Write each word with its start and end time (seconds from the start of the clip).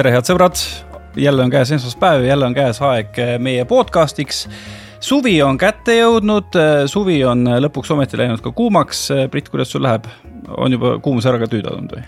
tere, 0.00 0.14
head 0.14 0.24
sõbrad, 0.24 0.60
jälle 1.20 1.42
on 1.44 1.50
käes 1.52 1.70
esmaspäev, 1.76 2.22
jälle 2.24 2.46
on 2.46 2.54
käes 2.56 2.78
aeg 2.88 3.18
meie 3.42 3.66
podcast'iks. 3.68 4.46
suvi 5.00 5.34
on 5.44 5.58
kätte 5.60 5.98
jõudnud, 5.98 6.56
suvi 6.88 7.18
on 7.24 7.44
lõpuks 7.66 7.92
ometi 7.92 8.16
läinud 8.16 8.40
ka 8.40 8.52
kuumaks. 8.56 9.10
Brit, 9.30 9.50
kuidas 9.52 9.72
sul 9.74 9.84
läheb, 9.84 10.08
on 10.56 10.72
juba 10.72 10.94
kuumus 11.04 11.28
ära 11.28 11.42
ka 11.42 11.50
tüüdanud 11.52 11.92
või? 11.96 12.06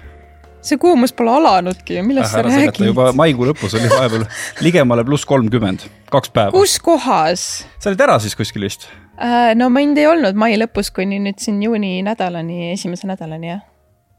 see 0.63 0.79
kuumus 0.79 1.11
pole 1.13 1.35
alanudki 1.35 1.97
ju, 1.99 2.07
millest 2.07 2.33
sa 2.33 2.45
räägid? 2.47 2.79
juba 2.87 3.11
maikuu 3.19 3.51
lõpus 3.51 3.75
oli 3.75 3.91
vahepeal 3.91 4.25
ligemale 4.63 5.05
pluss 5.05 5.27
kolmkümmend, 5.29 5.85
kaks 6.09 6.31
päeva. 6.31 6.55
kus 6.55 6.79
kohas? 6.81 7.47
sa 7.83 7.91
olid 7.91 8.09
ära 8.09 8.21
siis 8.23 8.39
kuskil 8.39 8.71
vist 8.71 8.87
äh,? 9.19 9.53
no 9.59 9.69
mind 9.75 9.99
ei 9.99 10.07
olnud 10.07 10.39
mai 10.39 10.55
lõpus 10.57 10.95
kuni 10.95 11.19
nüüd 11.21 11.43
siin 11.43 11.59
juuni 11.67 11.99
nädalani, 12.07 12.71
esimese 12.73 13.11
nädalani 13.11 13.57
jah 13.57 13.65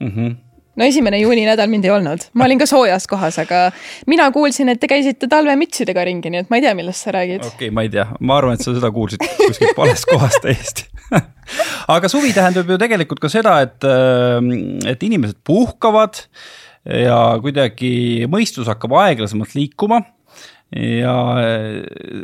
mm. 0.03 0.11
-hmm 0.11 0.42
no 0.79 0.87
esimene 0.87 1.19
juuninädal 1.21 1.69
mind 1.71 1.85
ei 1.87 1.93
olnud, 1.93 2.25
ma 2.37 2.47
olin 2.47 2.61
ka 2.61 2.67
soojas 2.69 3.05
kohas, 3.09 3.37
aga 3.43 3.65
mina 4.09 4.29
kuulsin, 4.35 4.71
et 4.73 4.81
te 4.81 4.89
käisite 4.89 5.29
talvemütsidega 5.31 6.05
ringi, 6.09 6.31
nii 6.33 6.43
et 6.43 6.49
ma 6.51 6.59
ei 6.59 6.65
tea, 6.65 6.73
millest 6.77 7.05
sa 7.05 7.13
räägid. 7.15 7.43
okei 7.45 7.67
okay,, 7.67 7.75
ma 7.75 7.85
ei 7.85 7.91
tea, 7.93 8.07
ma 8.19 8.39
arvan, 8.39 8.57
et 8.57 8.65
sa 8.65 8.73
seda 8.75 8.89
kuulsid 8.93 9.23
kuskilt 9.37 9.77
valest 9.77 10.09
kohast 10.09 10.41
täiesti. 10.45 10.89
Aga 11.93 12.09
suvi 12.09 12.33
tähendab 12.33 12.69
ju 12.69 12.79
tegelikult 12.81 13.21
ka 13.21 13.29
seda, 13.31 13.59
et, 13.65 13.85
äh, 13.85 14.39
et 14.89 15.05
inimesed 15.05 15.43
puhkavad 15.45 16.23
ja 16.89 17.19
kuidagi 17.43 18.25
mõistus 18.31 18.67
hakkab 18.71 18.95
aeglasemalt 19.03 19.53
liikuma. 19.57 20.01
Ja 20.73 21.13
äh, 21.37 21.83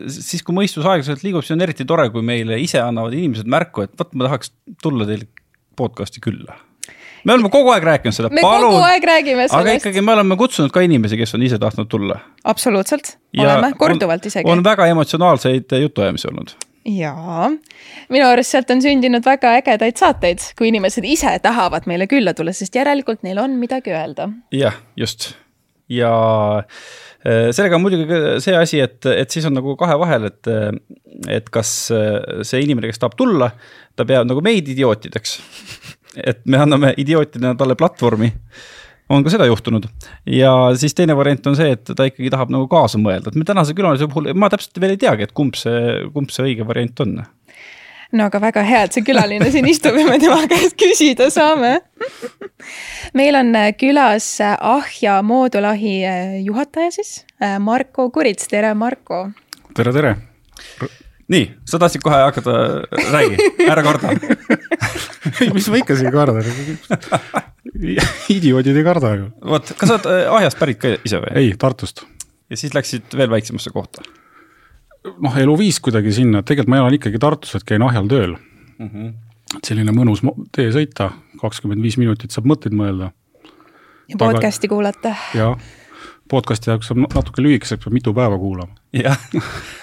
siis, 0.10 0.42
kui 0.42 0.58
mõistus 0.58 0.88
aeglaselt 0.88 1.22
liigub, 1.22 1.46
siis 1.46 1.54
on 1.54 1.68
eriti 1.68 1.86
tore, 1.86 2.08
kui 2.10 2.26
meile 2.26 2.58
ise 2.58 2.82
annavad 2.82 3.14
inimesed 3.14 3.52
märku, 3.52 3.86
et 3.86 3.94
vot 4.00 4.18
ma 4.18 4.26
tahaks 4.26 4.56
tulla 4.82 5.06
teil 5.06 5.28
podcast'i 5.78 6.24
külla 6.24 6.58
me 7.24 7.36
oleme 7.36 7.52
kogu 7.54 7.74
aeg 7.74 7.88
rääkinud 7.92 8.16
seda. 8.16 8.32
me 8.34 8.42
Palun, 8.46 8.72
kogu 8.72 8.88
aeg 8.88 9.10
räägime 9.12 9.48
sellest. 9.48 9.60
aga 9.60 9.76
ikkagi 9.80 10.06
me 10.06 10.16
oleme 10.16 10.38
kutsunud 10.40 10.74
ka 10.76 10.84
inimesi, 10.86 11.20
kes 11.20 11.36
on 11.38 11.44
ise 11.48 11.60
tahtnud 11.62 11.90
tulla. 11.92 12.20
absoluutselt, 12.44 13.18
oleme, 13.38 13.74
korduvalt 13.78 14.26
isegi. 14.26 14.50
on 14.50 14.64
väga 14.64 14.90
emotsionaalseid 14.94 15.78
jutuajamisi 15.82 16.32
olnud 16.32 16.56
jaa, 16.90 17.50
minu 18.10 18.30
arust 18.30 18.56
sealt 18.56 18.72
on 18.74 18.82
sündinud 18.82 19.26
väga 19.26 19.58
ägedaid 19.60 20.00
saateid, 20.00 20.46
kui 20.58 20.72
inimesed 20.72 21.06
ise 21.06 21.36
tahavad 21.44 21.86
meile 21.90 22.08
külla 22.10 22.34
tulla, 22.34 22.56
sest 22.56 22.76
järelikult 22.76 23.22
neil 23.28 23.42
on 23.42 23.60
midagi 23.60 23.94
öelda. 23.94 24.30
jah, 24.56 24.80
just 24.98 25.34
ja 25.90 26.12
äh, 27.26 27.50
sellega 27.52 27.78
on 27.78 27.84
muidugi 27.84 28.20
see 28.44 28.56
asi, 28.58 28.82
et, 28.84 29.06
et 29.10 29.32
siis 29.32 29.46
on 29.50 29.56
nagu 29.58 29.76
kahe 29.80 29.98
vahel, 30.00 30.30
et, 30.30 30.52
et 31.40 31.50
kas 31.54 31.74
äh, 31.96 32.44
see 32.48 32.64
inimene, 32.66 32.92
kes 32.92 33.02
tahab 33.02 33.18
tulla, 33.20 33.52
ta 33.98 34.06
peab 34.10 34.30
nagu 34.30 34.44
meid 34.46 34.70
idiootideks 34.72 35.40
et 36.18 36.46
me 36.46 36.60
anname 36.60 36.94
idiootidena 36.98 37.56
talle 37.58 37.76
platvormi. 37.80 38.34
on 39.10 39.24
ka 39.26 39.32
seda 39.34 39.48
juhtunud 39.50 39.88
ja 40.30 40.52
siis 40.78 40.94
teine 40.94 41.16
variant 41.18 41.48
on 41.50 41.56
see, 41.58 41.72
et 41.74 41.82
ta 41.98 42.06
ikkagi 42.06 42.30
tahab 42.30 42.52
nagu 42.54 42.68
kaasa 42.70 43.00
mõelda, 43.02 43.32
et 43.32 43.40
me 43.42 43.46
tänase 43.46 43.74
külalise 43.74 44.06
puhul, 44.10 44.30
ma 44.38 44.52
täpselt 44.54 44.78
veel 44.82 44.94
ei 44.94 45.02
teagi, 45.02 45.26
et 45.26 45.34
kumb 45.34 45.58
see, 45.58 45.96
kumb 46.14 46.30
see 46.30 46.46
õige 46.52 46.68
variant 46.68 47.02
on 47.06 47.16
no 48.12 48.28
aga 48.30 48.42
väga 48.44 48.66
hea, 48.68 48.84
et 48.86 48.94
see 48.94 49.06
külaline 49.08 49.50
siin 49.50 49.66
istub 49.70 49.98
ja 49.98 50.06
me 50.06 50.20
tema 50.22 50.46
käest 50.50 50.78
küsida 50.78 51.32
saame. 51.34 51.80
meil 53.18 53.42
on 53.42 53.54
külas 53.82 54.30
Ahja 54.60 55.20
moodulahi 55.26 55.98
juhataja 56.46 56.94
siis, 57.00 57.24
Marko 57.66 58.12
Kurits, 58.14 58.50
tere 58.52 58.76
Marko. 58.78 59.30
tere, 59.74 59.94
tere 59.94 60.18
nii, 61.30 61.46
sa 61.68 61.80
tahtsid 61.82 62.04
kohe 62.04 62.20
hakata, 62.24 62.54
räägi, 63.14 63.50
ära 63.68 63.84
karda 63.86 64.14
ei, 65.42 65.50
mis 65.54 65.70
ma 65.72 65.82
ikka 65.82 65.98
siin 66.00 66.12
kardan 66.14 66.44
idioodid 68.34 68.80
ei 68.80 68.86
karda 68.86 69.14
ju. 69.16 69.28
vot, 69.54 69.74
kas 69.76 69.92
sa 69.92 69.98
oled 69.98 70.10
äh, 70.12 70.32
Ahjast 70.40 70.60
pärit 70.62 70.82
ka 70.82 70.96
ise 70.98 71.22
või? 71.24 71.34
ei, 71.40 71.54
Tartust. 71.60 72.06
ja 72.50 72.60
siis 72.60 72.76
läksid 72.78 73.18
veel 73.18 73.32
väiksemasse 73.32 73.74
kohta? 73.76 74.06
noh, 75.10 75.40
eluviis 75.42 75.80
kuidagi 75.84 76.14
sinna, 76.16 76.44
tegelikult 76.44 76.74
ma 76.74 76.84
elan 76.84 77.00
ikkagi 77.00 77.22
Tartus, 77.22 77.56
et 77.60 77.68
käin 77.68 77.86
Ahjal 77.86 78.10
tööl 78.12 78.36
mm. 78.36 78.90
-hmm. 78.90 79.14
selline 79.64 79.96
mõnus 79.96 80.26
tee 80.56 80.72
sõita, 80.76 81.12
kakskümmend 81.42 81.86
viis 81.86 82.00
minutit 82.02 82.36
saab 82.36 82.50
mõtteid 82.50 82.76
mõelda. 82.76 83.14
ja 84.10 84.18
podcast'i 84.18 84.72
kuulata. 84.72 85.16
jah 85.38 85.56
podcast'i 86.30 86.72
jaoks 86.72 86.90
saab 86.90 87.02
natuke 87.06 87.44
lühikeseks, 87.44 87.84
peab 87.84 87.96
mitu 87.96 88.14
päeva 88.16 88.38
kuulama. 88.40 88.79
Jah, 88.96 89.18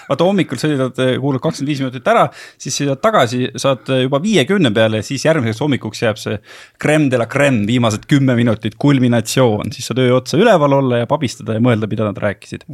vaata 0.09 0.25
hommikul 0.27 0.59
sõidad, 0.59 0.97
kuulad 1.21 1.41
kakskümmend 1.43 1.71
viis 1.71 1.81
minutit 1.83 2.07
ära, 2.11 2.25
siis 2.59 2.75
sõidad 2.75 2.99
tagasi, 3.03 3.45
saad 3.59 3.87
juba 4.03 4.19
viiekümne 4.23 4.71
peale 4.75 4.99
siis 5.05 5.23
järgmiseks 5.27 5.61
hommikuks 5.63 6.03
jääb 6.03 6.19
see 6.19 6.39
creme 6.81 7.07
de 7.11 7.21
la 7.21 7.27
creme, 7.31 7.63
viimased 7.69 8.07
kümme 8.09 8.35
minutit, 8.37 8.75
kulminatsioon, 8.79 9.71
siis 9.75 9.87
saad 9.87 10.01
öö 10.03 10.17
otsa 10.17 10.39
üleval 10.39 10.75
olla 10.81 11.03
ja 11.03 11.07
pabistada 11.09 11.55
ja 11.55 11.63
mõelda, 11.63 11.87
mida 11.87 12.07
nad 12.07 12.19
rääkisid. 12.19 12.65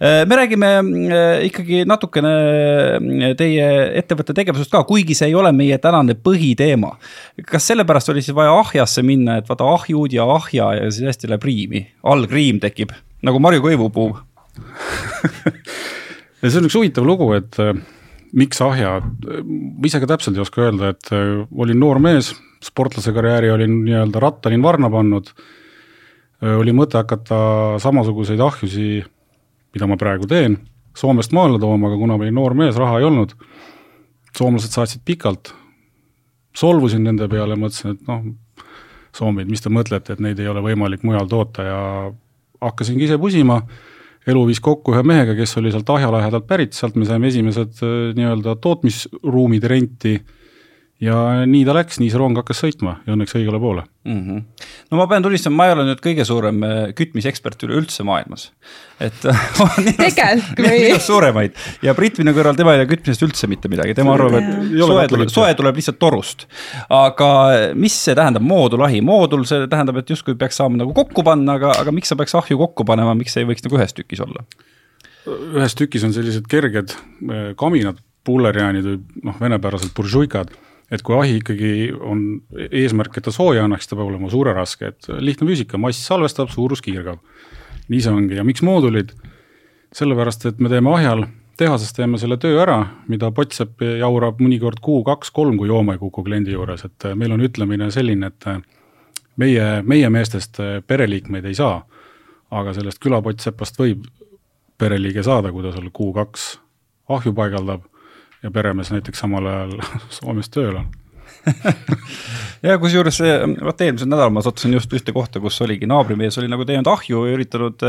Äh, 0.00 0.24
me 0.26 0.38
räägime 0.40 0.70
ikkagi 1.46 1.84
natukene 1.86 2.32
teie 3.38 3.68
ettevõtte 4.00 4.34
tegevusest 4.36 4.72
ka, 4.72 4.82
kuigi 4.88 5.14
see 5.14 5.30
ei 5.30 5.36
ole 5.38 5.52
meie 5.54 5.78
tänane 5.78 6.16
põhiteema. 6.18 6.96
kas 7.46 7.70
sellepärast 7.70 8.10
oli 8.10 8.24
siis 8.24 8.34
vaja 8.34 8.56
ahjasse 8.58 9.06
minna, 9.06 9.38
et 9.38 9.48
vaata 9.48 9.68
ahjud 9.76 10.18
ja 10.18 10.26
ahja 10.34 10.72
ja 10.80 10.90
siis 10.90 11.06
hästi 11.12 11.30
läheb 11.30 11.46
riimi, 11.46 11.84
allgriim 12.02 12.58
tekib 12.64 12.96
nagu 13.22 13.40
Marju 13.40 13.60
Koivupuu 13.60 14.16
ja 16.40 16.50
see 16.50 16.60
on 16.60 16.68
üks 16.68 16.78
huvitav 16.78 17.06
lugu, 17.06 17.30
et 17.36 17.58
miks 18.36 18.60
ahja, 18.62 18.98
ma 19.00 19.86
ise 19.88 20.00
ka 20.02 20.08
täpselt 20.10 20.38
ei 20.38 20.44
oska 20.44 20.66
öelda, 20.66 20.92
et 20.94 21.10
olin 21.12 21.80
noor 21.80 21.98
mees, 22.02 22.32
sportlase 22.64 23.14
karjääri 23.16 23.50
olin 23.50 23.80
nii-öelda 23.86 24.20
rattalinn 24.22 24.62
varna 24.62 24.90
pannud. 24.92 25.32
oli 26.40 26.72
mõte 26.72 26.96
hakata 26.96 27.40
samasuguseid 27.82 28.40
ahjusi 28.40 29.02
mida 29.74 29.86
ma 29.86 29.98
praegu 30.00 30.28
teen, 30.30 30.58
Soomest 30.96 31.30
maale 31.32 31.58
tooma, 31.62 31.86
aga 31.86 31.96
kuna 32.00 32.16
ma 32.18 32.26
olin 32.26 32.34
noor 32.34 32.54
mees, 32.58 32.78
raha 32.78 32.98
ei 32.98 33.06
olnud, 33.06 33.36
soomlased 34.36 34.74
saatsid 34.74 35.04
pikalt, 35.06 35.52
solvusin 36.56 37.04
nende 37.06 37.28
peale, 37.30 37.54
mõtlesin, 37.58 37.94
et 37.94 38.08
noh, 38.10 38.24
soomid, 39.14 39.46
mis 39.50 39.62
te 39.62 39.70
mõtlete, 39.72 40.16
et 40.16 40.22
neid 40.22 40.42
ei 40.42 40.50
ole 40.50 40.64
võimalik 40.64 41.06
mujal 41.06 41.30
toota 41.30 41.66
ja 41.66 41.78
hakkasingi 42.60 43.06
ise 43.06 43.20
pusima, 43.22 43.60
elu 44.28 44.42
viis 44.48 44.60
kokku 44.60 44.94
ühe 44.94 45.04
mehega, 45.06 45.34
kes 45.38 45.56
oli 45.60 45.72
sealt 45.72 45.88
Ahja 45.94 46.10
lähedalt 46.12 46.46
pärit, 46.48 46.76
sealt 46.76 46.98
me 47.00 47.08
saime 47.08 47.30
esimesed 47.30 47.80
äh, 47.84 47.96
nii-öelda 48.18 48.56
tootmisruumid 48.60 49.64
renti 49.70 50.18
ja 51.00 51.16
nii 51.48 51.62
ta 51.64 51.74
läks, 51.74 51.96
nii 52.00 52.10
see 52.12 52.20
rong 52.20 52.36
hakkas 52.36 52.60
sõitma 52.60 52.98
ja 53.06 53.14
õnneks 53.14 53.32
õigele 53.38 53.58
poole 53.60 53.86
mm. 54.04 54.18
-hmm. 54.20 54.66
no 54.92 54.98
ma 54.98 55.06
pean 55.08 55.24
tunnistama, 55.24 55.56
ma 55.56 55.68
ei 55.68 55.72
ole 55.74 55.86
nüüd 55.88 56.02
kõige 56.04 56.26
suurem 56.28 56.60
äh, 56.66 56.80
kütmisekspert 56.96 57.64
üleüldse 57.64 58.04
maailmas. 58.04 58.50
et 59.00 59.16
tegelikult 59.24 60.60
või? 60.60 60.82
suuremaid 61.10 61.56
ja 61.86 61.94
Brit 61.96 62.20
minu 62.20 62.34
kõrval, 62.36 62.58
tema 62.58 62.76
ei 62.76 62.82
tea 62.82 62.90
kütmisest 62.92 63.24
üldse 63.24 63.48
mitte 63.50 63.72
midagi, 63.72 63.96
tema 63.96 64.14
arvab, 64.18 64.36
et 64.42 64.76
soe 64.76 65.08
tuleb, 65.14 65.32
soe 65.32 65.56
tuleb 65.56 65.80
lihtsalt 65.80 66.00
torust. 66.02 66.46
aga 66.92 67.32
mis 67.74 67.96
see 68.04 68.16
tähendab, 68.18 68.44
moodulahi, 68.44 69.00
moodul, 69.00 69.48
see 69.48 69.64
tähendab, 69.72 70.02
et 70.02 70.16
justkui 70.16 70.36
peaks 70.36 70.60
saama 70.60 70.82
nagu 70.84 70.94
kokku 70.96 71.24
panna, 71.24 71.56
aga, 71.56 71.72
aga 71.80 71.96
miks 71.96 72.12
sa 72.12 72.20
peaks 72.20 72.36
ahju 72.36 72.60
kokku 72.60 72.84
panema, 72.84 73.16
miks 73.16 73.36
see 73.36 73.46
ei 73.46 73.48
võiks 73.48 73.64
nagu 73.64 73.80
ühes 73.80 73.96
tükis 73.96 74.20
olla? 74.26 74.44
ühes 75.30 75.76
tükis 75.76 76.04
on 76.04 76.12
sellised 76.16 76.44
kerged 76.50 76.92
äh, 76.92 77.52
kaminad, 77.56 78.04
pullerjaanid 78.24 78.84
või 78.84 79.24
noh, 79.24 79.36
venepäraselt 79.40 79.96
buržuikad 79.96 80.52
et 80.90 81.02
kui 81.06 81.16
ahi 81.16 81.38
ikkagi 81.38 81.72
on 81.94 82.22
eesmärk, 82.70 83.16
et 83.16 83.26
ta 83.26 83.34
sooja 83.34 83.64
annaks, 83.66 83.88
ta 83.88 83.98
peab 83.98 84.10
olema 84.10 84.30
suureraske, 84.30 84.92
et 84.92 85.10
lihtne 85.22 85.46
füüsika, 85.48 85.78
mass 85.78 86.02
salvestab, 86.06 86.50
suurus 86.50 86.82
kiirgab. 86.82 87.20
nii 87.90 88.00
see 88.00 88.14
ongi 88.14 88.38
ja 88.38 88.46
miks 88.46 88.62
moodulid? 88.62 89.14
sellepärast, 89.94 90.44
et 90.46 90.60
me 90.62 90.68
teeme 90.70 90.92
ahjal, 90.94 91.24
tehases 91.58 91.90
teeme 91.92 92.18
selle 92.18 92.36
töö 92.38 92.60
ära, 92.62 92.76
mida 93.10 93.32
Potsepp 93.34 93.82
jaurab 93.82 94.38
mõnikord 94.38 94.78
kuu, 94.80 95.00
kaks, 95.02 95.32
kolm, 95.34 95.56
kui 95.58 95.66
jooma 95.66 95.96
ei 95.96 95.98
kuku 95.98 96.22
kliendi 96.22 96.54
juures, 96.54 96.84
et 96.86 97.08
meil 97.18 97.34
on 97.34 97.42
ütlemine 97.42 97.90
selline, 97.90 98.30
et 98.30 98.46
meie, 99.42 99.66
meie 99.82 100.10
meestest 100.14 100.62
pereliikmeid 100.86 101.50
ei 101.50 101.58
saa, 101.58 101.80
aga 102.54 102.74
sellest 102.76 103.02
külapottseppast 103.02 103.82
võib 103.82 104.06
pereliige 104.78 105.26
saada, 105.26 105.50
kui 105.52 105.66
ta 105.66 105.74
seal 105.74 105.90
kuu-kaks 105.92 106.46
ahju 107.10 107.34
paigaldab 107.34 107.89
ja 108.42 108.50
peremees 108.54 108.92
näiteks 108.94 109.24
samal 109.24 109.46
ajal 109.50 109.76
Soomes 110.20 110.50
tööl 110.52 110.80
on 110.80 110.88
ja 112.66 112.76
kusjuures 112.80 113.20
see, 113.20 113.34
vot 113.64 113.84
eelmisel 113.84 114.10
nädalal 114.10 114.32
ma 114.34 114.42
sattusin 114.44 114.74
just 114.76 114.92
ühte 114.96 115.14
kohta, 115.16 115.40
kus 115.42 115.60
oligi 115.64 115.88
naabrimees 115.88 116.38
oli 116.40 116.50
nagu 116.52 116.66
teinud 116.68 116.88
ahju 116.90 117.26
ja 117.26 117.36
üritanud 117.36 117.84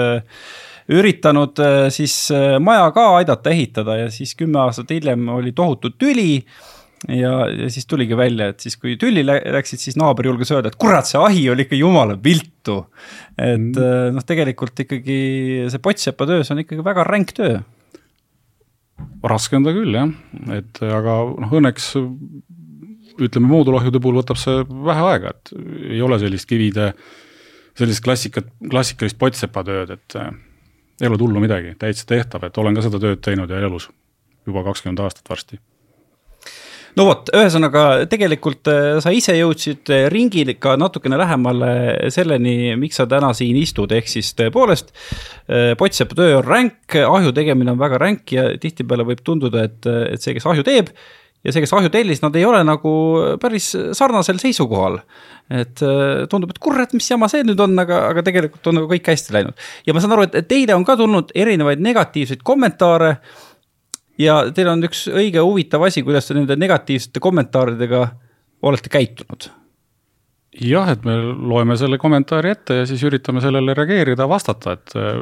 üritanud 0.91 1.59
siis 1.93 2.15
maja 2.63 2.89
ka 2.95 3.07
aidata 3.19 3.51
ehitada 3.53 3.97
ja 3.99 4.11
siis 4.13 4.33
kümme 4.39 4.61
aastat 4.63 4.91
hiljem 4.91 5.27
oli 5.31 5.53
tohutu 5.55 5.91
tüli. 5.93 6.43
ja, 7.07 7.33
ja 7.49 7.69
siis 7.73 7.87
tuligi 7.89 8.17
välja, 8.17 8.51
et 8.51 8.59
siis 8.59 8.77
kui 8.77 8.95
tülli 8.99 9.23
läksid, 9.25 9.81
siis 9.81 9.97
naaber 9.97 10.27
julges 10.29 10.51
öelda, 10.53 10.69
et 10.69 10.79
kurat, 10.79 11.07
see 11.07 11.19
ahi 11.19 11.47
oli 11.49 11.65
ikka 11.65 11.79
jumala 11.79 12.17
viltu. 12.23 12.85
et 13.37 13.59
mm. 13.59 14.15
noh, 14.15 14.25
tegelikult 14.25 14.83
ikkagi 14.85 15.21
see 15.71 15.83
pottsepa 15.83 16.27
töös 16.29 16.51
on 16.53 16.63
ikkagi 16.63 16.85
väga 16.85 17.07
ränk 17.07 17.35
töö 17.37 17.59
raske 19.27 19.57
on 19.57 19.65
ta 19.65 19.73
küll 19.75 19.95
jah, 19.95 20.11
et 20.55 20.81
aga 20.85 21.17
noh, 21.43 21.55
õnneks 21.59 21.91
ütleme, 23.21 23.49
moodulahjude 23.51 24.01
puhul 24.01 24.21
võtab 24.21 24.39
see 24.39 24.63
vähe 24.67 25.07
aega, 25.11 25.33
et 25.35 25.53
ei 25.95 26.01
ole 26.01 26.19
sellist 26.21 26.49
kivide 26.49 26.91
sellist 27.77 28.03
klassikat, 28.03 28.49
klassikalist 28.69 29.19
pottsepatööd, 29.21 29.93
et 29.95 30.17
ei 31.01 31.09
ole 31.09 31.19
hullu 31.19 31.43
midagi, 31.43 31.75
täitsa 31.79 32.07
tehtav, 32.09 32.45
et 32.47 32.57
olen 32.61 32.77
ka 32.77 32.85
seda 32.85 32.99
tööd 33.01 33.21
teinud 33.23 33.51
ja 33.51 33.61
elus 33.63 33.89
juba 34.47 34.65
kakskümmend 34.65 35.01
aastat 35.03 35.29
varsti 35.29 35.59
no 36.97 37.05
vot, 37.07 37.29
ühesõnaga 37.35 37.83
tegelikult 38.11 38.67
äh, 38.71 38.97
sa 39.03 39.13
ise 39.15 39.35
jõudsid 39.37 39.91
äh, 39.93 40.05
ringiga 40.11 40.75
natukene 40.79 41.19
lähemale 41.21 41.71
selleni, 42.13 42.73
miks 42.79 42.99
sa 42.99 43.07
täna 43.09 43.31
siin 43.37 43.59
istud, 43.59 43.93
ehk 43.95 44.11
siis 44.11 44.33
tõepoolest. 44.39 44.91
Äh, 45.47 45.71
Pottsepa 45.79 46.17
töö 46.17 46.37
on 46.39 46.47
ränk, 46.47 46.99
ahju 47.05 47.33
tegemine 47.35 47.75
on 47.75 47.81
väga 47.81 48.01
ränk 48.01 48.35
ja 48.35 48.51
tihtipeale 48.61 49.07
võib 49.07 49.23
tunduda, 49.25 49.67
et, 49.69 49.81
et 49.87 50.21
see, 50.21 50.35
kes 50.37 50.47
ahju 50.51 50.65
teeb 50.67 50.91
ja 51.41 51.53
see, 51.53 51.63
kes 51.63 51.71
ahju 51.73 51.89
tellis, 51.93 52.19
nad 52.21 52.35
ei 52.37 52.43
ole 52.45 52.59
nagu 52.67 52.91
päris 53.41 53.71
sarnasel 53.97 54.37
seisukohal. 54.41 54.99
et 55.51 55.81
tundub, 56.31 56.51
et 56.53 56.59
kurat, 56.63 56.93
mis 56.95 57.09
jama 57.09 57.27
see 57.27 57.41
nüüd 57.43 57.59
on, 57.59 57.73
aga, 57.81 58.05
aga 58.11 58.21
tegelikult 58.23 58.69
on 58.69 58.77
nagu 58.77 58.87
kõik 58.91 59.09
hästi 59.09 59.33
läinud. 59.35 59.63
ja 59.87 59.95
ma 59.95 60.03
saan 60.03 60.13
aru, 60.15 60.27
et 60.29 60.47
teile 60.47 60.77
on 60.77 60.85
ka 60.85 60.95
tulnud 60.99 61.33
erinevaid 61.35 61.81
negatiivseid 61.81 62.45
kommentaare 62.45 63.15
ja 64.21 64.37
teil 64.55 64.69
on 64.71 64.83
üks 64.87 65.05
õige 65.11 65.43
huvitav 65.43 65.83
asi, 65.87 66.03
kuidas 66.05 66.27
te 66.27 66.37
nende 66.37 66.57
negatiivsete 66.59 67.23
kommentaaridega 67.23 68.05
olete 68.61 68.91
käitunud. 68.93 69.49
jah, 70.61 70.89
et 70.91 71.05
me 71.07 71.15
loeme 71.53 71.77
selle 71.79 71.97
kommentaari 71.97 72.51
ette 72.51 72.81
ja 72.81 72.89
siis 72.89 73.03
üritame 73.07 73.41
sellele 73.41 73.73
reageerida, 73.77 74.27
vastata, 74.29 74.73
et 74.75 74.95
äh, 74.99 75.21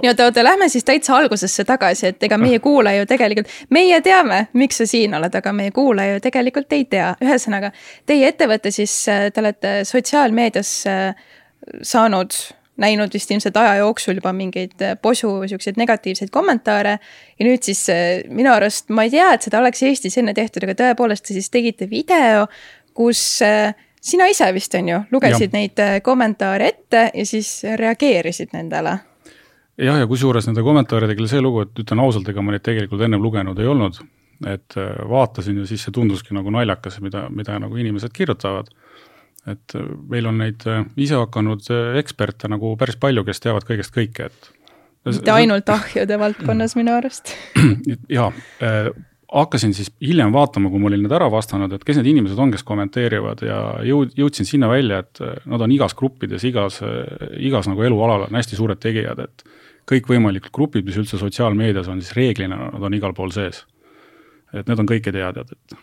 nii, 0.00 0.08
oota, 0.08 0.24
oota, 0.30 0.44
lähme 0.44 0.68
siis 0.68 0.84
täitsa 0.88 1.16
algusesse 1.16 1.64
tagasi, 1.68 2.06
et 2.06 2.22
ega 2.22 2.38
meie 2.40 2.58
kuulaja 2.64 3.02
ju 3.02 3.10
tegelikult, 3.10 3.52
meie 3.76 4.00
teame, 4.04 4.46
miks 4.56 4.80
sa 4.80 4.86
siin 4.88 5.14
oled, 5.18 5.34
aga 5.36 5.52
meie 5.52 5.74
kuulaja 5.76 6.16
ju 6.16 6.24
tegelikult 6.24 6.72
ei 6.72 6.86
tea. 6.90 7.12
ühesõnaga, 7.24 7.72
teie 8.06 8.32
ettevõte 8.32 8.72
siis, 8.74 8.96
äh, 9.08 9.28
te 9.34 9.44
olete 9.44 9.74
sotsiaalmeedias 9.88 10.72
äh, 10.88 11.28
saanud 11.82 12.34
näinud 12.80 13.12
vist 13.14 13.30
ilmselt 13.30 13.56
aja 13.60 13.76
jooksul 13.80 14.18
juba 14.18 14.32
mingeid 14.36 14.82
äh, 14.84 14.96
posu 15.02 15.32
siukseid 15.48 15.78
negatiivseid 15.80 16.32
kommentaare. 16.32 16.98
ja 17.38 17.46
nüüd 17.46 17.64
siis 17.66 17.84
äh, 17.92 18.22
minu 18.28 18.52
arust, 18.52 18.88
ma 18.88 19.04
ei 19.06 19.12
tea, 19.12 19.30
et 19.34 19.46
seda 19.46 19.60
oleks 19.60 19.82
Eestis 19.86 20.18
enne 20.20 20.34
tehtud, 20.36 20.64
aga 20.66 20.76
tõepoolest 20.78 21.28
te 21.28 21.36
siis 21.36 21.50
tegite 21.50 21.90
video, 21.90 22.46
kus 22.96 23.22
äh, 23.46 23.74
sina 24.00 24.28
ise 24.32 24.48
vist 24.56 24.74
on 24.78 24.88
ju, 24.88 25.02
lugesid 25.12 25.52
ja. 25.52 25.58
neid 25.58 25.84
kommentaare 26.02 26.68
ette 26.72 27.10
ja 27.14 27.26
siis 27.26 27.60
reageerisid 27.76 28.54
nendele 28.56 28.96
jah, 29.80 29.98
ja 30.00 30.06
kusjuures 30.08 30.48
nende 30.48 30.64
kommentaaridega 30.64 31.20
oli 31.20 31.30
see 31.30 31.44
lugu, 31.44 31.66
et 31.66 31.84
ütlen 31.84 32.00
ausalt, 32.00 32.28
ega 32.28 32.42
ma 32.44 32.56
neid 32.56 32.64
tegelikult 32.64 33.04
ennem 33.04 33.22
lugenud 33.22 33.58
ei 33.60 33.68
olnud. 33.68 34.00
et 34.48 34.72
vaatasin 35.08 35.58
ja 35.60 35.66
siis 35.68 35.82
see 35.84 35.92
tunduski 35.92 36.32
nagu 36.32 36.48
naljakas, 36.50 36.94
mida, 37.04 37.26
mida 37.28 37.58
nagu 37.60 37.76
inimesed 37.76 38.08
kirjutavad 38.16 38.70
et 39.48 39.76
äh, 39.76 39.90
meil 40.10 40.28
on 40.28 40.40
neid 40.40 40.64
äh, 40.68 40.82
isehakanud 41.00 41.68
äh, 41.72 41.98
eksperte 42.00 42.50
nagu 42.50 42.74
päris 42.80 42.98
palju, 43.00 43.24
kes 43.26 43.40
teavad 43.44 43.66
kõigest 43.68 43.94
kõike, 43.94 44.28
et. 44.28 44.50
mitte 45.08 45.32
ainult 45.32 45.70
ahjude 45.72 46.18
valdkonnas 46.20 46.76
minu 46.78 46.96
arust. 46.96 47.32
jaa 48.18 48.28
äh,, 48.64 48.90
hakkasin 49.30 49.72
siis 49.76 49.92
hiljem 50.02 50.32
vaatama, 50.34 50.72
kui 50.72 50.82
ma 50.82 50.90
olin 50.90 51.04
need 51.06 51.14
ära 51.14 51.28
vastanud, 51.30 51.72
et 51.72 51.84
kes 51.86 52.00
need 52.00 52.10
inimesed 52.12 52.38
on, 52.42 52.50
kes 52.50 52.66
kommenteerivad 52.66 53.44
ja 53.46 53.60
jõud-, 53.86 54.16
jõudsin 54.18 54.48
sinna 54.48 54.68
välja, 54.70 55.04
et 55.04 55.20
nad 55.46 55.62
on 55.62 55.70
igas 55.70 55.94
gruppides, 55.94 56.42
igas, 56.48 56.80
igas 57.38 57.68
nagu 57.70 57.86
elualal 57.86 58.26
on 58.26 58.38
hästi 58.40 58.58
suured 58.58 58.80
tegijad, 58.82 59.22
et 59.22 59.44
kõikvõimalikud 59.86 60.50
grupid, 60.54 60.82
mis 60.88 60.98
üldse 60.98 61.20
sotsiaalmeedias 61.20 61.86
on, 61.92 62.02
siis 62.02 62.18
reeglina 62.18 62.58
nad 62.58 62.88
on 62.90 62.98
igal 62.98 63.14
pool 63.14 63.30
sees. 63.34 63.62
et 64.50 64.66
need 64.66 64.82
on 64.82 64.90
kõiketeadjad, 64.90 65.54
et 65.54 65.78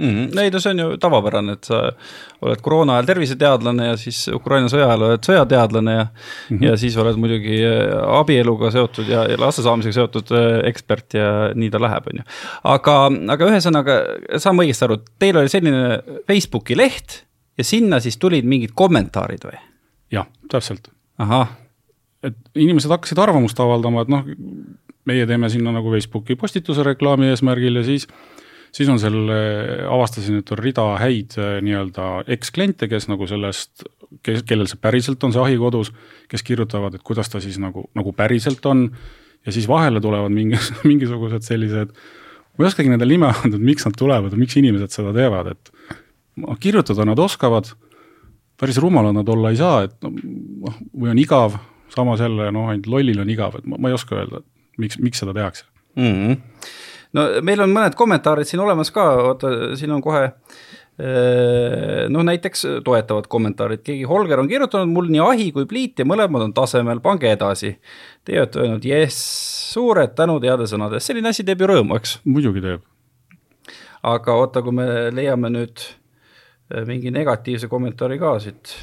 mm. 0.00 0.38
ei 0.38 0.50
no 0.50 0.60
see 0.62 0.72
on 0.74 0.82
ju 0.82 0.96
tavapärane, 1.00 1.54
et 1.58 1.68
sa 1.68 1.80
oled 2.40 2.62
koroona 2.64 2.96
ajal 2.96 3.08
terviseteadlane 3.10 3.88
ja 3.90 3.96
siis 4.00 4.22
Ukraina 4.34 4.70
sõja 4.72 4.88
ajal 4.88 5.06
oled 5.08 5.26
sõjateadlane 5.28 5.96
ja 5.96 6.04
mm, 6.06 6.56
-hmm. 6.56 6.66
ja 6.66 6.76
siis 6.80 6.96
oled 7.00 7.18
muidugi 7.20 7.60
äh, 7.66 7.94
abieluga 8.18 8.70
seotud 8.74 9.08
ja, 9.08 9.26
ja 9.30 9.38
laste 9.40 9.64
saamisega 9.66 9.98
seotud 10.00 10.32
äh, 10.36 10.50
ekspert 10.70 11.18
ja 11.18 11.30
nii 11.54 11.70
ta 11.70 11.82
läheb, 11.82 12.12
on 12.12 12.22
ju. 12.22 12.28
aga, 12.74 12.96
aga 13.36 13.50
ühesõnaga, 13.52 13.98
saame 14.36 14.66
õigesti 14.66 14.88
aru, 14.88 15.00
teil 15.18 15.40
oli 15.42 15.52
selline 15.52 16.00
Facebooki 16.28 16.78
leht 16.78 17.22
ja 17.58 17.64
sinna 17.64 18.00
siis 18.00 18.18
tulid 18.18 18.48
mingid 18.48 18.74
kommentaarid 18.74 19.44
või? 19.44 19.60
jah, 20.12 20.26
täpselt. 20.50 20.90
ahah. 21.18 21.56
et 22.24 22.36
inimesed 22.54 22.90
hakkasid 22.90 23.18
arvamust 23.18 23.60
avaldama, 23.60 24.02
et 24.02 24.12
noh, 24.12 24.24
meie 25.08 25.26
teeme 25.26 25.48
sinna 25.50 25.72
nagu 25.72 25.92
Facebooki 25.92 26.36
postituse 26.36 26.84
reklaami 26.86 27.30
eesmärgil 27.32 27.80
ja 27.80 27.84
siis 27.84 28.06
siis 28.74 28.90
on 28.90 29.00
seal, 29.02 29.18
avastasin, 29.90 30.40
et 30.40 30.52
on 30.54 30.60
rida 30.60 30.84
häid 31.00 31.36
äh, 31.40 31.56
nii-öelda 31.64 32.10
ekskliente, 32.36 32.88
kes 32.90 33.08
nagu 33.10 33.26
sellest, 33.30 33.84
kes, 34.26 34.44
kellel 34.48 34.68
see 34.70 34.80
päriselt 34.82 35.24
on 35.26 35.34
see 35.34 35.42
ahi 35.42 35.58
kodus, 35.60 35.92
kes 36.30 36.44
kirjutavad, 36.46 36.96
et 36.96 37.04
kuidas 37.06 37.32
ta 37.32 37.42
siis 37.42 37.58
nagu, 37.62 37.88
nagu 37.98 38.14
päriselt 38.16 38.66
on, 38.70 38.88
ja 39.46 39.54
siis 39.54 39.68
vahele 39.70 40.02
tulevad 40.02 40.32
mingi, 40.34 40.58
mingisugused 40.90 41.46
sellised, 41.46 41.94
ma 42.54 42.64
ei 42.64 42.70
oskagi 42.70 42.92
nendele 42.92 43.16
nime 43.16 43.32
anda, 43.32 43.56
et 43.56 43.66
miks 43.72 43.86
nad 43.88 43.98
tulevad 43.98 44.36
miks 44.38 44.58
inimesed 44.60 44.94
seda 44.94 45.14
teevad, 45.16 45.54
et 45.54 45.74
kirjutada 46.62 47.04
nad 47.08 47.18
oskavad, 47.20 47.72
päris 48.60 48.78
rumalad 48.80 49.16
nad 49.16 49.28
olla 49.32 49.50
ei 49.52 49.58
saa, 49.58 49.82
et 49.88 49.96
noh, 50.04 50.78
või 50.92 51.14
on 51.14 51.20
igav, 51.20 51.58
samas 51.90 52.22
jälle 52.22 52.52
noh, 52.54 52.68
ainult 52.70 52.86
lollil 52.92 53.18
on 53.22 53.32
igav, 53.32 53.58
et 53.58 53.66
ma, 53.66 53.80
ma 53.80 53.90
ei 53.90 53.96
oska 53.96 54.18
öelda, 54.18 54.44
miks, 54.78 55.00
miks 55.02 55.24
seda 55.24 55.34
tehakse. 55.36 55.66
Mm. 55.98 56.14
-hmm 56.14 56.88
no 57.16 57.26
meil 57.46 57.64
on 57.64 57.72
mõned 57.74 57.96
kommentaarid 57.98 58.48
siin 58.48 58.62
olemas 58.62 58.92
ka, 58.94 59.06
oota, 59.30 59.52
siin 59.78 59.92
on 59.96 60.02
kohe 60.04 60.28
noh, 62.12 62.24
näiteks 62.26 62.66
toetavad 62.84 63.28
kommentaarid, 63.30 63.80
keegi 63.84 64.04
Holger 64.08 64.42
on 64.42 64.48
kirjutanud 64.50 64.90
mul 64.92 65.08
nii 65.12 65.22
ahi 65.24 65.46
kui 65.54 65.64
pliit 65.68 66.02
ja 66.02 66.04
mõlemad 66.08 66.44
on 66.44 66.52
tasemel, 66.56 67.00
pange 67.00 67.30
edasi. 67.32 67.72
Teie 68.26 68.42
olete 68.42 68.60
öelnud 68.60 68.84
jess, 68.84 69.22
suured 69.72 70.12
tänud 70.18 70.44
heade 70.44 70.66
sõnade 70.68 70.98
eest, 70.98 71.08
selline 71.08 71.32
asi 71.32 71.46
teeb 71.46 71.62
ju 71.62 71.70
rõõmu, 71.70 71.96
eks? 71.96 72.18
muidugi 72.28 72.60
teeb. 72.64 72.84
aga 74.02 74.36
oota, 74.42 74.62
kui 74.64 74.76
me 74.76 74.86
leiame 75.14 75.50
nüüd 75.52 75.86
mingi 76.86 77.10
negatiivse 77.10 77.68
kommentaari 77.68 78.18
ka 78.18 78.38
siit. 78.40 78.74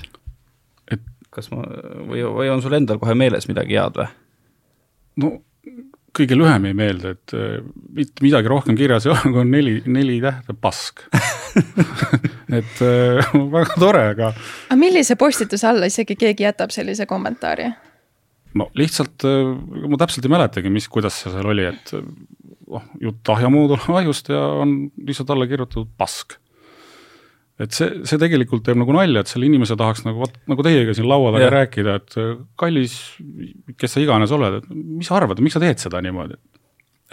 et 0.91 1.03
kas 1.29 1.51
ma 1.51 1.63
või, 2.07 2.23
või 2.23 2.49
on 2.51 2.61
sul 2.61 2.73
endal 2.73 2.99
kohe 2.99 3.15
meeles 3.15 3.47
midagi 3.47 3.77
head 3.77 4.01
või? 4.01 4.09
no 5.21 5.35
kõige 6.17 6.37
lühem 6.37 6.67
ei 6.69 6.75
meeldi, 6.77 7.13
et 7.15 7.35
äh, 7.37 7.57
mitte 7.97 8.25
midagi 8.25 8.51
rohkem 8.51 8.77
kirjas 8.79 9.07
ei 9.07 9.13
ole, 9.13 9.33
kui 9.33 9.43
on 9.43 9.51
neli, 9.53 9.75
neli 9.89 10.19
tähte 10.23 10.55
pask 10.61 11.03
et 12.59 12.81
äh, 12.85 13.35
väga 13.53 13.77
tore, 13.79 14.05
aga. 14.13 14.31
aga 14.69 14.79
millise 14.79 15.17
postituse 15.19 15.67
alla 15.69 15.89
isegi 15.89 16.17
keegi 16.19 16.47
jätab 16.47 16.73
sellise 16.75 17.07
kommentaari? 17.09 17.69
no 18.57 18.69
lihtsalt 18.77 19.27
äh,, 19.27 19.53
ma 19.87 20.01
täpselt 20.01 20.25
ei 20.25 20.33
mäletagi, 20.33 20.73
mis, 20.73 20.89
kuidas 20.91 21.21
see 21.21 21.33
seal 21.33 21.53
oli, 21.53 21.69
et 21.69 21.93
noh, 21.97 22.89
jutt 23.01 23.33
ahjamoodul 23.35 23.87
ahjust 23.99 24.33
ja 24.33 24.41
on 24.63 24.79
lihtsalt 25.07 25.31
alla 25.33 25.47
kirjutatud 25.49 25.93
pask 25.99 26.39
et 27.63 27.73
see, 27.73 28.01
see 28.05 28.21
tegelikult 28.21 28.65
teeb 28.65 28.77
nagu 28.79 28.93
nalja, 28.93 29.23
et 29.23 29.31
selle 29.31 29.47
inimese 29.49 29.77
tahaks 29.79 30.03
nagu 30.05 30.21
vot 30.21 30.35
nagu 30.49 30.65
teiega 30.65 30.93
siin 30.97 31.07
laua 31.09 31.33
taga 31.35 31.49
rääkida, 31.55 31.97
et 32.01 32.17
kallis, 32.59 32.97
kes 33.79 33.97
sa 33.97 34.03
iganes 34.03 34.33
oled, 34.35 34.61
et 34.61 34.69
mis 34.71 35.09
sa 35.09 35.17
arvad, 35.17 35.41
miks 35.43 35.57
sa 35.57 35.63
teed 35.63 35.81
seda 35.81 36.01
niimoodi? 36.05 36.37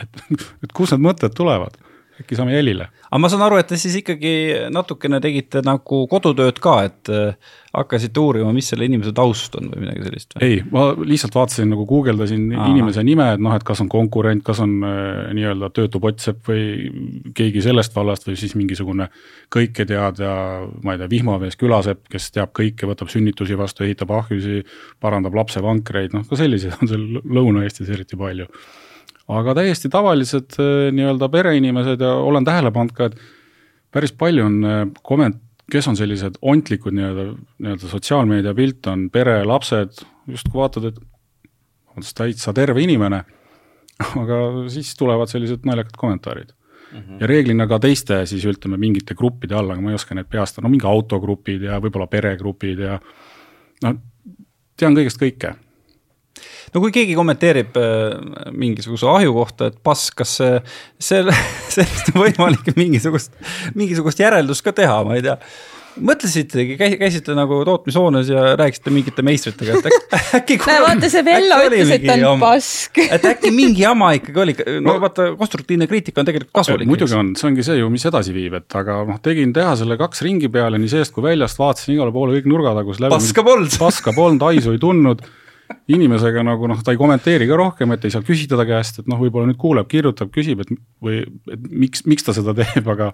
et, 0.02 0.22
et 0.64 0.72
kust 0.74 0.96
need 0.96 1.06
mõtted 1.06 1.36
tulevad? 1.38 1.78
Äkki 2.21 2.37
saame 2.38 2.54
jälile. 2.54 2.88
aga 3.11 3.18
ma 3.21 3.28
saan 3.30 3.42
aru, 3.47 3.59
et 3.59 3.68
te 3.71 3.78
siis 3.80 3.97
ikkagi 3.99 4.33
natukene 4.73 5.21
tegite 5.23 5.62
nagu 5.66 6.04
kodutööd 6.11 6.61
ka, 6.62 6.75
et 6.87 7.11
äh, 7.12 7.54
hakkasite 7.75 8.21
uurima, 8.23 8.52
mis 8.54 8.68
selle 8.71 8.87
inimese 8.87 9.12
taust 9.16 9.56
on 9.59 9.71
või 9.73 9.83
midagi 9.83 10.06
sellist 10.06 10.37
ei, 10.44 10.61
ma 10.75 10.87
lihtsalt 10.99 11.35
vaatasin 11.35 11.73
nagu 11.73 11.87
guugeldasin 11.90 12.47
inimese 12.54 13.02
nime, 13.06 13.33
et 13.35 13.42
noh, 13.42 13.56
et 13.56 13.66
kas 13.66 13.83
on 13.83 13.90
konkurent, 13.92 14.44
kas 14.47 14.62
on 14.64 14.76
äh, 14.87 15.33
nii-öelda 15.37 15.73
töötu 15.75 16.02
pottsepp 16.02 16.50
või 16.50 16.92
keegi 17.35 17.64
sellest 17.66 17.97
vallast 17.97 18.28
või 18.28 18.38
siis 18.40 18.54
mingisugune 18.59 19.11
kõiketeadja, 19.54 20.30
ma 20.87 20.94
ei 20.94 21.02
tea, 21.02 21.11
vihmamees, 21.11 21.59
külasepp, 21.61 22.06
kes 22.12 22.30
teab 22.35 22.54
kõike, 22.56 22.88
võtab 22.90 23.11
sünnitusi 23.12 23.59
vastu, 23.59 23.87
ehitab 23.88 24.14
ahjusi, 24.14 24.62
parandab 25.02 25.37
lapsevankreid, 25.42 26.14
noh 26.14 26.26
ka 26.30 26.38
selliseid 26.38 26.78
on 26.78 26.90
seal 26.90 27.23
Lõuna-Eestis 27.25 27.90
eriti 27.94 28.18
palju 28.18 28.49
aga 29.28 29.54
täiesti 29.57 29.88
tavalised 29.93 30.59
äh, 30.61 30.90
nii-öelda 30.95 31.28
pereinimesed 31.33 32.00
ja 32.04 32.12
olen 32.14 32.45
tähele 32.45 32.73
pannud 32.75 32.95
ka, 32.97 33.09
et 33.09 33.19
päris 33.95 34.12
palju 34.12 34.45
on 34.45 34.59
äh, 34.69 34.83
komment-, 35.07 35.40
kes 35.73 35.88
on 35.88 35.97
sellised 35.97 36.37
ontlikud 36.43 36.97
nii-öelda, 36.97 37.31
nii-öelda 37.64 37.93
sotsiaalmeedia 37.93 38.54
pilt 38.57 38.90
on 38.93 39.09
pere, 39.12 39.38
lapsed, 39.49 40.04
justkui 40.28 40.61
vaatad, 40.61 40.90
et 40.90 41.00
on 41.95 42.04
täitsa 42.16 42.52
terve 42.57 42.83
inimene, 42.85 43.23
aga 44.23 44.43
siis 44.73 44.93
tulevad 44.99 45.31
sellised 45.31 45.64
naljakad 45.69 45.97
kommentaarid 45.97 46.52
mm. 46.93 47.00
-hmm. 47.00 47.21
ja 47.21 47.26
reeglina 47.26 47.66
ka 47.66 47.78
teiste 47.78 48.26
siis 48.26 48.45
ütleme 48.45 48.76
mingite 48.76 49.14
gruppide 49.14 49.54
all, 49.54 49.71
aga 49.71 49.81
ma 49.81 49.93
ei 49.93 50.00
oska 50.00 50.14
neid 50.14 50.28
peast, 50.31 50.61
no 50.61 50.69
mingi 50.69 50.87
autogrupid 50.87 51.62
ja 51.71 51.81
võib-olla 51.81 52.07
peregrupid 52.11 52.78
ja 52.78 52.99
no 53.83 53.95
tean 54.76 54.97
kõigest 54.97 55.23
kõike 55.23 55.54
no 56.74 56.82
kui 56.82 56.94
keegi 56.94 57.14
kommenteerib 57.18 57.78
äh, 57.80 58.16
mingisuguse 58.52 59.08
ahju 59.10 59.36
kohta, 59.36 59.70
et 59.70 59.78
pask, 59.84 60.16
kas 60.22 60.38
see, 60.40 60.58
selle, 61.12 61.36
sellest 61.76 62.12
on 62.14 62.24
võimalik 62.26 62.74
mingisugust, 62.78 63.36
mingisugust 63.78 64.22
järeldust 64.24 64.66
ka 64.66 64.74
teha, 64.76 65.00
ma 65.06 65.18
ei 65.18 65.24
tea 65.26 65.38
mõtlesitegi, 66.02 66.76
käisite 66.98 67.34
nagu 67.36 67.60
tootmishoones 67.66 68.30
ja 68.30 68.54
rääkisite 68.58 68.92
mingite 68.94 69.22
meistritega, 69.26 69.78
et 69.78 69.86
äkki, 69.90 70.38
äkki. 70.38 70.56
näe, 70.66 70.80
vaata 70.82 71.10
see 71.12 71.24
Vello 71.26 71.58
ütles, 71.68 71.92
et 71.94 72.06
ta 72.08 72.16
on 72.30 72.42
pask. 72.42 72.98
et 73.04 73.28
äkki 73.30 73.52
mingi 73.54 73.84
jama 73.84 74.10
ikkagi 74.18 74.42
oli, 74.44 74.56
no 74.84 74.96
vaata, 75.02 75.30
konstruktiivne 75.38 75.88
kriitika 75.90 76.22
on 76.22 76.30
tegelikult 76.30 76.54
kasulik. 76.62 76.90
muidugi 76.90 77.18
on, 77.18 77.32
see 77.38 77.48
ongi 77.50 77.66
see 77.66 77.78
ju, 77.78 77.92
mis 77.94 78.06
edasi 78.10 78.34
viib, 78.34 78.58
et 78.58 78.78
aga 78.80 79.00
noh, 79.08 79.22
tegin 79.24 79.54
tehasele 79.54 79.98
kaks 80.00 80.24
ringi 80.26 80.50
peale 80.52 80.80
nii 80.82 80.90
seest 80.96 81.14
kui 81.14 81.26
väljast, 81.26 81.60
vaatasin 81.62 81.94
igale 81.96 82.14
poole 82.14 82.38
kõik 82.38 82.50
nurgatagus 82.50 83.02
läbi. 83.02 83.14
paska 83.14 83.46
polnud. 83.46 83.78
paska 83.86 84.16
polnud, 84.16 84.46
haisu 84.50 84.74
ei 84.74 84.82
tundnud 84.82 85.22
inimesega 85.88 86.44
nagu 86.47 86.68
noh, 86.71 86.80
ta 86.85 86.94
ei 86.94 87.00
kommenteeri 87.00 87.49
ka 87.49 87.59
rohkem, 87.61 87.94
et 87.94 88.04
ei 88.06 88.12
saa 88.14 88.25
küsida 88.25 88.59
ta 88.61 88.66
käest, 88.68 89.00
et 89.02 89.09
noh, 89.11 89.21
võib-olla 89.21 89.49
nüüd 89.50 89.61
kuuleb, 89.61 89.88
kirjutab, 89.90 90.30
küsib, 90.35 90.64
et 90.64 90.73
või 91.04 91.23
et 91.52 91.68
miks, 91.71 92.04
miks 92.09 92.26
ta 92.26 92.35
seda 92.37 92.54
teeb, 92.56 92.88
aga 92.94 93.11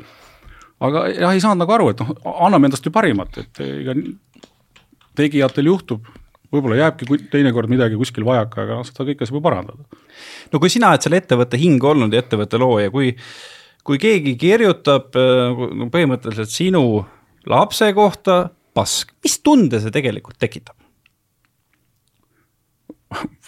aga 0.86 1.04
jah, 1.12 1.34
ei 1.34 1.42
saanud 1.42 1.62
nagu 1.64 1.76
aru, 1.76 1.90
et 1.92 2.02
noh, 2.02 2.14
anname 2.46 2.70
endast 2.70 2.86
ju 2.86 2.92
parimat, 2.94 3.40
et 3.42 3.62
ega 3.64 3.94
tegijatel 5.18 5.70
juhtub, 5.70 6.08
võib-olla 6.50 6.80
jääbki 6.80 7.20
teinekord 7.30 7.70
midagi 7.70 7.98
kuskil 7.98 8.26
vajaka, 8.26 8.64
aga 8.64 8.80
noh, 8.80 8.88
seda 8.88 9.06
kõike 9.08 9.28
saab 9.28 9.38
ju 9.38 9.44
parandada. 9.44 10.02
no 10.52 10.62
kui 10.62 10.72
sina 10.72 10.90
oled 10.90 11.04
selle 11.04 11.20
ettevõtte 11.20 11.60
hing 11.60 11.84
olnud 11.84 12.14
ja 12.14 12.22
ettevõtte 12.24 12.58
looja, 12.60 12.90
kui, 12.94 13.12
kui 13.86 14.00
keegi 14.02 14.34
kirjutab 14.40 15.14
no 15.14 15.90
põhimõtteliselt 15.92 16.52
sinu 16.54 16.84
lapse 17.50 17.92
kohta 17.96 18.42
pask, 18.74 19.14
mis 19.24 19.38
tunde 19.44 19.80
see 19.82 19.94
tegelikult 19.94 20.38
tekitab? 20.40 20.79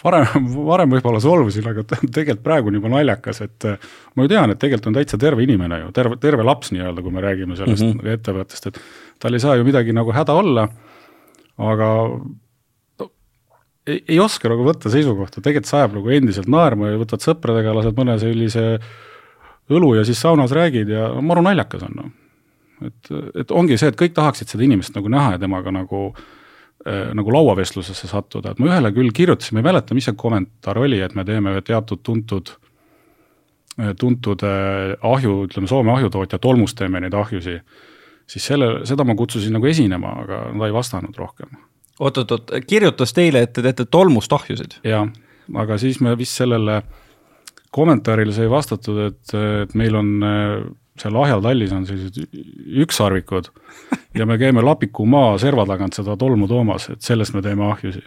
Varem, 0.03 0.47
varem 0.67 0.93
võib-olla 0.97 1.21
solvusin, 1.23 1.65
aga 1.71 1.85
tegelikult 1.87 2.43
praegu 2.45 2.71
on 2.71 2.77
juba 2.79 2.91
naljakas, 2.93 3.41
et 3.45 3.67
äh, 3.69 3.89
ma 4.15 4.25
ju 4.25 4.33
tean, 4.33 4.53
et 4.53 4.61
tegelikult 4.61 4.91
on 4.91 4.97
täitsa 4.99 5.19
terve 5.21 5.45
inimene 5.45 5.83
ju, 5.85 5.91
terve, 5.95 6.19
terve 6.21 6.45
laps 6.47 6.73
nii-öelda, 6.75 7.03
kui 7.05 7.15
me 7.15 7.23
räägime 7.23 7.57
sellest 7.59 7.85
mm 7.85 7.99
-hmm. 7.99 8.17
ettevõttest, 8.17 8.67
et 8.67 8.81
tal 9.23 9.33
ei 9.33 9.43
saa 9.43 9.55
ju 9.55 9.67
midagi 9.67 9.95
nagu 9.95 10.11
häda 10.11 10.35
olla, 10.39 10.67
aga 11.57 11.89
no, 12.99 13.09
ei, 13.87 14.03
ei 14.07 14.19
oska 14.19 14.51
nagu 14.51 14.67
võtta 14.67 14.91
seisukohta, 14.91 15.41
tegelikult 15.41 15.71
see 15.71 15.79
ajab 15.79 15.97
nagu 15.99 16.09
endiselt 16.09 16.51
naerma 16.51 16.91
ja 16.91 16.99
võtad 16.99 17.23
sõpradega, 17.23 17.75
lased 17.75 17.97
mõne 17.97 18.19
sellise 18.19 18.67
õlu 19.71 19.95
ja 19.95 20.03
siis 20.03 20.19
saunas 20.21 20.51
räägid 20.51 20.89
ja 20.89 21.07
maru 21.21 21.41
naljakas 21.41 21.87
on 21.87 21.95
noh. 21.95 22.11
et, 22.83 23.11
et 23.35 23.51
ongi 23.51 23.77
see, 23.77 23.87
et 23.87 23.99
kõik 23.99 24.13
tahaksid 24.13 24.47
seda 24.47 24.63
inimest 24.63 24.95
nagu 24.95 25.07
näha 25.07 25.37
ja 25.37 25.39
temaga 25.39 25.71
nagu 25.71 26.09
äh, 26.11 26.23
Äh, 26.23 26.41
nagu 26.85 27.31
lauavestlusesse 27.31 28.09
sattuda, 28.11 28.51
et 28.51 28.59
ma 28.59 28.67
ühele 28.67 28.91
küll 28.95 29.13
kirjutasin, 29.15 29.55
ma 29.55 29.63
ei 29.63 29.69
mäleta, 29.69 29.95
mis 29.95 30.07
see 30.09 30.17
kommentaar 30.19 30.81
oli, 30.81 30.99
et 31.03 31.15
me 31.15 31.23
teeme 31.27 31.55
teatud 31.63 32.01
tuntud, 32.03 32.51
äh, 33.79 33.93
tuntud 33.99 34.43
äh, 34.47 34.95
ahju, 34.99 35.37
ütleme 35.47 35.69
Soome 35.71 35.93
ahjutootja 35.95 36.41
tolmust 36.43 36.77
teeme 36.79 36.99
neid 37.03 37.15
ahjusi, 37.15 37.59
siis 38.27 38.49
selle, 38.51 38.73
seda 38.89 39.05
ma 39.07 39.15
kutsusin 39.19 39.55
nagu 39.55 39.69
esinema, 39.69 40.11
aga 40.25 40.41
ta 40.51 40.67
ei 40.67 40.75
vastanud 40.75 41.15
rohkem. 41.19 41.55
oot-oot-oot, 41.99 42.51
kirjutas 42.67 43.15
teile, 43.15 43.45
et 43.47 43.55
te 43.55 43.63
teete 43.63 43.87
tolmust 43.87 44.35
ahjusid? 44.35 44.81
jah, 44.83 45.07
aga 45.63 45.79
siis 45.79 46.01
me 46.03 46.17
vist 46.19 46.35
sellele 46.41 46.81
kommentaarile 47.73 48.35
sai 48.35 48.51
vastatud, 48.51 48.99
et, 49.07 49.37
et 49.63 49.71
meil 49.79 49.95
on 49.97 50.11
seal 50.99 51.17
Ahjal 51.17 51.41
tallis 51.41 51.73
on 51.73 51.85
sellised 51.89 52.37
ükssarvikud 52.83 53.49
ja 54.19 54.27
me 54.29 54.37
käime 54.41 54.63
Lapiku 54.65 55.05
maa 55.09 55.35
serva 55.41 55.65
tagant 55.69 55.97
seda 55.97 56.17
tolmu 56.19 56.47
toomas, 56.47 56.89
et 56.93 57.01
sellest 57.01 57.33
me 57.33 57.41
teeme 57.45 57.65
ahjusi. 57.71 58.03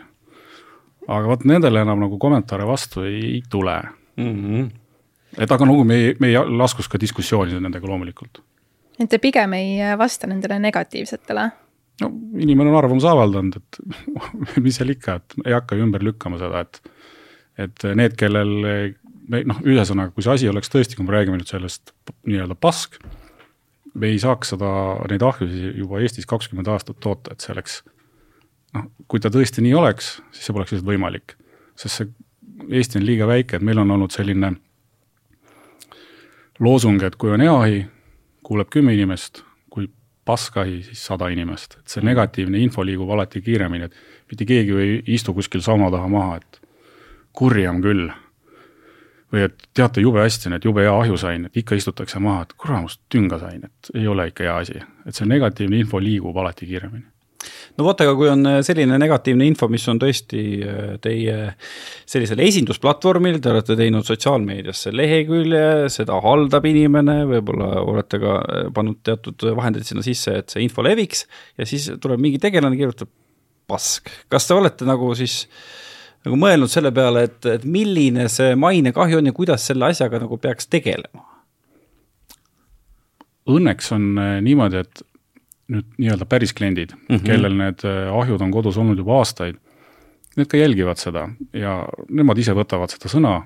aga 1.06 1.26
vot 1.28 1.44
nendele 1.44 1.82
enam 1.82 2.02
nagu 2.02 2.18
kommentaare 2.18 2.66
vastu 2.66 3.06
ei, 3.06 3.20
ei 3.36 3.42
tule 3.50 3.76
mm. 4.16 4.34
-hmm. 4.34 4.70
et 5.38 5.52
aga 5.52 5.66
nagu 5.66 5.84
me 5.84 5.94
ei, 5.94 6.16
me 6.20 6.32
ei 6.32 6.58
laskus 6.58 6.88
ka 6.88 7.00
diskussiooni 7.00 7.60
nendega 7.60 7.86
loomulikult. 7.86 8.42
et 8.98 9.10
te 9.10 9.18
pigem 9.18 9.52
ei 9.52 9.78
vasta 9.98 10.26
nendele 10.26 10.58
negatiivsetele? 10.58 11.50
no 12.00 12.12
inimene 12.38 12.70
on 12.70 12.76
arvamuse 12.76 13.08
avaldanud, 13.08 13.56
et 13.56 13.80
mis 14.64 14.76
seal 14.76 14.92
ikka, 14.94 15.14
et 15.14 15.34
ei 15.46 15.56
hakka 15.56 15.76
ju 15.76 15.86
ümber 15.88 16.04
lükkama 16.04 16.38
seda, 16.38 16.60
et 16.60 16.82
et 17.56 17.84
need, 17.96 18.12
kellel 18.20 18.50
noh, 19.28 19.60
ühesõnaga, 19.66 20.12
kui 20.14 20.24
see 20.24 20.34
asi 20.34 20.50
oleks 20.50 20.70
tõesti, 20.72 20.98
kui 20.98 21.06
me 21.06 21.14
räägime 21.14 21.40
nüüd 21.40 21.50
sellest 21.50 21.92
nii-öelda 22.28 22.56
pask, 22.58 22.98
me 23.96 24.10
ei 24.12 24.20
saaks 24.22 24.52
seda, 24.54 24.70
neid 25.10 25.24
ahjusid 25.24 25.80
juba 25.80 26.00
Eestis 26.04 26.28
kakskümmend 26.28 26.68
aastat 26.70 27.00
toota, 27.02 27.32
et 27.32 27.44
see 27.44 27.54
oleks 27.54 27.80
noh, 28.76 28.86
kui 29.08 29.22
ta 29.22 29.32
tõesti 29.32 29.64
nii 29.64 29.74
oleks, 29.78 30.16
siis 30.34 30.48
see 30.48 30.56
poleks 30.56 30.74
lihtsalt 30.74 30.90
võimalik. 30.90 31.36
sest 31.76 32.00
see, 32.02 32.14
Eesti 32.72 32.96
on 32.98 33.04
liiga 33.04 33.26
väike, 33.28 33.58
et 33.58 33.64
meil 33.64 33.78
on 33.82 33.90
olnud 33.92 34.14
selline 34.14 34.54
loosung, 36.64 37.02
et 37.04 37.16
kui 37.20 37.30
on 37.34 37.42
hea 37.44 37.52
ahi, 37.52 37.82
kuuleb 38.46 38.70
kümme 38.72 38.94
inimest, 38.96 39.42
kui 39.70 39.90
paskahi, 40.24 40.80
siis 40.86 41.02
sada 41.04 41.28
inimest, 41.32 41.76
et 41.80 41.92
see 41.92 42.04
negatiivne 42.06 42.58
info 42.62 42.84
liigub 42.86 43.10
alati 43.12 43.42
kiiremini, 43.44 43.90
et 43.90 44.30
mitte 44.32 44.48
keegi 44.48 44.78
ei 44.80 44.94
istu 45.18 45.34
kuskil 45.36 45.60
sauna 45.64 45.90
taha 45.92 46.08
maha, 46.08 46.40
et 46.40 46.60
kurjam 47.36 47.82
küll 47.84 48.08
või 49.36 49.46
et 49.48 49.66
teate, 49.76 50.04
jube 50.04 50.22
hästi, 50.22 50.52
et 50.56 50.64
jube 50.66 50.84
hea 50.84 50.92
ahju 50.92 51.18
sain, 51.20 51.48
et 51.48 51.60
ikka 51.60 51.78
istutakse 51.78 52.22
maha, 52.22 52.46
et 52.46 52.56
kuramust 52.60 53.02
tünga 53.12 53.40
sain, 53.42 53.66
et 53.66 53.92
ei 53.96 54.08
ole 54.08 54.30
ikka 54.30 54.46
hea 54.46 54.56
asi. 54.64 54.80
et 55.06 55.14
see 55.14 55.28
negatiivne 55.28 55.78
info 55.78 56.00
liigub 56.02 56.36
alati 56.36 56.66
kiiremini. 56.66 57.04
no 57.76 57.84
vot, 57.86 58.00
aga 58.00 58.14
kui 58.18 58.30
on 58.32 58.46
äh, 58.50 58.58
selline 58.66 58.98
negatiivne 58.98 59.46
info, 59.46 59.68
mis 59.72 59.86
on 59.92 60.00
tõesti 60.02 60.42
äh, 60.64 60.96
teie 61.02 61.36
sellisel 62.08 62.42
esindusplatvormil, 62.46 63.38
te 63.40 63.52
olete 63.52 63.76
teinud 63.78 64.08
sotsiaalmeediasse 64.08 64.94
lehekülje, 64.96 65.64
seda 65.92 66.18
haldab 66.24 66.66
inimene, 66.66 67.20
võib-olla 67.30 67.70
olete 67.84 68.22
ka 68.22 68.36
äh, 68.42 68.68
pannud 68.74 69.02
teatud 69.06 69.48
vahendeid 69.60 69.86
sinna 69.86 70.04
sisse, 70.06 70.40
et 70.42 70.54
see 70.54 70.64
info 70.66 70.84
leviks 70.86 71.26
ja 71.58 71.68
siis 71.68 71.90
tuleb 72.00 72.22
mingi 72.22 72.42
tegelane, 72.42 72.78
kirjutab 72.78 73.12
pask. 73.66 74.10
kas 74.32 74.46
te 74.48 74.54
olete 74.54 74.86
nagu 74.88 75.12
siis 75.18 75.44
äh, 75.44 75.85
nagu 76.26 76.38
mõelnud 76.40 76.70
selle 76.70 76.90
peale, 76.94 77.26
et, 77.28 77.38
et 77.46 77.64
milline 77.70 78.26
see 78.32 78.56
mainekahju 78.58 79.20
on 79.20 79.30
ja 79.30 79.34
kuidas 79.36 79.66
selle 79.68 79.90
asjaga 79.90 80.20
nagu 80.24 80.38
peaks 80.42 80.70
tegelema? 80.72 81.22
Õnneks 83.46 83.92
on 83.94 84.08
äh, 84.18 84.38
niimoodi, 84.42 84.82
et 84.82 85.04
nüüd 85.70 85.86
nii-öelda 86.00 86.26
päris 86.30 86.54
kliendid 86.54 86.94
mm, 86.96 87.04
-hmm. 87.08 87.26
kellel 87.26 87.54
need 87.58 87.84
äh, 87.86 88.10
ahjud 88.10 88.42
on 88.42 88.54
kodus 88.54 88.78
olnud 88.82 88.98
juba 88.98 89.20
aastaid, 89.20 89.60
need 90.36 90.50
ka 90.50 90.58
jälgivad 90.58 90.98
seda 90.98 91.28
ja 91.54 91.78
nemad 92.10 92.38
ise 92.42 92.54
võtavad 92.58 92.90
seda 92.90 93.10
sõna, 93.10 93.36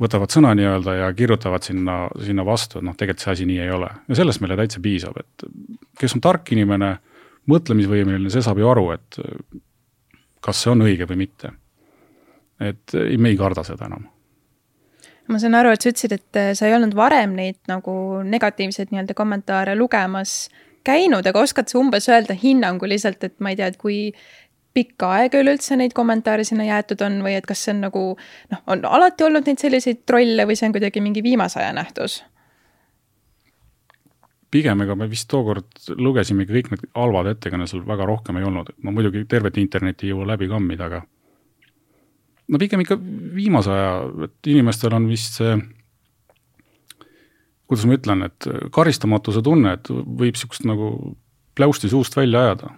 võtavad 0.00 0.32
sõna 0.32 0.52
nii-öelda 0.58 0.98
ja 1.00 1.10
kirjutavad 1.16 1.64
sinna, 1.64 1.98
sinna 2.20 2.44
vastu, 2.44 2.78
et 2.78 2.84
noh, 2.84 2.96
tegelikult 2.96 3.24
see 3.24 3.32
asi 3.32 3.48
nii 3.48 3.60
ei 3.64 3.70
ole. 3.70 3.88
ja 4.08 4.20
sellest 4.20 4.44
meile 4.44 4.60
täitsa 4.60 4.80
piisab, 4.84 5.16
et 5.20 5.48
kes 6.00 6.16
on 6.16 6.20
tark 6.20 6.52
inimene, 6.52 6.96
mõtlemisvõimeline, 7.48 8.30
see 8.30 8.44
saab 8.44 8.60
ju 8.60 8.68
aru, 8.68 8.90
et 8.92 9.20
kas 10.44 10.62
see 10.62 10.72
on 10.72 10.84
õige 10.84 11.08
või 11.08 11.24
mitte 11.24 11.56
et 12.72 12.98
ei, 12.98 13.16
me 13.18 13.32
ei 13.32 13.38
karda 13.40 13.64
seda 13.66 13.88
enam 13.90 14.06
ma 15.28 15.40
saan 15.40 15.56
aru, 15.56 15.72
et 15.72 15.80
sa 15.80 15.90
ütlesid, 15.90 16.12
et 16.18 16.38
äh, 16.40 16.52
sa 16.56 16.68
ei 16.68 16.76
olnud 16.76 16.94
varem 16.96 17.32
neid 17.38 17.56
nagu 17.70 18.22
negatiivseid 18.28 18.92
nii-öelda 18.92 19.16
kommentaare 19.16 19.76
lugemas 19.78 20.48
käinud, 20.84 21.26
aga 21.26 21.40
oskad 21.40 21.70
sa 21.70 21.78
umbes 21.80 22.08
öelda 22.12 22.36
hinnanguliselt, 22.36 23.24
et 23.24 23.38
ma 23.40 23.54
ei 23.54 23.56
tea, 23.56 23.70
et 23.72 23.80
kui 23.80 23.98
pikka 24.74 25.10
aega 25.20 25.40
üleüldse 25.40 25.78
neid 25.78 25.94
kommentaare 25.96 26.44
sinna 26.44 26.66
jäetud 26.66 27.02
on 27.06 27.20
või 27.24 27.36
et 27.38 27.46
kas 27.46 27.62
see 27.64 27.72
on 27.76 27.84
nagu 27.86 28.04
noh, 28.50 28.62
on 28.70 28.84
alati 28.98 29.26
olnud 29.26 29.46
neid 29.46 29.62
selliseid 29.62 30.02
trolle 30.08 30.46
või 30.48 30.58
see 30.58 30.68
on 30.68 30.74
kuidagi 30.76 31.02
mingi 31.04 31.22
viimase 31.24 31.62
aja 31.62 31.72
nähtus? 31.76 32.22
pigem, 34.54 34.84
ega 34.84 34.94
me 34.94 35.08
vist 35.10 35.26
tookord 35.26 35.88
lugesimegi 35.98 36.54
kõik 36.54 36.68
need 36.70 36.82
halvad 36.94 37.32
ettekanded, 37.32 37.66
seal 37.66 37.82
väga 37.88 38.06
rohkem 38.06 38.36
ei 38.38 38.44
olnud, 38.46 38.68
no 38.86 38.92
muidugi 38.94 39.24
tervet 39.30 39.56
internetti 39.58 40.06
ei 40.06 40.12
jõua 40.12 40.28
läbi 40.30 40.46
kammida, 40.50 40.86
aga 40.86 41.00
no 42.48 42.60
pigem 42.60 42.82
ikka 42.84 42.98
viimase 43.34 43.72
aja, 43.72 43.96
et 44.26 44.52
inimestel 44.52 44.94
on 44.96 45.08
vist 45.08 45.40
see, 45.40 45.56
kuidas 47.64 47.86
ma 47.88 47.98
ütlen, 47.98 48.24
et 48.28 48.48
karistamatuse 48.74 49.42
tunne, 49.44 49.76
et 49.78 49.90
võib 49.90 50.34
niisugust 50.34 50.66
nagu 50.68 50.94
pläusti 51.56 51.88
suust 51.88 52.16
välja 52.16 52.42
ajada 52.44 52.70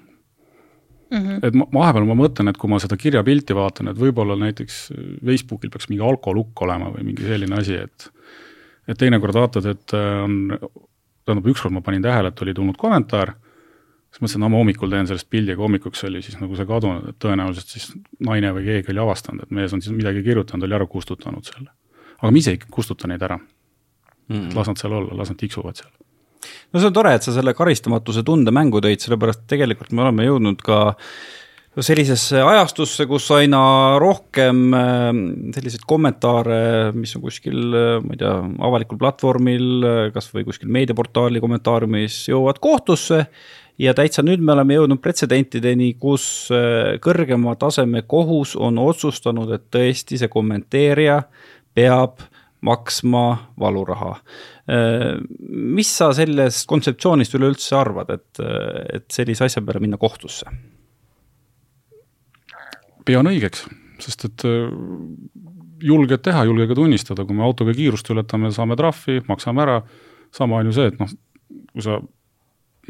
mm. 1.10 1.18
-hmm. 1.18 1.38
et 1.42 1.54
ma, 1.54 1.66
vahepeal 1.80 2.08
ma 2.08 2.18
mõtlen, 2.18 2.50
et 2.50 2.60
kui 2.60 2.70
ma 2.70 2.80
seda 2.82 2.98
kirjapilti 3.00 3.56
vaatan, 3.56 3.90
et 3.90 3.98
võib-olla 3.98 4.36
näiteks 4.38 4.78
Facebookil 5.24 5.72
peaks 5.72 5.88
mingi 5.90 6.04
alkolukk 6.04 6.62
olema 6.62 6.92
või 6.94 7.08
mingi 7.10 7.26
selline 7.26 7.58
asi, 7.58 7.80
et 7.86 8.10
et 8.86 8.98
teinekord 8.98 9.34
vaatad, 9.34 9.66
et 9.66 9.92
on, 9.98 10.54
tähendab, 11.26 11.48
ükskord 11.50 11.74
ma 11.74 11.80
panin 11.82 12.04
tähele, 12.04 12.30
et 12.30 12.42
oli 12.42 12.54
tulnud 12.54 12.76
kommentaar 12.78 13.34
siis 14.16 14.22
mõtlesin, 14.24 14.40
no 14.40 14.48
ma 14.48 14.60
hommikul 14.62 14.92
teen 14.92 15.08
sellest 15.10 15.28
pildi, 15.28 15.52
aga 15.52 15.64
hommikuks 15.66 16.06
oli 16.08 16.22
siis 16.24 16.38
nagu 16.40 16.56
see 16.56 16.68
kadunud, 16.68 17.10
et 17.10 17.18
tõenäoliselt 17.20 17.74
siis 17.74 17.90
naine 18.24 18.52
või 18.56 18.64
keegi 18.64 18.94
oli 18.94 19.02
avastanud, 19.04 19.44
et 19.44 19.52
mees 19.52 19.74
on 19.76 19.82
siis 19.84 19.92
midagi 19.92 20.22
kirjutanud, 20.24 20.64
oli 20.64 20.76
ära 20.78 20.86
kustutanud 20.88 21.44
selle. 21.44 21.68
aga 22.16 22.32
ma 22.32 22.40
ise 22.40 22.54
ei 22.56 22.60
kustuta 22.64 23.10
neid 23.10 23.22
ära 23.22 23.36
mm.. 23.36 24.54
las 24.56 24.70
nad 24.72 24.80
seal 24.80 24.94
olla, 24.96 25.18
las 25.20 25.32
nad 25.32 25.40
tiksuvad 25.40 25.82
seal. 25.82 25.92
no 26.72 26.80
see 26.80 26.88
on 26.88 26.96
tore, 26.96 27.12
et 27.12 27.26
sa 27.28 27.34
selle 27.36 27.52
karistamatuse 27.58 28.24
tunde 28.24 28.54
mängu 28.56 28.80
tõid, 28.80 29.04
sellepärast 29.04 29.44
tegelikult 29.52 29.92
me 29.92 30.06
oleme 30.06 30.30
jõudnud 30.30 30.64
ka 30.64 30.80
sellisesse 31.84 32.40
ajastusse, 32.40 33.04
kus 33.04 33.26
aina 33.36 33.60
rohkem 34.00 34.62
äh, 34.72 35.10
selliseid 35.58 35.84
kommentaare, 35.84 36.62
mis 36.96 37.12
on 37.18 37.26
kuskil, 37.26 37.60
äh, 37.68 37.98
ma 38.00 38.16
ei 38.16 38.22
tea, 38.24 38.32
avalikul 38.64 38.96
platvormil, 39.02 39.68
äh, 39.84 40.00
kas 40.16 40.30
või 40.32 40.48
kuskil 40.48 40.72
meediaportaali 40.72 41.44
kommentaariumis, 41.44 42.22
jõuavad 42.30 42.64
kohtusse 42.64 43.26
ja 43.78 43.94
täitsa 43.96 44.24
nüüd 44.24 44.42
me 44.44 44.54
oleme 44.54 44.78
jõudnud 44.78 45.02
pretsedentideni, 45.04 45.92
kus 46.00 46.48
äh, 46.54 46.96
kõrgema 47.02 47.56
taseme 47.60 48.02
kohus 48.08 48.56
on 48.56 48.80
otsustanud, 48.82 49.52
et 49.56 49.68
tõesti 49.74 50.20
see 50.20 50.32
kommenteerija 50.32 51.20
peab 51.76 52.24
maksma 52.66 53.26
valuraha. 53.60 54.12
Äh, 54.72 55.10
mis 55.76 55.92
sa 55.98 56.10
sellest 56.16 56.66
kontseptsioonist 56.70 57.36
üleüldse 57.38 57.76
arvad, 57.78 58.14
et, 58.16 58.44
et 58.96 59.06
sellise 59.12 59.46
asja 59.48 59.64
peale 59.64 59.84
minna 59.84 60.00
kohtusse? 60.00 60.48
pean 63.06 63.28
õigeks, 63.30 63.60
sest 64.02 64.24
et 64.26 64.44
äh, 64.48 64.64
julged 65.86 66.24
teha, 66.26 66.42
julge 66.48 66.66
ka 66.66 66.74
tunnistada, 66.74 67.22
kui 67.26 67.36
me 67.38 67.44
autoga 67.46 67.74
kiirust 67.76 68.10
ületame, 68.10 68.50
saame 68.54 68.74
trahvi, 68.78 69.20
maksame 69.28 69.62
ära, 69.62 69.76
sama 70.34 70.58
on 70.58 70.70
ju 70.70 70.74
see, 70.74 70.90
et 70.90 70.98
noh, 70.98 71.12
kui 71.70 71.84
sa 71.84 72.00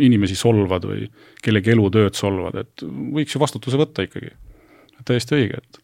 inimesi 0.03 0.37
solvad 0.39 0.85
või 0.89 1.07
kellegi 1.43 1.73
elutööd 1.73 2.17
solvad, 2.19 2.59
et 2.61 2.85
võiks 2.85 3.35
ju 3.35 3.41
vastutuse 3.43 3.81
võtta 3.81 4.07
ikkagi. 4.07 4.35
täiesti 5.07 5.37
õige, 5.37 5.61
et 5.63 5.83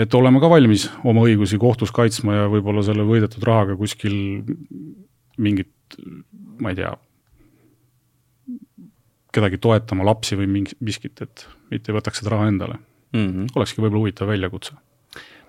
et 0.00 0.14
oleme 0.14 0.40
ka 0.40 0.50
valmis 0.50 0.86
oma 1.04 1.24
õigusi 1.26 1.58
kohtus 1.60 1.92
kaitsma 1.94 2.36
ja 2.36 2.48
võib-olla 2.50 2.82
selle 2.86 3.04
võidetud 3.06 3.42
rahaga 3.46 3.76
kuskil 3.76 4.14
mingit, 5.40 5.72
ma 6.60 6.72
ei 6.72 6.78
tea, 6.78 6.92
kedagi 9.34 9.58
toetama, 9.62 10.06
lapsi 10.06 10.38
või 10.38 10.48
mingi, 10.50 10.76
miskit, 10.84 11.20
et 11.22 11.46
mitte 11.70 11.90
ei 11.90 11.96
võtaks 11.96 12.22
seda 12.22 12.34
raha 12.34 12.48
endale 12.50 12.78
mm. 12.78 13.26
-hmm. 13.26 13.50
olekski 13.56 13.82
võib-olla 13.82 14.04
huvitav 14.06 14.30
väljakutse 14.30 14.76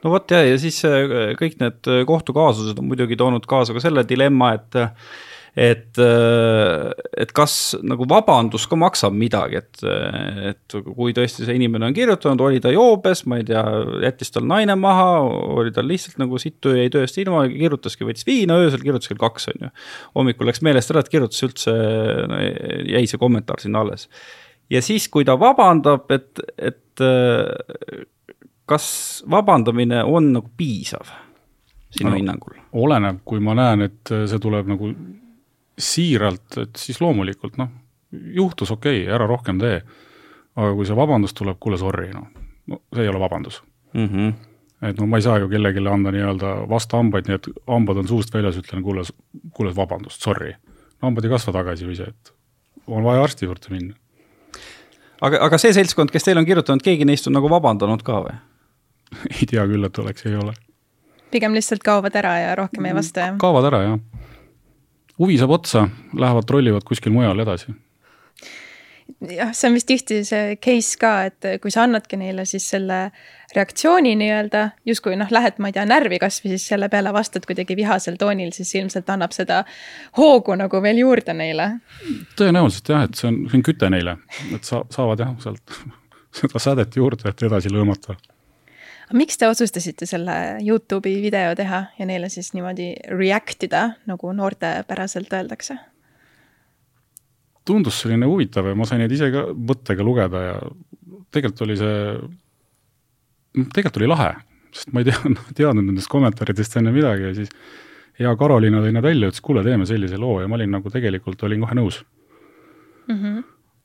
no 0.03 0.13
vot 0.13 0.31
ja, 0.31 0.41
ja 0.45 0.57
siis 0.61 0.79
äh, 0.85 1.33
kõik 1.39 1.57
need 1.61 1.91
kohtukaasused 2.09 2.79
on 2.81 2.89
muidugi 2.89 3.17
toonud 3.17 3.45
kaasa 3.49 3.73
ka 3.73 3.83
selle 3.83 4.05
dilemma, 4.07 4.53
et 4.57 4.79
et, 5.55 5.97
äh, 5.99 6.91
et 7.19 7.31
kas 7.35 7.75
nagu 7.83 8.05
vabandus 8.09 8.63
ka 8.71 8.77
maksab 8.79 9.15
midagi, 9.17 9.59
et, 9.59 9.81
et 10.51 10.75
kui 10.85 11.15
tõesti 11.15 11.43
see 11.43 11.57
inimene 11.59 11.89
on 11.89 11.95
kirjutanud, 11.95 12.43
oli 12.45 12.61
ta 12.63 12.71
joobes, 12.71 13.25
ma 13.27 13.41
ei 13.41 13.47
tea, 13.49 13.63
jättis 14.05 14.31
tal 14.31 14.47
naine 14.47 14.77
maha, 14.79 15.09
oli 15.57 15.73
tal 15.75 15.89
lihtsalt 15.91 16.21
nagu 16.21 16.39
sittu 16.41 16.75
jäi 16.77 16.87
tööst 16.93 17.19
ilma, 17.21 17.43
kirjutaski, 17.51 18.07
võttis 18.07 18.27
viina, 18.27 18.59
öösel 18.63 18.83
kirjutas 18.83 19.11
kell 19.11 19.19
kaks, 19.21 19.49
on 19.51 19.67
ju. 19.67 19.73
hommikul 20.15 20.47
läks 20.47 20.63
meelest 20.63 20.93
ära, 20.93 21.03
et 21.03 21.11
kirjutas 21.11 21.43
üldse 21.47 21.75
no,, 22.31 22.39
jäi 22.95 23.03
see 23.09 23.19
kommentaar 23.21 23.63
sinna 23.63 23.83
alles. 23.83 24.07
ja 24.71 24.83
siis, 24.85 25.09
kui 25.11 25.27
ta 25.27 25.35
vabandab, 25.39 26.07
et, 26.15 26.39
et 26.55 27.03
kas 28.71 28.85
vabandamine 29.27 30.05
on 30.07 30.31
nagu 30.37 30.47
piisav 30.55 31.11
sinu 31.91 32.13
no, 32.13 32.15
hinnangul? 32.15 32.55
oleneb, 32.71 33.19
kui 33.27 33.43
ma 33.43 33.55
näen, 33.57 33.89
et 33.89 34.13
see 34.31 34.39
tuleb 34.39 34.69
nagu 34.71 34.93
siiralt, 35.81 36.57
et 36.61 36.79
siis 36.79 37.01
loomulikult 37.01 37.57
noh, 37.59 37.71
juhtus, 38.11 38.71
okei 38.71 39.03
okay,, 39.03 39.13
ära 39.15 39.27
rohkem 39.27 39.59
tee. 39.59 39.81
aga 40.55 40.73
kui 40.75 40.85
see 40.87 40.95
vabandus 40.95 41.33
tuleb, 41.33 41.57
kuule 41.63 41.77
sorry, 41.79 42.09
noh, 42.11 42.27
no 42.67 42.81
see 42.91 43.05
ei 43.05 43.11
ole 43.11 43.19
vabandus 43.19 43.61
mm. 43.93 44.07
-hmm. 44.07 44.33
et 44.89 44.99
no 44.99 45.07
ma 45.07 45.17
ei 45.17 45.25
saa 45.25 45.39
ju 45.39 45.49
kellelegi 45.49 45.87
anda 45.87 46.11
nii-öelda 46.11 46.51
vastuhambaid, 46.69 47.27
nii 47.27 47.35
et 47.39 47.47
hambad 47.67 47.97
on 47.97 48.07
suust 48.07 48.33
väljas, 48.33 48.57
ütlen 48.57 48.83
kuule, 48.83 49.03
kuule 49.53 49.75
vabandust, 49.75 50.21
sorry. 50.21 50.53
hambad 51.01 51.25
ei 51.25 51.31
kasva 51.31 51.53
tagasi 51.53 51.87
või 51.87 51.97
see, 51.97 52.07
et 52.07 52.33
on 52.87 53.03
vaja 53.03 53.23
arsti 53.23 53.45
juurde 53.45 53.69
minna. 53.69 53.95
aga, 55.21 55.39
aga 55.45 55.57
see 55.57 55.73
seltskond, 55.73 56.11
kes 56.11 56.27
teile 56.27 56.43
on 56.43 56.49
kirjutanud, 56.49 56.83
keegi 56.83 57.05
neist 57.05 57.27
on 57.27 57.39
nagu 57.39 57.49
vabandanud 57.49 58.03
ka 58.03 58.23
või 58.27 58.35
ei 59.37 59.47
tea 59.47 59.65
küll, 59.67 59.85
et 59.85 59.97
oleks, 59.97 60.25
ei 60.25 60.35
ole. 60.35 60.53
pigem 61.31 61.55
lihtsalt 61.55 61.83
kaovad 61.83 62.15
ära 62.15 62.37
ja 62.39 62.55
rohkem 62.55 62.85
ei 62.85 62.95
vasta, 62.95 63.31
jah? 63.31 63.39
kaovad 63.39 63.71
ära, 63.71 63.83
jah 63.87 64.27
huvi 65.21 65.37
saab 65.39 65.55
otsa, 65.59 65.85
lähevad 66.17 66.49
trollivad 66.49 66.85
kuskil 66.87 67.13
mujal 67.15 67.39
edasi 67.45 67.73
jah, 69.29 69.51
see 69.55 69.69
on 69.69 69.75
vist 69.75 69.87
tihti 69.89 70.21
see 70.27 70.55
case 70.63 70.97
ka, 70.99 71.11
et 71.29 71.47
kui 71.61 71.73
sa 71.73 71.85
annadki 71.85 72.17
neile 72.19 72.45
siis 72.49 72.65
selle 72.73 72.99
reaktsiooni 73.55 74.13
nii-öelda, 74.19 74.63
justkui 74.87 75.17
noh, 75.19 75.29
lähed, 75.33 75.59
ma 75.61 75.71
ei 75.71 75.75
tea, 75.75 75.85
närvi 75.89 76.19
kasvõi 76.21 76.53
siis 76.53 76.67
selle 76.71 76.87
peale 76.91 77.13
vastad 77.13 77.45
kuidagi 77.47 77.75
vihasel 77.77 78.17
toonil, 78.21 78.53
siis 78.55 78.73
ilmselt 78.79 79.09
annab 79.11 79.35
seda 79.35 79.63
hoogu 80.17 80.55
nagu 80.59 80.83
veel 80.83 81.01
juurde 81.03 81.35
neile. 81.37 81.69
tõenäoliselt 82.39 82.93
jah, 82.93 83.07
et 83.07 83.19
see 83.19 83.31
on, 83.31 83.41
see 83.51 83.59
on 83.59 83.65
küte 83.67 83.91
neile, 83.91 84.17
et 84.55 84.67
sa, 84.67 84.83
saavad 84.93 85.25
jah, 85.25 85.33
sealt 85.43 85.81
seda 86.41 86.63
sädet 86.63 86.99
juurde, 86.99 87.29
et 87.29 87.47
edasi 87.49 87.73
lõõmata 87.73 88.17
miks 89.13 89.37
te 89.37 89.47
otsustasite 89.49 90.07
selle 90.09 90.35
Youtube'i 90.65 91.21
video 91.23 91.55
teha 91.57 91.83
ja 91.97 92.05
neile 92.07 92.29
siis 92.29 92.53
niimoodi 92.55 92.93
react 93.11 93.63
ida, 93.67 93.91
nagu 94.09 94.33
noortepäraselt 94.35 95.33
öeldakse? 95.33 95.77
tundus 97.67 97.99
selline 98.01 98.25
huvitav 98.25 98.65
ja 98.71 98.75
ma 98.75 98.87
sain 98.89 99.03
neid 99.03 99.11
ise 99.13 99.29
ka 99.33 99.43
mõttega 99.53 100.05
lugeda 100.05 100.39
ja 100.41 100.55
tegelikult 101.31 101.61
oli 101.67 101.75
see, 101.79 101.99
tegelikult 103.61 104.01
oli 104.01 104.09
lahe, 104.09 104.31
sest 104.73 104.91
ma 104.95 105.03
ei 105.03 105.11
tea, 105.11 105.33
teadnud 105.59 105.85
nendest 105.91 106.09
kommentaaridest 106.11 106.79
enne 106.81 106.93
midagi 106.95 107.29
ja 107.29 107.35
siis 107.37 107.53
hea 108.19 108.33
Karoliina 108.37 108.81
tõi 108.83 108.95
nad 108.95 109.05
välja, 109.05 109.29
ütles 109.29 109.45
kuule, 109.45 109.63
teeme 109.65 109.85
sellise 109.89 110.19
loo 110.19 110.39
ja 110.41 110.49
ma 110.49 110.57
olin 110.57 110.73
nagu 110.73 110.93
tegelikult 110.93 111.45
olin 111.47 111.63
kohe 111.63 111.77
nõus 111.77 112.01
mm. 113.07 113.17
-hmm 113.17 113.41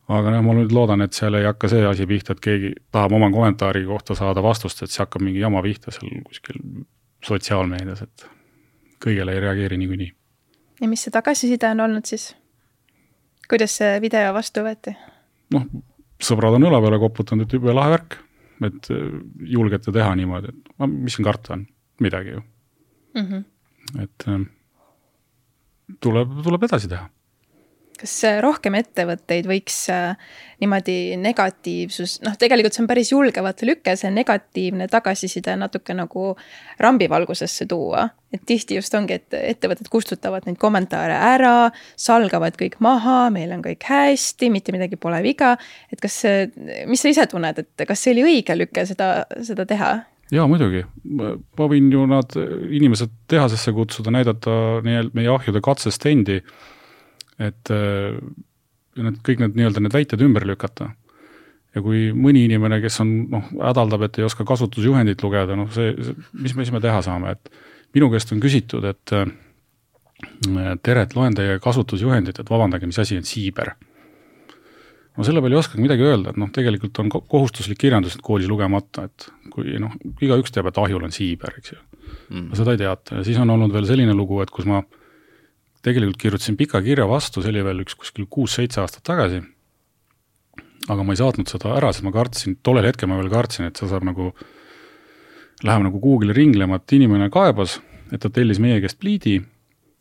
aga 0.09 0.33
noh, 0.35 0.43
ma 0.47 0.55
nüüd 0.55 0.75
loodan, 0.75 1.03
et 1.03 1.17
seal 1.17 1.35
ei 1.39 1.47
hakka 1.49 1.71
see 1.71 1.87
asi 1.87 2.07
pihta, 2.09 2.37
et 2.37 2.43
keegi 2.43 2.73
tahab 2.95 3.17
oma 3.19 3.31
kommentaari 3.35 3.85
kohta 3.89 4.15
saada 4.19 4.43
vastust, 4.45 4.83
et 4.83 4.93
see 4.93 5.03
hakkab 5.03 5.25
mingi 5.27 5.43
jama 5.43 5.63
pihta 5.65 5.95
seal 5.95 6.23
kuskil 6.27 6.61
sotsiaalmeedias, 7.27 8.05
et 8.07 8.27
kõigele 9.03 9.35
ei 9.35 9.43
reageeri 9.43 9.79
niikuinii. 9.83 10.13
ja 10.81 10.89
mis 10.89 11.03
see 11.07 11.15
tagasiside 11.15 11.71
on 11.75 11.83
olnud 11.89 12.07
siis? 12.07 12.31
kuidas 13.51 13.77
see 13.81 13.99
video 14.03 14.31
vastu 14.37 14.63
võeti? 14.67 14.95
noh, 15.55 15.67
sõbrad 16.23 16.59
on 16.59 16.69
õla 16.71 16.81
peale 16.85 17.03
koputanud, 17.03 17.47
et 17.47 17.59
jube 17.59 17.75
lahe 17.75 17.97
värk, 17.97 18.19
et 18.67 18.93
äh, 18.95 19.09
julgete 19.57 19.93
teha 19.93 20.15
niimoodi, 20.19 20.55
et 20.55 20.79
no 20.79 20.91
mis 20.93 21.19
siin 21.19 21.27
karta 21.27 21.57
on, 21.59 21.67
midagi 22.01 22.37
ju 22.37 22.41
mm. 22.41 23.27
-hmm. 23.27 23.45
et 24.03 24.29
äh, 24.29 24.41
tuleb, 26.01 26.41
tuleb 26.47 26.71
edasi 26.71 26.95
teha 26.95 27.11
kas 28.01 28.15
rohkem 28.45 28.77
ettevõtteid 28.79 29.49
võiks 29.49 29.79
äh, 29.93 30.17
niimoodi 30.63 31.17
negatiivsus, 31.21 32.21
noh, 32.25 32.37
tegelikult 32.41 32.77
see 32.77 32.83
on 32.85 32.89
päris 32.91 33.11
julgevat 33.13 33.63
lüke, 33.69 33.97
see 33.99 34.11
negatiivne 34.13 34.89
tagasiside 34.93 35.57
natuke 35.61 35.97
nagu 35.97 36.33
rambivalgusesse 36.83 37.67
tuua. 37.69 38.09
et 38.33 38.43
tihti 38.47 38.77
just 38.77 38.95
ongi, 38.95 39.17
et 39.17 39.35
ettevõtted 39.39 39.89
kustutavad 39.89 40.45
neid 40.45 40.59
kommentaare 40.61 41.15
ära, 41.15 41.71
salgavad 41.97 42.59
kõik 42.61 42.77
maha, 42.85 43.31
meil 43.33 43.55
on 43.55 43.63
kõik 43.65 43.87
hästi, 43.89 44.51
mitte 44.53 44.75
midagi 44.75 44.97
pole 45.01 45.23
viga. 45.25 45.57
et 45.93 46.01
kas, 46.01 46.23
mis 46.87 47.01
sa 47.01 47.13
ise 47.13 47.27
tunned, 47.31 47.59
et 47.59 47.89
kas 47.89 48.03
see 48.03 48.17
oli 48.17 48.27
õige 48.27 48.57
lüke 48.59 48.87
seda, 48.87 49.27
seda 49.43 49.67
teha? 49.69 49.95
jaa, 50.33 50.47
muidugi, 50.51 50.83
ma 51.17 51.69
võin 51.71 51.91
ju 51.93 52.07
nad 52.11 52.33
inimesed 52.37 53.13
tehasesse 53.31 53.73
kutsuda, 53.73 54.11
näidata 54.15 54.81
nii-öelda 54.85 55.15
meie 55.15 55.31
ahjude 55.31 55.63
katsestendi 55.63 56.41
et 57.43 57.73
äh, 57.73 58.17
need 58.97 59.19
kõik 59.25 59.43
need 59.43 59.59
nii-öelda 59.59 59.83
need 59.85 59.97
väited 59.97 60.23
ümber 60.25 60.47
lükata. 60.49 60.91
ja 61.77 61.83
kui 61.85 62.09
mõni 62.17 62.47
inimene, 62.49 62.79
kes 62.81 63.03
on 63.05 63.11
noh, 63.35 63.49
hädaldab, 63.61 64.07
et 64.07 64.21
ei 64.21 64.25
oska 64.25 64.47
kasutusjuhendit 64.49 65.21
lugeda, 65.21 65.59
noh 65.59 65.69
see, 65.75 65.93
see, 66.01 66.15
mis 66.33 66.55
me, 66.55 66.65
mis 66.65 66.73
me 66.73 66.81
teha 66.81 67.03
saame, 67.05 67.35
et 67.37 67.51
minu 67.97 68.09
käest 68.13 68.33
on 68.33 68.41
küsitud, 68.41 68.87
et 68.89 69.13
äh, 69.13 69.27
tere, 70.81 71.05
et 71.05 71.13
loen 71.19 71.37
teie 71.37 71.59
kasutusjuhendit, 71.61 72.41
et 72.41 72.51
vabandage, 72.51 72.89
mis 72.89 72.99
asi 73.03 73.21
on 73.21 73.29
siiber. 73.29 73.75
No 75.17 75.25
selle 75.25 75.41
peale 75.41 75.57
ei 75.57 75.61
oskagi 75.61 75.85
midagi 75.85 76.05
öelda, 76.05 76.33
et 76.33 76.41
noh, 76.41 76.49
tegelikult 76.53 76.97
on 77.01 77.13
kohustuslik 77.13 77.79
kirjandus 77.81 78.17
koolis 78.25 78.49
lugemata, 78.49 79.07
et 79.09 79.29
kui 79.53 79.77
noh, 79.81 79.93
igaüks 80.25 80.53
teab, 80.53 80.69
et 80.73 80.81
ahjul 80.81 81.05
on 81.05 81.13
siiber, 81.13 81.57
eks 81.61 81.73
ju. 81.75 81.83
Mm.. 82.31 82.51
seda 82.57 82.73
ei 82.73 82.81
teata. 82.81 83.19
Ja 83.19 83.25
siis 83.27 83.39
on 83.43 83.51
olnud 83.51 83.73
veel 83.75 83.87
selline 83.89 84.15
lugu, 84.17 84.39
et 84.43 84.51
kus 84.53 84.67
ma 84.69 84.81
äh, 84.81 85.06
tegelikult 85.87 86.19
kirjutasin 86.19 86.57
pika 86.59 86.81
kirja 86.83 87.07
vastu, 87.09 87.43
see 87.43 87.53
oli 87.55 87.63
veel 87.67 87.85
üks 87.85 87.95
kuskil 87.99 88.27
kuus-seitse 88.31 88.83
aastat 88.83 89.05
tagasi. 89.07 89.43
aga 90.87 91.03
ma 91.03 91.15
ei 91.15 91.19
saatnud 91.19 91.51
seda 91.51 91.73
ära, 91.75 91.91
sest 91.91 92.05
ma 92.07 92.13
kartsin, 92.15 92.59
tollel 92.63 92.87
hetkel 92.87 93.11
ma 93.11 93.17
veel 93.19 93.31
kartsin, 93.31 93.67
et 93.67 93.79
see 93.79 93.89
saab 93.91 94.05
nagu, 94.07 94.29
läheb 95.67 95.83
nagu 95.83 95.99
kuhugile 96.03 96.35
ringlema, 96.37 96.79
et 96.79 96.95
inimene 96.95 97.27
kaebas, 97.35 97.81
et 98.15 98.23
ta 98.23 98.31
tellis 98.31 98.61
meie 98.63 98.79
käest 98.85 99.01
pliidi, 99.03 99.41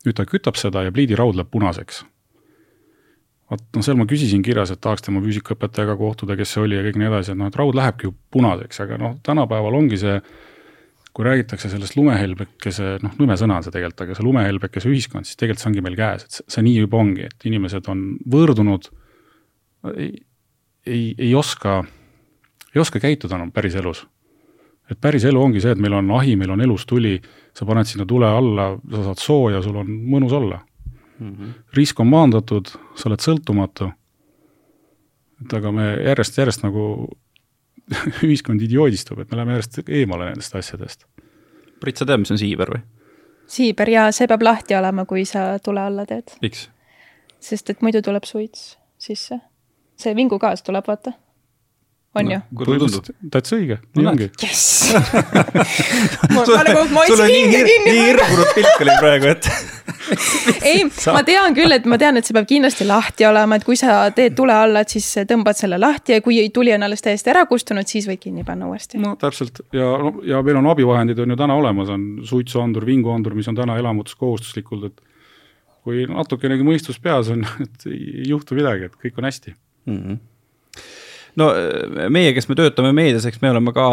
nüüd 0.06 0.14
ta 0.14 0.26
kütab 0.28 0.58
seda 0.60 0.84
ja 0.86 0.94
pliidiraud 0.94 1.38
läheb 1.38 1.50
punaseks. 1.50 2.04
vot 3.50 3.62
noh, 3.74 3.82
seal 3.82 3.98
ma 3.98 4.06
küsisin 4.10 4.42
kirjas, 4.46 4.70
et 4.74 4.82
tahaks 4.82 5.06
tema 5.06 5.22
füüsikaõpetajaga 5.22 5.96
kohtuda, 5.98 6.36
kes 6.38 6.54
see 6.54 6.62
oli 6.62 6.78
ja 6.78 6.86
kõik 6.86 6.98
nii 6.98 7.10
edasi, 7.10 7.34
et 7.34 7.38
noh, 7.38 7.50
et 7.50 7.58
raud 7.58 7.78
lähebki 7.78 8.08
ju 8.08 8.14
punaseks, 8.34 8.82
aga 8.86 8.98
noh, 9.02 9.18
tänapäeval 9.26 9.78
ongi 9.78 9.98
see 10.02 10.20
kui 11.16 11.24
räägitakse 11.24 11.70
sellest 11.72 11.96
lumehelbekese, 11.96 12.96
noh, 13.00 13.14
nõme 13.16 13.38
sõna 13.40 13.56
on 13.56 13.64
see 13.64 13.72
tegelikult, 13.72 14.02
aga 14.04 14.16
see 14.18 14.26
lumehelbekese 14.26 14.90
ühiskond, 14.90 15.28
siis 15.28 15.38
tegelikult 15.40 15.62
see 15.62 15.70
ongi 15.70 15.84
meil 15.86 15.96
käes, 15.96 16.26
et 16.26 16.52
see 16.52 16.64
nii 16.66 16.82
juba 16.82 17.00
ongi, 17.00 17.24
et 17.30 17.46
inimesed 17.48 17.88
on 17.92 18.02
võõrdunud, 18.34 18.90
ei, 19.94 20.10
ei, 20.84 21.06
ei 21.14 21.32
oska, 21.38 21.80
ei 22.74 22.82
oska 22.84 23.00
käituda 23.00 23.38
enam 23.38 23.54
päris 23.56 23.78
elus. 23.80 24.04
et 24.90 25.00
päris 25.02 25.24
elu 25.26 25.40
ongi 25.42 25.60
see, 25.60 25.72
et 25.74 25.80
meil 25.82 25.96
on 25.98 26.10
ahi, 26.14 26.36
meil 26.36 26.52
on 26.54 26.60
elus 26.62 26.84
tuli, 26.86 27.16
sa 27.56 27.66
paned 27.66 27.88
sinna 27.88 28.04
tule 28.06 28.28
alla, 28.28 28.68
sa 28.90 29.08
saad 29.08 29.18
sooja, 29.18 29.62
sul 29.62 29.80
on 29.80 29.88
mõnus 29.88 30.32
olla 30.32 30.60
mm. 31.18 31.32
-hmm. 31.32 31.54
risk 31.74 32.00
on 32.00 32.06
maandatud, 32.06 32.68
sa 32.94 33.08
oled 33.08 33.24
sõltumatu 33.24 33.90
et 35.44 35.54
aga 35.58 35.72
me 35.74 35.86
järjest, 36.06 36.38
järjest 36.40 36.64
nagu 36.64 36.84
ühiskond 38.26 38.62
idioodistub, 38.62 39.20
et 39.22 39.30
me 39.30 39.40
läheme 39.40 39.56
järjest 39.56 39.88
eemale 39.88 40.30
nendest 40.30 40.54
asjadest. 40.58 41.06
Priit, 41.80 41.98
sa 41.98 42.06
tead, 42.08 42.22
mis 42.22 42.32
on 42.34 42.40
siiber 42.40 42.72
või? 42.74 42.84
siiber 43.46 43.90
ja 43.90 44.08
see 44.14 44.26
peab 44.26 44.42
lahti 44.42 44.74
olema, 44.74 45.04
kui 45.06 45.24
sa 45.28 45.58
tule 45.62 45.80
alla 45.80 46.06
teed. 46.06 46.34
miks? 46.42 46.68
sest 47.40 47.70
et 47.70 47.82
muidu 47.84 48.02
tuleb 48.02 48.24
suits 48.26 48.74
sisse. 48.98 49.38
see 49.96 50.16
vingugaas 50.16 50.62
tuleb, 50.66 50.86
vaata. 50.88 51.12
On 52.16 52.30
no, 52.30 52.38
ju? 52.38 53.16
täitsa 53.32 53.56
õige, 53.58 53.78
nii 53.96 54.10
ongi. 54.10 54.28
jess 54.42 54.92
ma 56.34 56.44
nagu, 56.66 56.84
ma 56.92 57.04
hoidsin 57.04 57.30
hinge 57.30 57.62
kinni. 57.66 57.90
nii 57.90 58.04
hirmunud 58.10 58.52
pilk 58.56 58.84
oli 58.84 58.96
praegu, 59.00 59.32
et 59.34 59.50
ei, 60.70 60.84
ma 61.12 61.22
tean 61.26 61.56
küll, 61.56 61.74
et 61.76 61.86
ma 61.88 61.98
tean, 62.00 62.18
et 62.18 62.26
see 62.26 62.36
peab 62.36 62.48
kindlasti 62.48 62.86
lahti 62.88 63.26
olema, 63.28 63.58
et 63.58 63.66
kui 63.66 63.78
sa 63.78 63.98
teed 64.16 64.36
tule 64.38 64.54
alla, 64.54 64.82
et 64.84 64.94
siis 64.94 65.08
tõmbad 65.28 65.58
selle 65.58 65.78
lahti 65.82 66.16
ja 66.16 66.24
kui 66.24 66.38
tuli 66.54 66.74
on 66.74 66.86
alles 66.86 67.04
täiesti 67.04 67.32
ära 67.32 67.46
kustunud, 67.50 67.88
siis 67.88 68.08
võid 68.10 68.22
kinni 68.22 68.46
panna 68.46 68.70
uuesti. 68.70 69.00
no 69.02 69.16
täpselt 69.20 69.64
ja, 69.76 69.90
ja 70.26 70.42
meil 70.46 70.60
on 70.60 70.70
abivahendid 70.72 71.20
on 71.22 71.34
ju 71.34 71.40
täna 71.40 71.58
olemas, 71.58 71.90
on 71.92 72.06
suitsuandur, 72.26 72.86
vinguandur, 72.86 73.36
mis 73.38 73.48
on 73.50 73.58
täna 73.58 73.78
elamutes 73.80 74.16
kohustuslikult, 74.18 74.90
et 74.90 75.04
kui 75.86 76.06
natukenegi 76.10 76.66
mõistus 76.66 76.98
peas 77.02 77.30
on, 77.34 77.44
et 77.66 77.90
ei 77.90 78.30
juhtu 78.30 78.58
midagi, 78.58 78.90
et 78.90 78.98
kõik 79.02 79.20
on 79.20 79.30
hästi 79.30 79.54
mm. 79.54 80.00
-hmm 80.00 80.24
no 81.40 81.50
meie, 82.12 82.32
kes 82.36 82.48
me 82.50 82.56
töötame 82.58 82.92
meedias, 82.96 83.26
eks 83.28 83.42
me 83.42 83.52
oleme 83.52 83.74
ka 83.76 83.88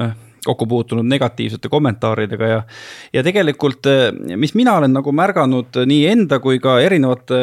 äh, 0.00 0.16
kokku 0.46 0.68
puutunud 0.70 1.06
negatiivsete 1.10 1.70
kommentaaridega 1.72 2.50
ja, 2.50 2.60
ja 3.14 3.24
tegelikult, 3.26 3.88
äh, 3.90 4.10
mis 4.38 4.54
mina 4.58 4.76
olen 4.80 4.94
nagu 4.96 5.14
märganud 5.14 5.82
nii 5.86 6.04
enda 6.12 6.40
kui 6.42 6.60
ka 6.62 6.78
erinevate 6.84 7.42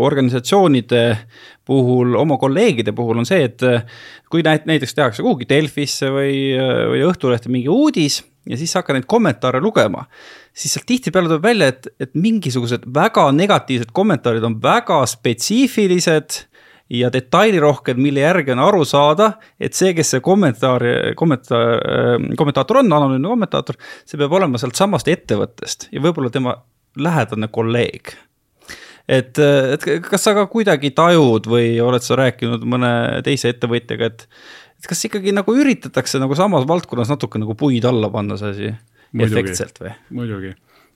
organisatsioonide 0.00 1.02
puhul, 1.66 2.14
oma 2.16 2.38
kolleegide 2.40 2.94
puhul 2.96 3.20
on 3.20 3.28
see, 3.28 3.42
et 3.50 3.64
äh, 3.66 3.82
kui 4.30 4.44
näiteks 4.44 4.96
tehakse 4.96 5.24
kuhugi 5.24 5.48
Delfisse 5.48 6.08
või, 6.12 6.54
või 6.90 7.04
Õhtulehte 7.08 7.52
mingi 7.52 7.70
uudis 7.72 8.22
ja 8.48 8.58
siis 8.60 8.74
hakkad 8.76 8.98
neid 8.98 9.06
kommentaare 9.08 9.60
lugema, 9.62 10.04
siis 10.52 10.74
sealt 10.76 10.86
tihtipeale 10.88 11.30
tuleb 11.30 11.44
välja, 11.44 11.70
et, 11.72 11.88
et 12.00 12.16
mingisugused 12.18 12.84
väga 12.94 13.28
negatiivsed 13.36 13.92
kommentaarid 13.96 14.44
on 14.44 14.58
väga 14.62 15.00
spetsiifilised 15.08 16.44
ja 16.90 17.08
detailirohked, 17.12 17.98
mille 18.00 18.20
järgi 18.20 18.52
on 18.52 18.60
aru 18.64 18.84
saada, 18.88 19.30
et 19.60 19.76
see, 19.76 19.94
kes 19.96 20.14
see 20.14 20.24
kommentaar, 20.24 20.84
kommentaar, 21.16 21.80
kommentaator 22.36 22.82
on, 22.82 22.92
anonüümne 22.92 23.30
kommentaator, 23.30 23.78
see 24.04 24.20
peab 24.20 24.36
olema 24.36 24.60
sealt 24.60 24.76
samast 24.78 25.08
ettevõttest 25.08 25.88
ja 25.94 26.02
võib-olla 26.04 26.32
tema 26.34 26.58
lähedane 27.00 27.48
kolleeg. 27.52 28.14
et, 29.08 29.38
et 29.38 29.86
kas 30.04 30.22
sa 30.24 30.34
ka 30.36 30.46
kuidagi 30.52 30.92
tajud 30.96 31.48
või 31.50 31.78
oled 31.84 32.04
sa 32.04 32.18
rääkinud 32.20 32.64
mõne 32.68 32.92
teise 33.24 33.52
ettevõtjaga, 33.52 34.10
et, 34.12 34.26
et 34.80 34.88
kas 34.88 35.04
ikkagi 35.08 35.32
nagu 35.36 35.56
üritatakse 35.56 36.20
nagu 36.20 36.36
samas 36.36 36.68
valdkonnas 36.68 37.12
natuke 37.12 37.40
nagu 37.40 37.56
puid 37.58 37.84
alla 37.88 38.12
panna 38.12 38.36
see 38.40 38.52
asi 38.52 38.74
efektselt 39.24 39.80
või? 39.80 39.94
muidugi, 40.20 40.54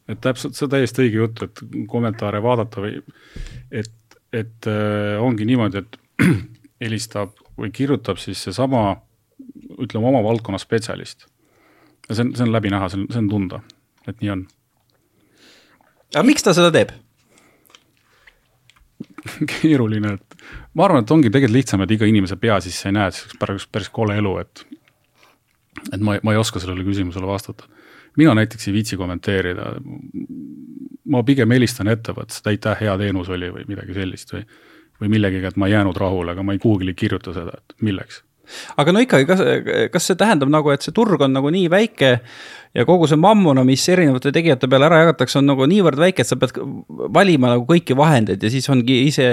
et 0.08 0.20
täpselt, 0.24 0.56
see 0.56 0.68
on 0.68 0.76
täiesti 0.76 1.04
õige 1.06 1.22
jutt, 1.22 1.44
et 1.48 1.64
kommentaare 1.88 2.42
vaadata 2.44 2.84
või 2.84 3.00
et 3.70 3.92
et 4.32 4.68
äh, 4.68 5.16
ongi 5.22 5.46
niimoodi, 5.48 5.82
et 5.82 5.98
helistab 6.84 7.34
või 7.58 7.72
kirjutab 7.74 8.20
siis 8.22 8.42
seesama, 8.46 9.00
ütleme 9.78 10.10
oma 10.10 10.22
valdkonna 10.24 10.60
spetsialist. 10.60 11.26
ja 12.08 12.14
see 12.14 12.26
on, 12.26 12.32
see 12.36 12.46
on 12.46 12.54
läbi 12.54 12.72
näha, 12.72 12.88
see 12.88 13.02
on, 13.02 13.10
see 13.12 13.22
on 13.24 13.28
tunda, 13.32 13.60
et 14.06 14.20
nii 14.22 14.32
on. 14.36 14.46
aga 16.14 16.24
miks 16.26 16.46
ta 16.46 16.54
seda 16.56 16.72
teeb? 16.74 16.94
keeruline, 19.52 20.14
et 20.18 20.48
ma 20.74 20.86
arvan, 20.86 21.04
et 21.04 21.14
ongi 21.14 21.30
tegelikult 21.32 21.58
lihtsam, 21.58 21.84
et 21.84 21.94
iga 21.96 22.08
inimese 22.08 22.38
pea 22.40 22.60
sisse 22.64 22.88
ei 22.88 22.96
näe, 22.96 23.10
et 23.10 23.16
see 23.16 23.26
oleks 23.28 23.40
päris, 23.40 23.66
päris 23.72 23.90
kole 23.92 24.16
elu, 24.18 24.36
et 24.44 24.64
et 25.92 26.00
ma, 26.02 26.16
ma 26.24 26.34
ei 26.34 26.40
oska 26.40 26.60
sellele 26.62 26.84
küsimusele 26.86 27.28
vastata. 27.28 27.68
Mina 28.18 28.34
näiteks 28.38 28.68
ei 28.68 28.74
viitsi 28.74 28.98
kommenteerida, 29.00 29.72
ma 31.08 31.22
pigem 31.24 31.54
helistan 31.54 31.88
ettevõttest, 31.88 32.46
aitäh, 32.50 32.82
hea 32.82 32.96
teenus 33.00 33.30
oli 33.32 33.52
või 33.54 33.68
midagi 33.70 33.96
sellist 33.96 34.34
või 34.34 34.44
või 34.98 35.12
millegagi, 35.14 35.46
et 35.46 35.58
ma 35.58 35.68
ei 35.68 35.76
jäänud 35.76 35.98
rahule, 35.98 36.34
aga 36.34 36.42
ma 36.42 36.54
ei 36.54 36.62
kuhugile 36.62 36.94
kirjuta 36.98 37.34
seda, 37.34 37.60
et 37.60 37.76
milleks. 37.86 38.22
Aga 38.80 38.94
no 38.94 39.02
ikkagi, 39.04 39.26
kas, 39.28 39.42
kas 39.92 40.06
see 40.08 40.16
tähendab 40.18 40.50
nagu, 40.52 40.72
et 40.72 40.84
see 40.84 40.94
turg 40.96 41.20
on 41.24 41.34
nagu 41.36 41.50
nii 41.52 41.68
väike 41.70 42.14
ja 42.74 42.84
kogu 42.88 43.08
see 43.08 43.18
mammuna, 43.20 43.64
mis 43.66 43.84
erinevate 43.88 44.32
tegijate 44.34 44.68
peale 44.70 44.88
ära 44.88 45.00
jagatakse, 45.02 45.38
on 45.40 45.48
nagu 45.48 45.66
niivõrd 45.70 46.00
väike, 46.00 46.24
et 46.24 46.30
sa 46.30 46.38
pead 46.40 46.56
valima 47.14 47.52
nagu 47.54 47.66
kõiki 47.68 47.96
vahendeid 47.98 48.42
ja 48.44 48.50
siis 48.52 48.68
ongi 48.72 49.00
ise 49.08 49.26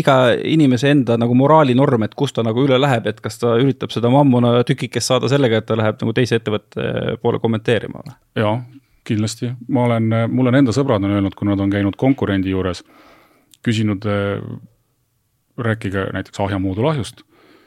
iga 0.00 0.18
inimese 0.38 0.92
enda 0.94 1.18
nagu 1.20 1.36
moraalinorm, 1.38 2.06
et 2.06 2.16
kust 2.18 2.38
ta 2.38 2.44
nagu 2.46 2.64
üle 2.66 2.78
läheb, 2.80 3.08
et 3.10 3.20
kas 3.24 3.40
ta 3.42 3.56
üritab 3.60 3.94
seda 3.94 4.12
mammuna 4.12 4.60
tükikest 4.66 5.12
saada 5.12 5.30
sellega, 5.32 5.60
et 5.60 5.68
ta 5.68 5.78
läheb 5.78 6.00
nagu 6.02 6.14
teise 6.16 6.40
ettevõtte 6.40 7.18
poole 7.22 7.42
kommenteerima 7.42 8.04
või? 8.04 8.16
jaa, 8.40 8.56
kindlasti, 9.06 9.54
ma 9.68 9.86
olen, 9.88 10.10
mul 10.32 10.52
on 10.52 10.60
enda 10.62 10.74
sõbrad 10.76 11.04
on 11.04 11.16
öelnud, 11.16 11.36
kui 11.38 11.48
nad 11.50 11.60
on 11.60 11.72
käinud 11.72 11.98
konkurendi 12.00 12.54
juures, 12.54 12.84
küsinud, 13.66 14.06
äh, 14.08 14.38
rääkige 15.60 16.06
näiteks 16.14 16.40
ahja 16.40 16.58
moodulahjust, 16.62 17.24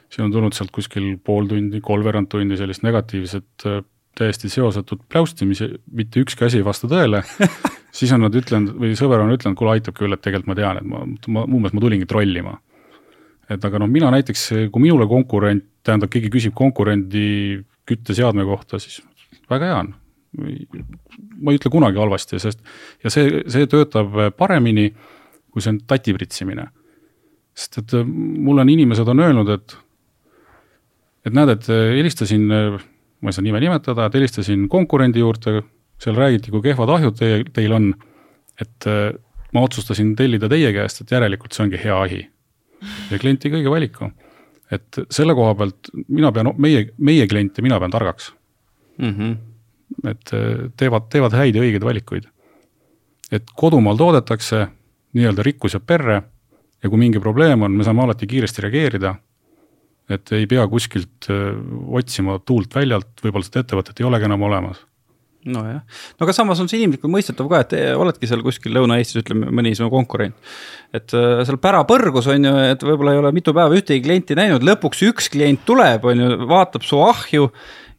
siis 0.08 0.24
on 0.24 0.32
tulnud 0.32 0.56
sealt 0.56 0.72
kuskil 0.74 1.14
pool 1.24 1.46
tundi, 1.50 1.80
kolmveerand 1.84 2.30
tundi 2.32 2.58
sellist 2.58 2.82
negatiivset 2.86 3.66
äh, 3.68 3.82
täiesti 4.18 4.48
seosetut 4.52 5.02
pläustimisi, 5.10 5.72
mitte 5.92 6.22
ükski 6.22 6.46
asi 6.46 6.60
ei 6.60 6.66
vasta 6.66 6.90
tõele 6.90 7.22
siis 7.94 8.12
on 8.14 8.24
nad 8.26 8.34
ütlenud 8.34 8.74
või 8.78 8.94
sõber 8.98 9.22
on 9.22 9.32
ütelnud, 9.34 9.58
kuule 9.58 9.76
aitab 9.76 9.96
küll, 9.98 10.14
et 10.14 10.22
tegelikult 10.24 10.50
ma 10.50 10.58
tean, 10.58 10.80
et 10.80 10.88
ma, 10.90 11.04
ma 11.36 11.44
umbes 11.46 11.74
ma 11.74 11.82
tulingi 11.82 12.08
trollima. 12.10 12.56
et 13.50 13.64
aga 13.64 13.80
noh, 13.82 13.90
mina 13.90 14.10
näiteks, 14.14 14.46
kui 14.72 14.82
minule 14.82 15.06
konkurent, 15.08 15.66
tähendab, 15.84 16.10
keegi 16.12 16.32
küsib 16.32 16.54
konkurendi 16.56 17.60
kütteseadme 17.86 18.46
kohta, 18.48 18.80
siis 18.82 19.02
väga 19.50 19.68
hea 19.68 19.82
on, 19.82 19.92
ma 20.34 21.52
ei 21.52 21.60
ütle 21.60 21.70
kunagi 21.70 22.00
halvasti, 22.00 22.40
sest 22.42 22.64
ja 23.04 23.12
see, 23.12 23.44
see 23.52 23.68
töötab 23.70 24.16
paremini, 24.38 24.88
kui 25.52 25.62
see 25.62 25.74
on 25.74 25.82
tati 25.86 26.16
pritsimine. 26.16 26.66
sest 27.54 27.78
et 27.78 27.92
mulle 28.08 28.64
on 28.64 28.70
inimesed 28.72 29.08
on 29.08 29.20
öelnud, 29.22 29.52
et, 29.54 29.76
et 31.28 31.36
näed, 31.36 31.52
et 31.54 31.68
äh, 31.70 31.92
helistasin, 32.00 32.48
äh, 32.50 32.80
ma 33.24 33.32
ei 33.32 33.36
saa 33.36 33.44
nime 33.46 33.62
nimetada, 33.62 34.06
et 34.06 34.18
helistasin 34.18 34.66
konkurendi 34.68 35.22
juurde, 35.22 35.62
seal 36.02 36.18
räägiti, 36.18 36.52
kui 36.52 36.60
kehvad 36.64 36.90
ahjud 36.98 37.16
teie, 37.16 37.40
teil 37.56 37.72
on, 37.72 37.86
et 38.60 38.88
ma 39.54 39.62
otsustasin 39.64 40.12
tellida 40.18 40.50
teie 40.52 40.74
käest, 40.76 41.00
et 41.00 41.14
järelikult 41.14 41.56
see 41.56 41.64
ongi 41.64 41.80
hea 41.80 41.96
ahi. 41.96 42.20
ja 43.10 43.18
klient 43.18 43.40
tegi 43.40 43.56
õige 43.56 43.72
valiku. 43.72 44.10
et 44.70 45.00
selle 45.10 45.34
koha 45.34 45.54
pealt 45.54 45.90
mina 46.08 46.32
pean, 46.32 46.52
meie, 46.58 46.90
meie 46.98 47.26
kliente 47.30 47.62
mina 47.62 47.78
pean 47.80 47.90
targaks 47.90 48.32
mm. 48.98 49.10
-hmm 49.10 49.34
et 50.04 50.32
äh, 50.32 50.70
teevad, 50.76 51.08
teevad 51.12 51.36
häid 51.36 51.56
ja 51.56 51.62
õigeid 51.62 51.84
valikuid. 51.84 52.30
et 53.32 53.50
kodumaal 53.56 53.96
toodetakse, 53.98 54.66
nii-öelda 55.16 55.42
rikkus 55.42 55.74
jääb 55.74 55.86
perre 55.86 56.22
ja 56.82 56.90
kui 56.90 56.98
mingi 57.00 57.20
probleem 57.20 57.62
on, 57.62 57.72
me 57.72 57.84
saame 57.86 58.04
alati 58.04 58.26
kiiresti 58.30 58.62
reageerida, 58.62 59.14
et 60.12 60.34
ei 60.36 60.48
pea 60.50 60.66
kuskilt 60.68 61.30
äh, 61.32 61.52
otsima 62.00 62.40
tuult 62.44 62.74
väljalt, 62.76 63.14
võib-olla 63.24 63.46
seda 63.46 63.64
ettevõtet 63.64 64.02
ei 64.02 64.08
olegi 64.08 64.28
enam 64.28 64.44
olemas 64.50 64.82
nojah, 65.44 65.82
no 66.16 66.26
aga 66.26 66.34
samas 66.36 66.60
on 66.62 66.68
see 66.70 66.80
inimlikult 66.80 67.12
mõistetav 67.12 67.48
ka, 67.50 67.60
et 67.64 67.74
oledki 68.00 68.28
seal 68.28 68.42
kuskil 68.44 68.72
Lõuna-Eestis, 68.76 69.20
ütleme 69.20 69.50
mõni 69.52 69.74
sinu 69.76 69.90
konkurent. 69.92 70.36
et 70.94 71.14
äh, 71.16 71.44
seal 71.44 71.60
pärapõrgus 71.60 72.28
on 72.32 72.48
ju, 72.48 72.54
et 72.72 72.84
võib-olla 72.84 73.14
ei 73.14 73.20
ole 73.20 73.32
mitu 73.36 73.54
päeva 73.56 73.76
ühtegi 73.76 74.04
klienti 74.04 74.36
näinud, 74.38 74.64
lõpuks 74.64 75.04
üks 75.10 75.28
klient 75.32 75.64
tuleb, 75.68 76.04
on 76.08 76.24
ju, 76.24 76.30
vaatab 76.48 76.86
su 76.86 77.00
ahju 77.04 77.50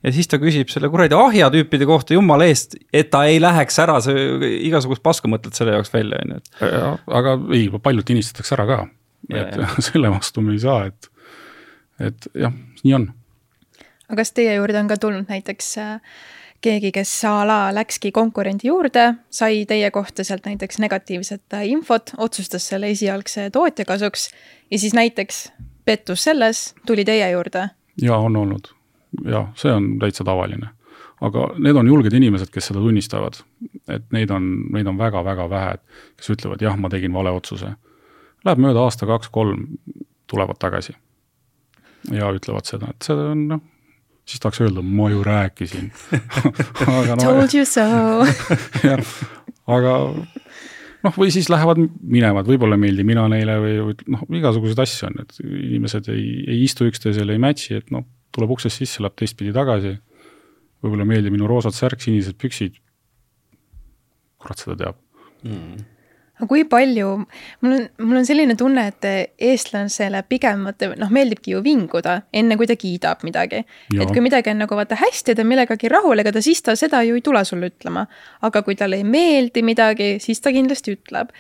ja 0.05 0.13
siis 0.13 0.29
ta 0.29 0.39
küsib 0.41 0.69
selle 0.73 0.89
kuradi 0.93 1.17
ahja 1.17 1.49
tüüpide 1.53 1.87
kohta 1.89 2.17
jumala 2.17 2.47
eest, 2.49 2.77
et 2.93 3.09
ta 3.13 3.25
ei 3.29 3.39
läheks 3.41 3.79
ära, 3.81 3.97
sa 4.03 4.13
igasugust 4.13 5.03
paska 5.05 5.29
mõtled 5.31 5.57
selle 5.57 5.77
jaoks 5.77 5.93
välja, 5.93 6.21
on 6.21 6.35
ju, 6.35 6.43
et. 6.43 7.01
aga 7.21 7.39
ei, 7.55 7.67
paljud 7.81 8.07
tinistatakse 8.07 8.57
ära 8.57 8.69
ka, 8.69 8.79
et 9.33 9.59
ja. 9.61 9.69
selle 9.89 10.13
vastu 10.13 10.45
me 10.45 10.55
ei 10.55 10.61
saa, 10.65 10.85
et, 10.91 11.09
et 11.99 12.27
jah, 12.33 12.53
nii 12.83 12.95
on. 12.97 13.09
aga 14.09 14.21
kas 14.21 14.33
teie 14.35 14.55
juurde 14.55 14.79
on 14.79 14.89
ka 14.91 14.97
tulnud 15.01 15.29
näiteks 15.31 15.77
äh, 15.81 16.15
keegi, 16.61 16.91
kes 16.95 17.13
a 17.29 17.35
la 17.47 17.59
läkski 17.75 18.11
konkurendi 18.11 18.67
juurde, 18.67 19.07
sai 19.29 19.65
teie 19.69 19.91
kohta 19.91 20.23
sealt 20.23 20.45
näiteks 20.45 20.79
negatiivset 20.79 21.53
äh, 21.53 21.67
infot, 21.71 22.15
otsustas 22.17 22.67
selle 22.67 22.89
esialgse 22.93 23.49
tootja 23.49 23.85
kasuks 23.85 24.29
ja 24.71 24.79
siis 24.79 24.93
näiteks 24.93 25.49
pettus 25.85 26.23
selles, 26.23 26.73
tuli 26.85 27.05
teie 27.05 27.29
juurde? 27.31 27.69
jaa, 28.01 28.17
on 28.19 28.35
olnud 28.35 28.75
jah, 29.23 29.47
see 29.55 29.71
on 29.71 29.95
täitsa 29.99 30.23
tavaline. 30.23 30.69
aga 31.21 31.47
need 31.63 31.77
on 31.79 31.87
julged 31.87 32.13
inimesed, 32.13 32.51
kes 32.51 32.67
seda 32.69 32.81
tunnistavad. 32.83 33.39
et 33.87 34.03
neid 34.11 34.31
on, 34.31 34.49
neid 34.73 34.87
on 34.87 34.97
väga-väga 34.97 35.49
vähe, 35.49 35.77
kes 36.17 36.29
ütlevad, 36.35 36.61
jah, 36.61 36.77
ma 36.77 36.89
tegin 36.89 37.13
vale 37.13 37.31
otsuse. 37.31 37.75
Läheb 38.45 38.61
mööda 38.61 38.83
aasta, 38.83 39.07
kaks, 39.09 39.29
kolm, 39.33 39.65
tulevad 40.27 40.59
tagasi. 40.59 40.95
Ja 42.13 42.29
ütlevad 42.35 42.67
seda, 42.69 42.91
et 42.93 43.07
see 43.07 43.15
on 43.15 43.45
noh, 43.49 43.63
siis 44.27 44.41
tahaks 44.43 44.61
öelda, 44.65 44.83
ma 44.85 45.09
ju 45.13 45.23
rääkisin. 45.25 45.91
No, 46.85 47.15
Told 47.21 47.53
you 47.55 47.65
so. 47.65 47.85
Jah, 48.85 49.13
aga 49.71 49.93
noh, 51.05 51.15
või 51.15 51.31
siis 51.33 51.49
lähevad 51.51 51.79
minema, 52.01 52.41
et 52.41 52.49
võib-olla 52.49 52.77
ei 52.77 52.83
meeldi 52.85 53.05
mina 53.07 53.25
neile 53.31 53.57
või, 53.61 53.77
või 53.89 54.13
noh, 54.15 54.25
igasuguseid 54.41 54.83
asju 54.85 55.09
on, 55.09 55.23
et 55.23 55.39
inimesed 55.45 56.11
ei, 56.13 56.27
ei 56.45 56.61
istu 56.65 56.89
üksteisele, 56.89 57.35
ei 57.35 57.41
match'i, 57.41 57.79
et 57.81 57.93
noh, 57.95 58.05
tuleb 58.35 58.55
uksest 58.57 58.81
sisse, 58.81 59.03
läheb 59.03 59.15
teistpidi 59.17 59.53
tagasi. 59.55 59.95
võib-olla 60.83 61.07
ei 61.07 61.13
meeldi 61.15 61.33
minu 61.33 61.49
roosad 61.49 61.77
särk, 61.77 62.03
sinised 62.03 62.37
püksid. 62.41 62.81
kurat 64.41 64.61
seda 64.61 64.75
teab. 64.83 65.03
Mm 65.45 65.94
aga 66.35 66.47
kui 66.49 66.65
palju, 66.67 67.09
mul 67.63 67.75
on, 67.77 67.83
mul 68.03 68.19
on 68.19 68.27
selline 68.27 68.57
tunne, 68.59 68.83
et 68.91 69.07
eestlasele 69.49 70.21
pigem 70.27 70.65
vaata 70.67 70.91
noh, 70.99 71.11
meeldibki 71.13 71.55
ju 71.55 71.61
vinguda, 71.63 72.17
enne 72.35 72.57
kui 72.59 72.67
ta 72.67 72.75
kiidab 72.79 73.23
midagi. 73.27 73.63
et 73.95 74.11
kui 74.11 74.23
midagi 74.23 74.51
on 74.51 74.63
nagu 74.65 74.75
vaata 74.77 74.99
hästi 74.99 75.31
ja 75.31 75.39
ta 75.39 75.45
on 75.45 75.51
millegagi 75.53 75.91
rahul, 75.91 76.19
ega 76.19 76.33
ta 76.35 76.43
siis 76.43 76.63
ta 76.65 76.75
seda 76.79 77.03
ju 77.07 77.15
ei 77.15 77.23
tule 77.23 77.43
sulle 77.47 77.71
ütlema. 77.71 78.07
aga 78.43 78.63
kui 78.67 78.75
talle 78.75 78.99
ei 78.99 79.05
meeldi 79.07 79.63
midagi, 79.63 80.17
siis 80.19 80.43
ta 80.43 80.51
kindlasti 80.51 80.97
ütleb. 80.97 81.31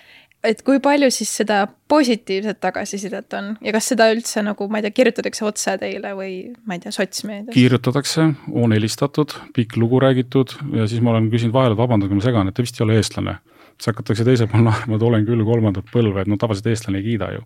et 0.45 0.61
kui 0.61 0.79
palju 0.79 1.09
siis 1.11 1.31
seda 1.41 1.65
positiivset 1.89 2.59
tagasisidet 2.61 3.33
on 3.33 3.55
ja 3.65 3.73
kas 3.75 3.89
seda 3.91 4.07
üldse 4.13 4.43
nagu, 4.45 4.67
ma 4.69 4.79
ei 4.79 4.85
tea, 4.85 4.95
kirjutatakse 5.01 5.43
otse 5.45 5.73
teile 5.81 6.13
või 6.15 6.53
ma 6.63 6.77
ei 6.77 6.83
tea, 6.85 6.93
sotsmeedias? 6.95 7.51
kirjutatakse, 7.51 8.29
on 8.53 8.71
helistatud, 8.77 9.35
pikk 9.57 9.75
lugu 9.81 9.99
räägitud 9.99 10.55
ja 10.77 10.87
siis 10.87 11.03
ma 11.03 11.11
olen 11.11 11.27
küsinud 11.33 11.57
vahele, 11.57 11.75
et 11.75 11.81
vabandage, 11.83 12.15
ma 12.15 12.23
segan, 12.23 12.47
et 12.47 12.55
te 12.55 12.63
vist 12.63 12.79
ei 12.79 12.85
ole 12.87 13.01
eestlane 13.01 13.35
siis 13.75 13.91
hakatakse 13.91 14.25
teisel 14.27 14.49
pool 14.51 14.65
naerma, 14.65 14.97
et 14.97 15.07
olen 15.09 15.25
küll 15.27 15.45
kolmandat 15.47 15.89
põlve, 15.93 16.23
et 16.23 16.31
no 16.31 16.39
tavaliselt 16.41 16.71
eestlane 16.71 17.01
ei 17.01 17.09
kiida 17.09 17.31
ju. 17.35 17.43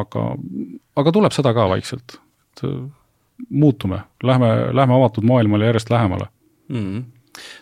aga, 0.00 0.26
aga 1.00 1.12
tuleb 1.16 1.32
seda 1.32 1.54
ka 1.56 1.68
vaikselt, 1.70 2.18
et 2.50 2.64
äh, 2.68 2.82
muutume, 3.48 4.02
lähme, 4.22 4.50
lähme 4.76 4.98
avatud 4.98 5.24
maailmale 5.24 5.70
järjest 5.70 5.90
lähemale 5.90 6.28
mm. 6.68 6.84
-hmm 6.84 7.08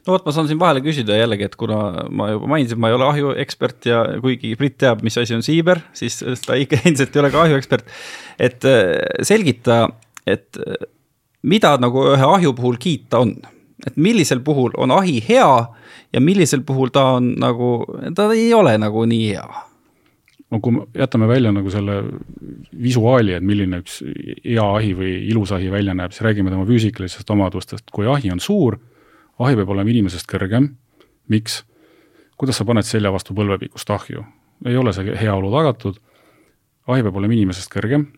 no 0.07 0.15
vot, 0.15 0.25
ma 0.27 0.33
saan 0.35 0.49
siin 0.49 0.61
vahele 0.61 0.83
küsida 0.85 1.17
jällegi, 1.19 1.49
et 1.49 1.57
kuna 1.61 2.07
ma 2.11 2.31
juba 2.33 2.51
mainisin, 2.55 2.81
ma 2.81 2.91
ei 2.91 2.97
ole 2.97 3.07
ahjuekspert 3.09 3.89
ja 3.91 4.03
kuigi 4.23 4.55
Brit 4.59 4.79
teab, 4.81 5.03
mis 5.07 5.19
asi 5.21 5.37
on 5.37 5.45
siiber, 5.45 5.83
siis 5.97 6.21
ta 6.47 6.57
ikka 6.59 6.81
endiselt 6.89 7.17
ei 7.17 7.23
ole 7.23 7.33
ka 7.35 7.45
ahjuekspert. 7.47 7.93
et 8.39 8.65
äh, 8.69 8.97
selgita, 9.23 9.89
et 10.27 10.61
äh, 10.65 10.89
mida 11.43 11.77
nagu 11.81 12.09
ühe 12.15 12.31
ahju 12.35 12.55
puhul 12.59 12.81
kiita 12.81 13.23
on, 13.25 13.37
et 13.87 13.97
millisel 13.97 14.41
puhul 14.45 14.75
on 14.77 14.91
ahi 14.91 15.21
hea 15.29 15.67
ja 16.13 16.21
millisel 16.21 16.63
puhul 16.67 16.91
ta 16.93 17.05
on 17.19 17.35
nagu, 17.39 17.87
ta 18.15 18.31
ei 18.35 18.53
ole 18.55 18.79
nagu 18.79 19.05
nii 19.07 19.29
hea. 19.31 19.65
No 20.49 20.63
kui 20.65 20.73
me 20.73 20.87
jätame 20.97 21.29
välja 21.29 21.53
nagu 21.53 21.71
selle 21.71 21.99
visuaali, 22.83 23.35
et 23.37 23.45
milline 23.45 23.83
üks 23.83 24.01
hea 24.01 24.65
ahi 24.65 24.95
või 24.97 25.13
ilus 25.29 25.53
ahi 25.53 25.69
välja 25.71 25.95
näeb, 25.95 26.15
siis 26.15 26.25
räägime 26.25 26.51
tema 26.51 26.65
füüsikalistest 26.69 27.31
omadustest, 27.31 27.91
kui 27.93 28.09
ahi 28.09 28.33
on 28.33 28.41
suur, 28.41 28.79
ahi 29.39 29.59
peab 29.59 29.75
olema 29.75 29.93
inimesest 29.93 30.29
kõrgem, 30.31 30.73
miks? 31.29 31.63
kuidas 32.39 32.61
sa 32.61 32.65
paned 32.65 32.87
selja 32.87 33.11
vastu 33.13 33.35
põlvepikkust 33.35 33.91
ahju? 33.91 34.25
ei 34.67 34.77
ole 34.79 34.93
see 34.97 35.15
heaolu 35.21 35.51
tagatud, 35.53 36.01
ahi 36.89 37.05
peab 37.05 37.21
olema 37.21 37.37
inimesest 37.37 37.71
kõrgem, 37.73 38.09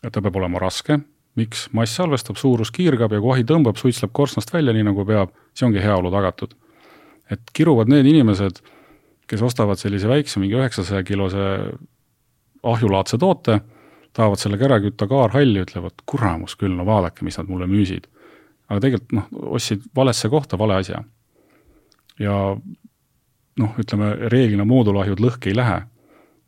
ta 0.00 0.22
peab 0.22 0.40
olema 0.40 0.62
raske, 0.62 0.96
miks? 1.38 1.68
mass 1.76 1.94
salvestab, 1.96 2.38
suurus 2.40 2.72
kiirgab 2.74 3.12
ja 3.12 3.20
kui 3.20 3.36
ahi 3.36 3.46
tõmbab, 3.46 3.78
suitsleb 3.78 4.10
korstnast 4.12 4.52
välja, 4.54 4.74
nii 4.74 4.88
nagu 4.90 5.06
peab, 5.06 5.30
see 5.54 5.68
ongi 5.68 5.82
heaolu 5.82 6.10
tagatud 6.10 6.56
et 7.30 7.52
kiruvad 7.54 7.90
need 7.90 8.08
inimesed, 8.10 8.60
kes 9.30 9.42
ostavad 9.46 9.78
sellise 9.80 10.10
väikse, 10.10 10.40
mingi 10.42 10.58
üheksasaja 10.58 11.04
kilose 11.06 11.44
ahjulaadse 12.66 13.18
toote, 13.20 13.60
tahavad 14.16 14.42
sellega 14.42 14.66
ära 14.66 14.80
kütta 14.82 15.06
kaarhalli, 15.10 15.62
ütlevad 15.64 16.02
kuramus 16.10 16.56
küll, 16.58 16.74
no 16.76 16.86
vaadake, 16.88 17.24
mis 17.26 17.38
nad 17.38 17.50
mulle 17.50 17.70
müüsid. 17.70 18.10
aga 18.70 18.82
tegelikult 18.82 19.12
noh, 19.16 19.30
ostsid 19.56 19.86
valesse 19.96 20.28
kohta 20.30 20.58
vale 20.58 20.76
asja. 20.82 21.02
ja 22.18 22.34
noh, 23.60 23.78
ütleme 23.78 24.12
reeglina 24.32 24.66
moodulahjud 24.66 25.22
lõhki 25.22 25.50
ei 25.50 25.56
lähe. 25.56 25.80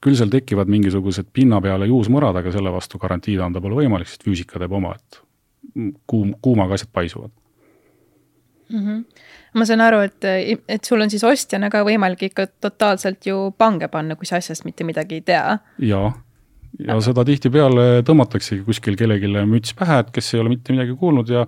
Küll 0.03 0.19
seal 0.19 0.33
tekivad 0.33 0.71
mingisugused 0.73 1.29
pinna 1.33 1.61
peale 1.63 1.87
juusmõrad, 1.91 2.41
aga 2.41 2.55
selle 2.55 2.73
vastu 2.75 2.99
garantiid 3.03 3.43
anda 3.45 3.63
pole 3.63 3.79
võimalik, 3.83 4.11
sest 4.11 4.27
füüsika 4.27 4.59
teeb 4.63 4.75
oma, 4.75 4.97
et 4.99 5.23
kuum, 6.11 6.35
kuumaga 6.43 6.79
asjad 6.79 6.91
paisuvad 6.93 7.31
mm. 8.69 8.83
-hmm 8.83 9.05
ma 9.53 9.67
saan 9.69 9.83
aru, 9.85 10.01
et, 10.07 10.25
et 10.69 10.85
sul 10.85 11.01
on 11.05 11.11
siis 11.13 11.25
ostjana 11.29 11.71
ka 11.73 11.83
võimalik 11.85 12.29
ikka 12.31 12.47
totaalselt 12.65 13.27
ju 13.29 13.51
pange 13.59 13.89
panna, 13.93 14.17
kui 14.17 14.29
sa 14.29 14.41
asjast 14.41 14.65
mitte 14.65 14.87
midagi 14.89 15.21
ei 15.21 15.25
tea. 15.29 15.59
jaa, 15.79 16.09
ja 16.87 16.97
seda 17.05 17.25
tihtipeale 17.29 17.87
tõmmataksegi 18.09 18.65
kuskil 18.67 18.97
kellelegi 18.99 19.31
müts 19.49 19.77
pähe, 19.79 20.01
et 20.03 20.11
kes 20.15 20.35
ei 20.35 20.41
ole 20.41 20.55
mitte 20.55 20.75
midagi 20.75 20.97
kuulnud 20.99 21.33
ja 21.33 21.47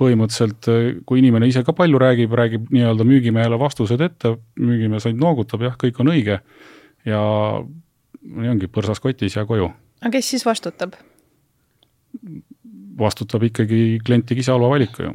põhimõtteliselt, 0.00 0.70
kui 1.06 1.20
inimene 1.20 1.50
ise 1.50 1.64
ka 1.66 1.74
palju 1.76 1.98
räägib, 2.00 2.32
räägib 2.38 2.70
nii-öelda 2.72 3.04
müügimehele 3.04 3.58
vastused 3.60 4.00
ette, 4.00 4.36
müügimees 4.56 5.04
ainult 5.08 5.24
noogutab, 5.24 5.66
jah, 5.66 5.74
kõik 5.80 5.98
on 6.00 6.14
õige 6.14 6.38
ja 7.08 7.20
nii 8.22 8.52
ongi, 8.52 8.68
põrsas 8.68 9.00
kotis 9.00 9.36
ja 9.36 9.46
koju. 9.48 9.70
aga 10.00 10.12
kes 10.16 10.30
siis 10.34 10.46
vastutab? 10.46 10.98
vastutab 13.00 13.42
ikkagi 13.46 14.00
klienti 14.04 14.36
ise 14.38 14.52
halva 14.52 14.68
valiku 14.72 15.02
ju 15.02 15.12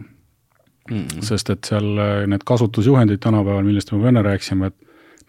mm. 0.91 0.97
-hmm. 0.97 1.21
sest 1.21 1.49
et 1.49 1.63
seal 1.63 1.97
äh, 1.97 2.27
need 2.27 2.45
kasutusjuhendid 2.45 3.19
tänapäeval, 3.19 3.63
millest 3.63 3.91
me 3.91 4.07
enne 4.07 4.21
rääkisime, 4.21 4.67
et 4.67 4.75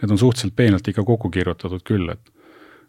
need 0.02 0.10
on 0.10 0.18
suhteliselt 0.18 0.56
peenelt 0.56 0.88
ikka 0.88 1.04
kokku 1.04 1.30
kirjutatud 1.30 1.82
küll, 1.82 2.08
et 2.12 2.32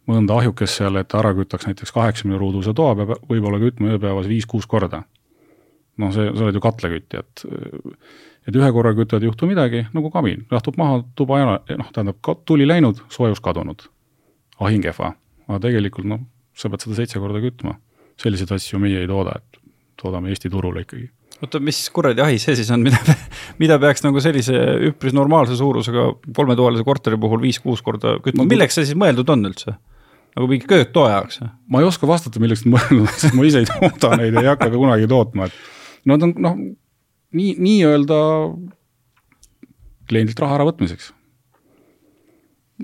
mõnda 0.07 0.37
ahjukest 0.39 0.81
seal, 0.81 0.95
et 0.95 1.13
ära 1.13 1.33
kütaks 1.33 1.67
näiteks 1.67 1.91
kaheksakümne 1.91 2.37
ruuduse 2.37 2.73
toa, 2.73 2.95
peab 2.95 3.09
võib-olla 3.29 3.59
kütma 3.59 3.95
ööpäevas 3.95 4.27
viis-kuus 4.27 4.67
korda. 4.67 5.03
noh, 5.97 6.13
see, 6.13 6.29
sa 6.35 6.43
oled 6.45 6.55
ju 6.55 6.61
katlakütja, 6.61 7.19
et 7.19 7.45
et 8.47 8.55
ühe 8.55 8.71
korra 8.71 8.93
kütad, 8.95 9.23
ei 9.23 9.27
juhtu 9.27 9.47
midagi, 9.47 9.87
nagu 9.93 10.11
kamin, 10.11 10.45
jahtub 10.51 10.77
maha, 10.77 11.01
tuba 11.15 11.39
jala, 11.39 11.55
noh, 11.77 11.89
tähendab, 11.91 12.19
tuli 12.45 12.67
läinud, 12.67 13.01
soojus 13.09 13.41
kadunud. 13.43 13.89
Ahing 14.63 14.83
kehva, 14.83 15.13
aga 15.47 15.59
tegelikult 15.67 16.09
noh, 16.09 16.23
sa 16.57 16.71
pead 16.71 16.85
seda 16.85 16.97
seitse 17.01 17.21
korda 17.21 17.41
kütma. 17.43 17.77
selliseid 18.17 18.51
asju 18.55 18.79
meie 18.81 19.03
ei 19.03 19.07
tooda, 19.09 19.37
et 19.37 19.61
toodame 20.01 20.31
Eesti 20.33 20.49
turule 20.49 20.81
ikkagi 20.81 21.11
oota, 21.41 21.59
mis 21.61 21.79
kuradi 21.93 22.23
ahi 22.23 22.39
see 22.41 22.55
siis 22.57 22.69
on, 22.73 22.83
mida, 22.87 23.17
mida 23.61 23.77
peaks 23.81 24.03
nagu 24.05 24.21
sellise 24.23 24.55
üpris 24.89 25.15
normaalse 25.15 25.57
suurusega 25.59 26.07
kolmetoalise 26.37 26.85
korteri 26.87 27.19
puhul 27.21 27.43
viis-kuus 27.43 27.83
korda 27.85 28.17
kütma, 28.23 28.47
milleks 28.49 28.79
see 28.79 28.89
siis 28.89 28.99
mõeldud 28.99 29.29
on 29.35 29.51
üldse? 29.51 29.77
nagu 30.37 30.49
mingi 30.49 30.69
köögtoa 30.69 31.11
jaoks? 31.15 31.41
ma 31.69 31.81
ei 31.81 31.89
oska 31.89 32.09
vastata, 32.09 32.41
milleks 32.41 32.65
nad 32.65 32.77
mõeldud 32.77 33.05
on, 33.05 33.13
sest 33.13 33.37
ma 33.37 33.45
ise 33.47 33.63
ei 33.63 33.69
tooda 33.69 34.17
neid, 34.21 34.37
ei 34.37 34.49
hakka 34.49 34.69
ka 34.69 34.81
kunagi 34.81 35.09
tootma, 35.09 35.49
et 35.49 36.09
nad 36.09 36.25
on 36.25 36.33
noh, 36.41 36.57
nii, 37.37 37.53
nii-öelda 37.61 38.19
kliendilt 40.07 40.39
raha 40.39 40.59
äravõtmiseks. 40.59 41.11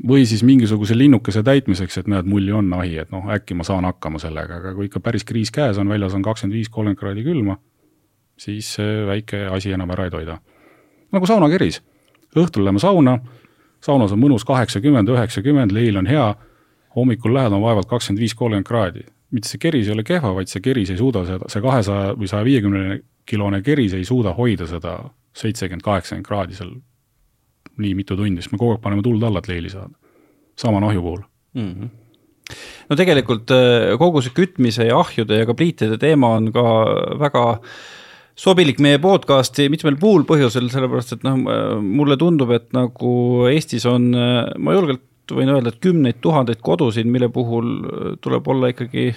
Või 0.07 0.23
siis 0.25 0.41
mingisuguse 0.43 0.97
linnukese 0.97 1.43
täitmiseks, 1.45 1.99
et 2.01 2.07
näed, 2.09 2.25
mul 2.25 2.47
ju 2.47 2.57
on 2.57 2.71
ahi, 2.73 2.97
et 3.03 3.11
noh, 3.13 3.27
äkki 3.29 3.53
ma 3.53 3.65
saan 3.67 3.85
hakkama 3.85 4.19
sellega, 4.19 4.57
aga 4.57 4.73
kui 4.73 4.87
ikka 4.89 5.03
päris 5.03 5.25
kriis 5.27 5.51
käes 5.53 5.77
on, 5.77 5.91
väljas 5.91 6.15
on 6.17 6.25
kakskümmend 6.25 6.57
viis, 6.57 6.71
kolmkümmend 6.73 6.99
kraadi 6.99 7.25
külma 7.27 7.59
siis 8.37 8.73
see 8.77 9.05
väike 9.07 9.45
asi 9.53 9.73
enam 9.73 9.91
ära 9.93 10.07
ei 10.07 10.13
toida. 10.13 10.37
nagu 11.13 11.27
saunakeris, 11.29 11.81
õhtul 12.35 12.65
läheme 12.65 12.81
sauna, 12.81 13.19
saunas 13.83 14.13
on 14.15 14.21
mõnus 14.21 14.45
kaheksakümmend, 14.49 15.09
üheksakümmend, 15.13 15.73
leil 15.75 15.99
on 16.01 16.09
hea, 16.09 16.31
hommikul 16.95 17.33
lähed, 17.33 17.53
on 17.53 17.61
vaevalt 17.61 17.89
kakskümmend 17.89 18.21
viis, 18.21 18.33
kolmkümmend 18.33 18.67
kraadi. 18.67 19.05
mitte 19.33 19.49
see 19.49 19.57
keris 19.57 19.87
ei 19.87 19.93
ole 19.93 20.03
kehva, 20.05 20.29
vaid 20.35 20.47
see 20.47 20.61
keris 20.61 20.91
ei 20.93 20.97
suuda 20.97 21.23
seda, 21.25 21.47
see 21.49 21.61
kahesaja 21.61 22.13
või 22.13 22.27
saja 22.29 22.45
viiekümne 22.45 22.99
kilone 23.25 23.61
keris 23.65 23.93
ei 23.97 24.05
suuda 24.05 24.33
hoida 24.37 24.67
seda 24.69 24.97
seitsekümmend, 25.33 25.81
kaheksakümmend 25.81 26.27
kraadi 26.27 26.57
seal 26.57 26.75
nii 27.81 27.95
mitu 27.97 28.17
tundi, 28.19 28.41
sest 28.41 28.53
me 28.53 28.61
kogu 28.61 28.75
aeg 28.75 28.83
paneme 28.83 29.05
tuld 29.05 29.23
alla, 29.23 29.41
et 29.41 29.49
leili 29.49 29.71
saada. 29.73 29.93
sama 30.55 30.79
nahju 30.79 31.01
puhul 31.01 31.21
mm. 31.53 31.73
-hmm 31.73 31.89
no 32.89 32.95
tegelikult 32.99 33.51
äh, 33.55 33.97
kogu 33.97 34.21
see 34.21 34.33
kütmise 34.35 34.85
ja 34.85 34.99
ahjude 34.99 35.37
ja 35.39 35.45
kapliitide 35.45 35.97
teema 35.97 36.35
on 36.35 36.51
ka 36.51 36.63
väga 37.17 37.43
äh, 37.49 37.59
sobilik 38.39 38.79
meie 38.81 38.99
podcast'i 39.01 39.69
mitmel 39.71 39.97
puhul 40.01 40.25
põhjusel, 40.27 40.69
sellepärast 40.73 41.17
et 41.17 41.25
noh, 41.25 41.37
mulle 41.81 42.17
tundub, 42.19 42.53
et 42.55 42.69
nagu 42.75 43.13
Eestis 43.51 43.85
on, 43.89 44.09
ma 44.13 44.77
julgelt 44.77 45.33
võin 45.33 45.53
öelda, 45.53 45.71
et 45.71 45.81
kümneid 45.83 46.19
tuhandeid 46.23 46.61
kodusid, 46.65 47.07
mille 47.09 47.29
puhul 47.33 48.17
tuleb 48.23 48.49
olla 48.51 48.73
ikkagi 48.73 49.11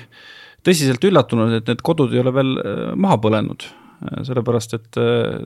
tõsiselt 0.67 1.03
üllatunud, 1.09 1.57
et 1.57 1.73
need 1.73 1.83
kodud 1.87 2.15
ei 2.15 2.23
ole 2.23 2.35
veel 2.37 2.55
maha 3.01 3.19
põlenud. 3.23 3.67
Sellepärast, 4.27 4.75
et 4.77 4.99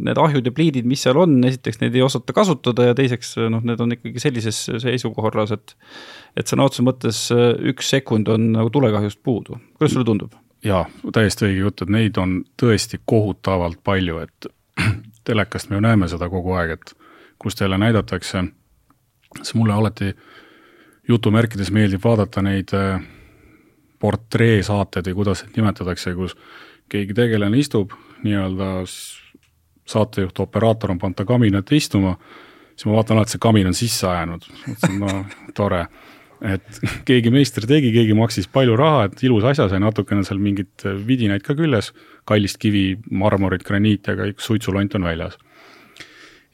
need 0.02 0.18
ahjud 0.18 0.46
ja 0.46 0.52
pliidid, 0.54 0.86
mis 0.88 1.04
seal 1.06 1.18
on, 1.22 1.36
esiteks 1.46 1.78
neid 1.82 1.94
ei 1.94 2.02
osata 2.02 2.34
kasutada 2.34 2.88
ja 2.88 2.96
teiseks 2.98 3.36
noh, 3.52 3.62
need 3.66 3.80
on 3.80 3.94
ikkagi 3.94 4.22
sellises 4.22 4.58
seisukorras, 4.82 5.54
et 5.54 5.76
et 6.38 6.50
sõna 6.50 6.66
otseses 6.66 6.86
mõttes 6.86 7.24
üks 7.72 7.90
sekund 7.94 8.28
on 8.30 8.52
nagu 8.56 8.70
tulekahjust 8.74 9.22
puudu. 9.22 9.60
kuidas 9.78 9.94
sulle 9.94 10.08
tundub? 10.08 10.34
jaa, 10.64 10.84
täiesti 11.12 11.46
õige 11.48 11.64
jutt, 11.64 11.82
et 11.84 11.92
neid 11.92 12.18
on 12.20 12.40
tõesti 12.60 13.00
kohutavalt 13.04 13.80
palju, 13.84 14.18
et 14.24 14.50
telekast 15.28 15.70
me 15.70 15.78
ju 15.78 15.84
näeme 15.84 16.08
seda 16.10 16.28
kogu 16.32 16.54
aeg, 16.58 16.76
et 16.76 16.94
kus 17.40 17.56
teile 17.56 17.78
näidatakse, 17.80 18.44
siis 19.40 19.54
mulle 19.56 19.74
alati 19.74 20.12
jutumärkides 21.08 21.70
meeldib 21.74 22.04
vaadata 22.04 22.42
neid 22.44 22.74
äh, 22.76 23.00
portreesaateid 24.00 25.10
või 25.10 25.20
kuidas 25.22 25.44
neid 25.44 25.58
nimetatakse, 25.60 26.14
kus 26.18 26.36
keegi 26.90 27.16
tegelane 27.16 27.60
istub, 27.60 27.94
nii-öelda 28.24 28.70
saatejuht, 29.90 30.38
operaator 30.44 30.94
on 30.94 31.00
pannud 31.02 31.18
ta 31.18 31.26
kaminati 31.28 31.80
istuma, 31.80 32.14
siis 32.74 32.86
ma 32.88 32.98
vaatan 32.98 33.18
alati, 33.18 33.34
see 33.34 33.42
kamin 33.42 33.70
on 33.70 33.76
sisse 33.76 34.06
ajanud, 34.08 34.46
mõtlesin 34.66 35.02
no 35.02 35.24
tore. 35.58 35.84
et 36.40 36.80
keegi 37.08 37.32
meister 37.34 37.66
tegi, 37.68 37.92
keegi 37.92 38.16
maksis 38.16 38.48
palju 38.48 38.78
raha, 38.80 39.08
et 39.08 39.22
ilus 39.26 39.44
asja 39.50 39.68
sai, 39.68 39.82
natukene 39.82 40.24
seal 40.24 40.40
mingit 40.40 40.86
vidinaid 41.06 41.44
ka 41.44 41.56
küljes, 41.58 41.92
kallist 42.28 42.60
kivi, 42.62 42.96
marmorit, 43.10 43.66
graniiti, 43.66 44.14
aga 44.14 44.30
suitsulont 44.38 44.94
on 44.96 45.08
väljas 45.10 45.38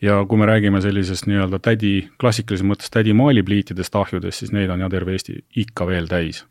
ja 0.03 0.19
kui 0.29 0.39
me 0.39 0.47
räägime 0.47 0.81
sellisest 0.85 1.29
nii-öelda 1.31 1.61
tädi, 1.63 2.09
klassikalises 2.21 2.67
mõttes 2.69 2.93
tädi 2.93 3.15
maalipliitidest 3.17 3.97
ahjudest, 3.97 4.43
siis 4.43 4.53
neid 4.53 4.71
on 4.73 4.83
jah 4.85 4.93
terve 4.93 5.15
Eesti 5.17 5.39
ikka 5.63 5.87
veel 5.89 6.09
täis. 6.11 6.45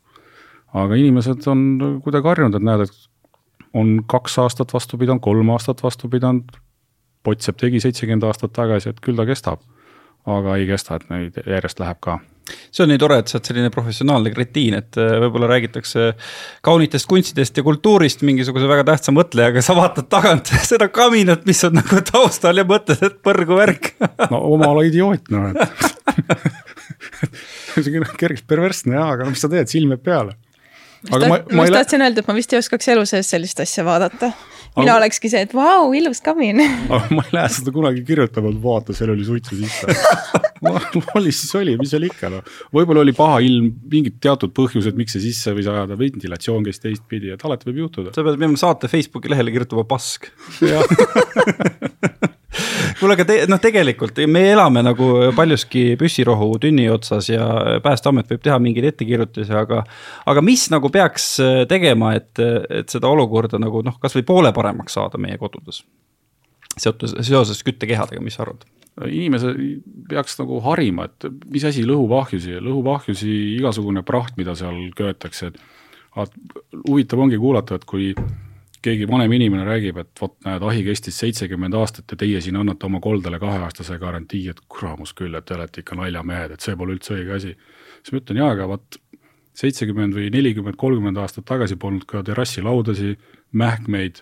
aga 0.75 0.95
inimesed 0.99 1.45
on 1.47 1.59
kuidagi 2.03 2.27
harjunud, 2.27 2.57
et 2.57 2.65
näed, 2.65 2.81
et 2.83 2.95
on 3.75 3.97
kaks 4.07 4.39
aastat 4.43 4.73
vastu 4.73 4.99
pidanud, 5.01 5.23
kolm 5.23 5.51
aastat 5.55 5.83
vastu 5.83 6.11
pidanud, 6.11 6.61
Potsepp 7.25 7.57
tegi 7.57 7.79
seitsekümmend 7.81 8.21
aastat 8.27 8.51
tagasi, 8.53 8.91
et 8.93 8.99
küll 9.01 9.17
ta 9.17 9.25
kestab. 9.25 9.63
aga 10.25 10.55
ei 10.57 10.65
kesta, 10.65 10.95
et 10.97 11.09
neid 11.09 11.35
järjest 11.45 11.79
läheb 11.81 11.97
ka 12.01 12.19
see 12.45 12.83
on 12.83 12.91
nii 12.91 12.99
tore, 13.01 13.17
et 13.21 13.29
sa 13.29 13.37
oled 13.37 13.47
selline 13.49 13.71
professionaalne 13.73 14.31
kretiin, 14.33 14.77
et 14.77 14.99
äh, 15.01 15.15
võib-olla 15.23 15.49
räägitakse 15.49 16.11
kaunitest 16.65 17.07
kunstidest 17.09 17.57
ja 17.57 17.63
kultuurist 17.65 18.21
mingisuguse 18.27 18.69
väga 18.69 18.85
tähtsa 18.91 19.13
mõtlejaga, 19.15 19.63
sa 19.65 19.75
vaatad 19.77 20.09
tagant 20.11 20.51
seda 20.69 20.89
kaminat, 20.93 21.45
mis 21.49 21.63
on 21.67 21.79
nagu 21.79 22.01
taustal 22.05 22.61
ja 22.61 22.65
mõtled, 22.67 23.01
et 23.05 23.17
põrgu 23.25 23.59
värk 23.59 23.93
no 24.33 24.41
oma 24.53 24.69
ala 24.73 24.85
idioot 24.87 25.31
noh, 25.33 25.49
et 25.53 25.59
kergelt 28.21 28.45
perversne 28.47 28.97
jaa, 28.97 29.09
aga 29.17 29.29
mis 29.29 29.41
sa 29.41 29.51
teed, 29.51 29.71
silm 29.71 29.95
jääb 29.95 30.05
peale. 30.05 30.37
Aga 31.11 31.29
ma, 31.29 31.37
ma, 31.37 31.59
ma 31.59 31.67
just 31.67 31.77
tahtsin 31.79 32.05
öelda, 32.05 32.23
et 32.23 32.29
ma 32.29 32.35
vist 32.37 32.53
ei 32.53 32.59
oskaks 32.61 32.91
elu 32.95 33.05
sees 33.09 33.31
sellist 33.35 33.61
asja 33.63 33.85
vaadata. 33.87 34.31
Mina 34.75 34.91
aga... 34.91 35.05
olekski 35.05 35.31
see, 35.31 35.45
et 35.45 35.53
vau, 35.55 35.93
ilus 35.95 36.19
kamin 36.23 36.59
aga 36.95 37.15
ma 37.15 37.23
ei 37.23 37.37
lähe 37.37 37.51
seda 37.55 37.71
kunagi 37.75 38.03
kirjutama, 38.07 38.51
et 38.51 38.59
vaata, 38.63 38.95
seal 38.97 39.13
oli 39.15 39.27
suitsu 39.27 39.59
sisse. 39.61 39.95
Oli 41.19 41.29
siis 41.35 41.51
oli, 41.59 41.75
mis 41.77 41.91
seal 41.91 42.07
ikka 42.07 42.29
noh, 42.31 42.45
võib-olla 42.73 43.03
oli 43.03 43.11
paha 43.13 43.35
ilm, 43.45 43.67
mingid 43.91 44.15
teatud 44.23 44.53
põhjused, 44.55 44.95
miks 44.97 45.13
see 45.13 45.21
sisse 45.27 45.51
võis 45.53 45.67
ajada, 45.69 45.97
ventilatsioon 45.99 46.63
käis 46.65 46.81
teistpidi, 46.81 47.29
et 47.35 47.43
alati 47.45 47.67
võib 47.69 47.83
juhtuda. 47.83 48.13
sa 48.15 48.23
pead 48.25 48.39
minema 48.39 48.57
saate 48.57 48.89
Facebooki 48.89 49.29
lehele 49.29 49.53
kirjutama 49.53 49.83
pask 49.85 50.31
kuule, 53.05 53.15
aga 53.19 53.25
te, 53.29 53.37
noh, 53.49 53.59
tegelikult 53.61 54.19
me 54.31 54.41
elame 54.51 54.81
nagu 54.85 55.07
paljuski 55.37 55.83
püssirohu 55.99 56.55
tünni 56.61 56.87
otsas 56.89 57.29
ja 57.29 57.45
Päästeamet 57.83 58.31
võib 58.33 58.41
teha 58.45 58.57
mingeid 58.61 58.89
ettekirjutusi, 58.93 59.53
aga. 59.55 59.83
aga 60.25 60.43
mis 60.45 60.65
nagu 60.73 60.89
peaks 60.93 61.27
tegema, 61.69 62.15
et, 62.17 62.41
et 62.73 62.89
seda 62.89 63.11
olukorda 63.11 63.61
nagu 63.61 63.83
noh, 63.85 63.99
kasvõi 64.01 64.25
poole 64.25 64.53
paremaks 64.55 64.97
saada 64.97 65.21
meie 65.21 65.37
kodudes? 65.41 65.83
seotud, 66.75 67.21
seoses 67.23 67.61
küttekehadega, 67.63 68.23
mis 68.23 68.35
sa 68.35 68.43
arvad? 68.43 68.65
inimese 69.11 69.51
peaks 70.09 70.37
nagu 70.39 70.61
harima, 70.63 71.09
et 71.09 71.27
mis 71.51 71.63
asi 71.67 71.83
lõhub 71.83 72.13
ahjusi, 72.15 72.57
lõhub 72.63 72.87
ahjusi 72.93 73.31
igasugune 73.57 74.05
praht, 74.07 74.37
mida 74.39 74.55
seal 74.55 74.77
köetakse, 74.95 75.51
et 75.51 76.35
huvitav 76.87 77.21
ongi 77.25 77.39
kuulata, 77.39 77.75
et 77.75 77.83
kui 77.87 78.13
keegi 78.85 79.07
vanem 79.09 79.33
inimene 79.35 79.65
räägib, 79.65 79.97
et 80.01 80.21
vot 80.21 80.35
näed, 80.45 80.63
ahi 80.69 80.83
kestis 80.85 81.17
seitsekümmend 81.21 81.75
aastat 81.77 82.11
ja 82.13 82.19
teie 82.21 82.41
siin 82.43 82.59
annate 82.59 82.87
oma 82.87 83.01
koldele 83.03 83.39
kaheaastase 83.41 83.97
garantii, 84.01 84.43
et 84.51 84.61
kuramus 84.71 85.15
küll, 85.17 85.35
et 85.37 85.47
te 85.47 85.57
olete 85.57 85.81
ikka 85.81 85.97
naljamehed, 85.99 86.55
et 86.55 86.65
see 86.65 86.77
pole 86.77 86.95
üldse 86.97 87.15
õige 87.17 87.35
asi. 87.39 87.55
siis 88.01 88.13
ma 88.13 88.21
ütlen, 88.21 88.41
jaa, 88.43 88.53
aga 88.55 88.69
vot 88.75 88.99
seitsekümmend 89.55 90.15
või 90.17 90.29
nelikümmend, 90.33 90.77
kolmkümmend 90.79 91.19
aastat 91.21 91.47
tagasi 91.49 91.77
polnud 91.81 92.05
ka 92.09 92.23
terrassilaudasid, 92.27 93.21
mähkmeid, 93.55 94.21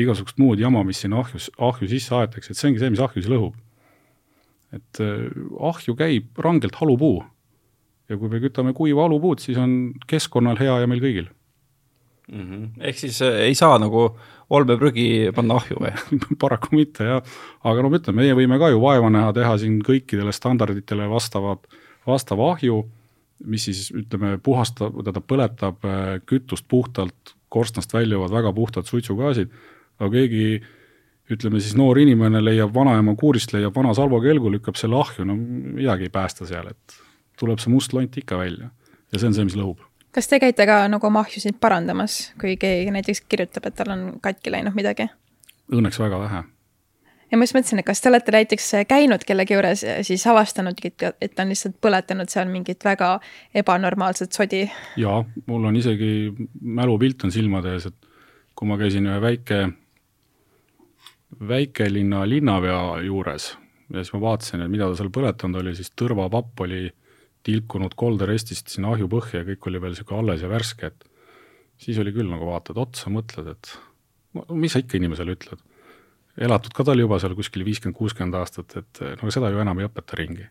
igasugust 0.00 0.38
muud 0.40 0.62
jama, 0.62 0.82
mis 0.86 1.02
sinna 1.04 1.20
ahjus, 1.20 1.50
ahju 1.58 1.90
sisse 1.90 2.14
aetakse, 2.16 2.52
et 2.54 2.60
see 2.60 2.70
ongi 2.70 2.82
see, 2.82 2.94
mis 2.94 3.04
ahjus 3.04 3.28
lõhub. 3.30 3.58
et 4.70 5.00
äh, 5.02 5.26
ahju 5.66 5.96
käib 5.98 6.38
rangelt 6.38 6.78
halupuu. 6.78 7.24
ja 8.08 8.16
kui 8.16 8.30
me 8.30 8.40
kütame 8.42 8.72
kuiva 8.74 9.06
halupuud, 9.06 9.38
siis 9.42 9.58
on 9.58 9.92
keskkonnal 10.06 10.58
hea 10.58 10.80
ja 10.82 10.86
meil 10.90 11.02
kõigil 11.02 11.28
mm. 12.32 12.46
-hmm. 12.50 12.68
ehk 12.80 12.98
siis 12.98 13.22
äh, 13.22 13.40
ei 13.48 13.54
saa 13.54 13.78
nagu 13.78 14.10
olmeprügi 14.50 15.30
panna 15.34 15.58
ahju 15.60 15.78
või 15.82 15.92
paraku 16.42 16.74
mitte 16.76 17.06
jah, 17.06 17.34
aga 17.64 17.82
no 17.82 17.90
ma 17.90 18.00
ütlen, 18.00 18.16
meie 18.18 18.36
võime 18.38 18.58
ka 18.58 18.70
ju 18.72 18.80
vaeva 18.82 19.10
näha, 19.10 19.32
teha 19.36 19.56
siin 19.58 19.80
kõikidele 19.86 20.32
standarditele 20.34 21.08
vastavat, 21.10 21.66
vastava 22.06 22.52
ahju, 22.54 22.82
mis 23.50 23.64
siis 23.68 23.90
ütleme, 23.96 24.36
puhastab, 24.42 24.98
tähendab, 25.00 25.26
põletab 25.26 25.86
äh, 25.86 26.18
kütust 26.26 26.66
puhtalt, 26.68 27.36
korstnast 27.48 27.94
väljuvad 27.94 28.30
väga 28.30 28.52
puhtad 28.54 28.86
suitsugaasid, 28.86 29.50
aga 29.98 30.10
keegi 30.10 30.62
ütleme 31.30 31.60
siis 31.62 31.76
noor 31.78 31.98
inimene 31.98 32.42
leiab 32.42 32.74
vanaema 32.74 33.14
kuurist, 33.18 33.52
leiab 33.54 33.74
vana 33.76 33.94
salvokelgu, 33.94 34.50
lükkab 34.50 34.78
selle 34.78 34.98
ahju, 34.98 35.26
no 35.26 35.36
midagi 35.38 36.08
ei 36.08 36.14
päästa 36.14 36.46
seal, 36.46 36.70
et 36.74 36.98
tuleb 37.38 37.62
see 37.62 37.70
must 37.72 37.94
lont 37.94 38.18
ikka 38.18 38.38
välja 38.38 38.70
ja 39.10 39.18
see 39.18 39.30
on 39.30 39.34
see, 39.34 39.46
mis 39.46 39.58
lõhub 39.58 39.89
kas 40.14 40.28
te 40.30 40.40
käite 40.42 40.66
ka 40.66 40.82
nagu 40.90 41.06
oma 41.06 41.24
ahjusid 41.24 41.58
parandamas, 41.60 42.30
kui 42.40 42.56
keegi 42.60 42.94
näiteks 42.94 43.24
kirjutab, 43.28 43.68
et 43.70 43.76
tal 43.78 43.92
on 43.94 44.06
katki 44.22 44.52
läinud 44.52 44.76
midagi? 44.76 45.08
Õnneks 45.70 46.00
väga 46.02 46.18
vähe. 46.24 46.42
ja 47.30 47.38
ma 47.38 47.46
just 47.46 47.54
mõtlesin, 47.54 47.78
et 47.78 47.86
kas 47.86 48.00
te 48.02 48.10
olete 48.10 48.34
näiteks 48.34 48.70
käinud 48.90 49.24
kellegi 49.26 49.54
juures 49.54 49.84
ja 49.86 49.98
siis 50.06 50.26
avastanudki, 50.26 50.94
et 50.98 51.34
ta 51.34 51.44
on 51.44 51.52
lihtsalt 51.54 51.78
põletanud 51.82 52.30
seal 52.32 52.50
mingit 52.50 52.84
väga 52.84 53.12
ebanormaalset 53.54 54.32
sodi? 54.32 54.64
jaa, 54.96 55.24
mul 55.46 55.70
on 55.70 55.76
isegi 55.76 56.32
mälupilt 56.60 57.24
on 57.24 57.34
silmade 57.34 57.76
ees, 57.76 57.86
et 57.86 58.10
kui 58.54 58.68
ma 58.68 58.78
käisin 58.80 59.06
ühe 59.06 59.20
väike, 59.22 59.62
väikelinna 61.48 62.26
linnapea 62.28 62.80
juures 63.06 63.52
ja 63.90 64.02
siis 64.02 64.12
ma 64.14 64.20
vaatasin, 64.26 64.64
et 64.64 64.70
mida 64.72 64.88
ta 64.90 64.98
seal 64.98 65.10
põletanud 65.14 65.62
oli, 65.62 65.74
siis 65.78 65.92
tõrvapapp 65.98 66.66
oli 66.66 66.88
tilkunud 67.46 67.94
kolderestist 67.98 68.72
sinna 68.72 68.92
ahju 68.94 69.08
põhja 69.10 69.40
ja 69.40 69.48
kõik 69.48 69.68
oli 69.70 69.80
veel 69.82 69.94
niisugune 69.94 70.20
alles 70.22 70.44
ja 70.44 70.50
värske, 70.50 70.90
et 70.90 71.06
siis 71.80 71.98
oli 72.02 72.12
küll 72.14 72.28
nagu 72.28 72.48
vaatad 72.50 72.78
otsa, 72.80 73.12
mõtled, 73.12 73.48
et 73.54 73.72
no 74.36 74.46
mis 74.60 74.74
sa 74.74 74.82
ikka 74.82 74.98
inimesele 75.00 75.36
ütled. 75.36 75.62
elatud 76.40 76.74
ka 76.76 76.84
ta 76.84 76.92
oli 76.94 77.04
juba 77.04 77.18
seal 77.20 77.34
kuskil 77.38 77.64
viiskümmend, 77.66 77.96
kuuskümmend 77.96 78.36
aastat, 78.38 78.76
et 78.76 79.02
no 79.22 79.32
seda 79.32 79.50
ju 79.52 79.62
enam 79.62 79.80
ei 79.80 79.88
õpeta 79.88 80.18
ringi. 80.20 80.48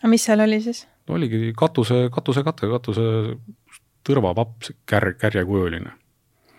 aga 0.00 0.10
mis 0.10 0.26
seal 0.26 0.42
oli 0.44 0.60
siis? 0.64 0.86
no 1.08 1.18
oligi 1.20 1.52
katuse, 1.56 2.08
katusekate, 2.14 2.70
katuse 2.74 3.06
tõrvapapp, 4.08 4.72
kär-, 4.88 5.14
kärjekujuline 5.20 5.92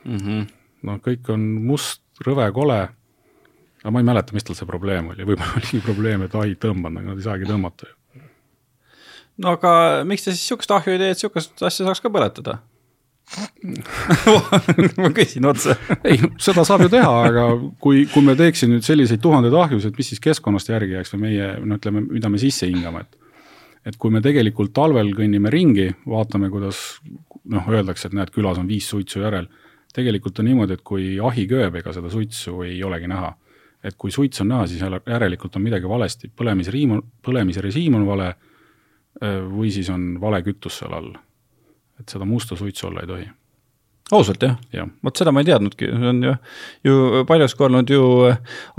mm. 0.05 0.17
-hmm. 0.17 0.47
no 0.87 0.97
kõik 1.03 1.29
on 1.35 1.45
must, 1.67 2.03
rõve, 2.25 2.47
kole, 2.55 2.81
aga 3.83 3.91
ma 3.91 3.99
ei 3.99 4.11
mäleta, 4.11 4.33
mis 4.33 4.47
tal 4.47 4.55
see 4.55 4.69
probleem 4.69 5.11
oli, 5.11 5.27
võib-olla 5.27 5.59
oligi 5.59 5.83
probleem, 5.83 6.23
et 6.23 6.35
ai 6.35 6.55
tõmbanud, 6.55 7.03
aga 7.03 7.11
nad 7.11 7.19
ei 7.19 7.27
saagi 7.27 7.49
tõmmata 7.49 7.91
ju 7.91 7.98
no 9.43 9.55
aga 9.57 9.71
miks 10.07 10.25
te 10.25 10.33
siis 10.33 10.47
sihukest 10.49 10.73
ahju 10.75 10.95
ei 10.95 11.01
tee, 11.01 11.13
et 11.15 11.21
sihukest 11.21 11.63
asja 11.65 11.87
saaks 11.87 12.03
ka 12.03 12.11
põletada? 12.13 12.59
Ma 15.01 15.11
küsin 15.13 15.45
otse. 15.45 15.75
Ei, 16.01 16.17
seda 16.41 16.63
saab 16.65 16.87
ju 16.87 16.89
teha, 16.89 17.11
aga 17.27 17.45
kui, 17.81 18.07
kui 18.09 18.25
me 18.25 18.33
teeksin 18.37 18.73
nüüd 18.73 18.85
selliseid 18.85 19.21
tuhandeid 19.21 19.53
ahjusid, 19.53 19.93
mis 19.97 20.09
siis 20.13 20.23
keskkonnast 20.23 20.71
järgi 20.71 20.97
jääks 20.97 21.13
või 21.13 21.27
meie, 21.27 21.51
no 21.61 21.77
ütleme, 21.77 22.01
mida 22.09 22.31
me 22.33 22.41
sisse 22.41 22.69
hingame, 22.69 23.05
et 23.05 23.19
et 23.87 23.95
kui 23.97 24.11
me 24.11 24.19
tegelikult 24.21 24.73
talvel 24.75 25.13
kõnnime 25.15 25.49
ringi, 25.53 25.87
vaatame, 26.09 26.49
kuidas 26.51 26.99
noh, 27.49 27.69
öeldakse, 27.71 28.09
et 28.09 28.15
näed, 28.17 28.31
külas 28.35 28.59
on 28.59 28.67
viis 28.69 28.89
suitsu 28.91 29.23
järel, 29.23 29.47
tegelikult 29.95 30.41
on 30.41 30.49
niimoodi, 30.49 30.75
et 30.75 30.83
kui 30.85 31.05
ahi 31.25 31.45
kööb, 31.49 31.79
ega 31.79 31.93
seda 31.95 32.11
suitsu 32.11 32.59
ei 32.67 32.81
olegi 32.83 33.09
näha. 33.09 33.35
et 33.79 33.95
kui 33.95 34.11
suits 34.11 34.41
on 34.43 34.49
näha, 34.51 34.65
siis 34.67 34.81
järelikult 34.83 35.53
on 35.55 35.63
midagi 35.63 35.87
valesti, 35.87 36.27
põlemisriim 36.35 36.97
on, 36.97 37.03
põlemise 37.23 37.61
režiim 37.63 37.93
on 37.95 38.03
vale 38.09 38.33
või 39.21 39.71
siis 39.73 39.89
on 39.91 40.13
vale 40.21 40.41
kütus 40.45 40.79
seal 40.79 40.95
all. 40.95 41.11
et 41.99 42.07
seda 42.07 42.25
musta 42.25 42.55
suitsu 42.55 42.87
olla 42.87 43.01
ei 43.03 43.07
tohi. 43.07 43.27
ausalt 44.11 44.43
jah 44.43 44.55
ja.? 44.73 44.87
vot 45.03 45.19
seda 45.19 45.33
ma 45.35 45.43
ei 45.43 45.49
teadnudki, 45.49 45.89
see 45.91 46.11
on 46.11 46.23
ju, 46.23 46.35
ju 46.87 47.25
paljuski 47.27 47.65
olnud 47.67 47.91
ju 47.91 48.03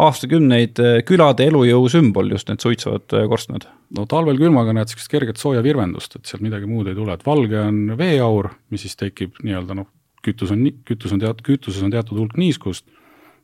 aastakümneid 0.00 0.80
äh, 0.80 0.96
külade 1.06 1.46
elujõu 1.46 1.88
sümbol, 1.92 2.32
just 2.32 2.48
need 2.48 2.64
suitsuvad 2.64 3.16
äh, 3.18 3.28
korstnad. 3.28 3.68
no 3.96 4.06
talvel 4.10 4.40
külmaga 4.40 4.72
näed 4.72 4.88
niisugust 4.88 5.12
kerget 5.12 5.42
sooja 5.42 5.62
virvendust, 5.66 6.16
et 6.16 6.26
sealt 6.26 6.44
midagi 6.46 6.70
muud 6.70 6.88
ei 6.88 6.96
tule, 6.98 7.14
et 7.14 7.26
valge 7.26 7.60
on 7.60 7.96
veeaur, 8.00 8.52
mis 8.70 8.86
siis 8.86 8.96
tekib 8.96 9.42
nii-öelda 9.44 9.76
noh, 9.82 9.90
kütus 10.24 10.52
on, 10.54 10.64
kütus 10.88 11.12
on 11.14 11.20
teatud, 11.22 11.44
kütuses 11.46 11.84
on 11.84 11.92
teatud 11.92 12.18
hulk 12.20 12.36
niiskust, 12.40 12.86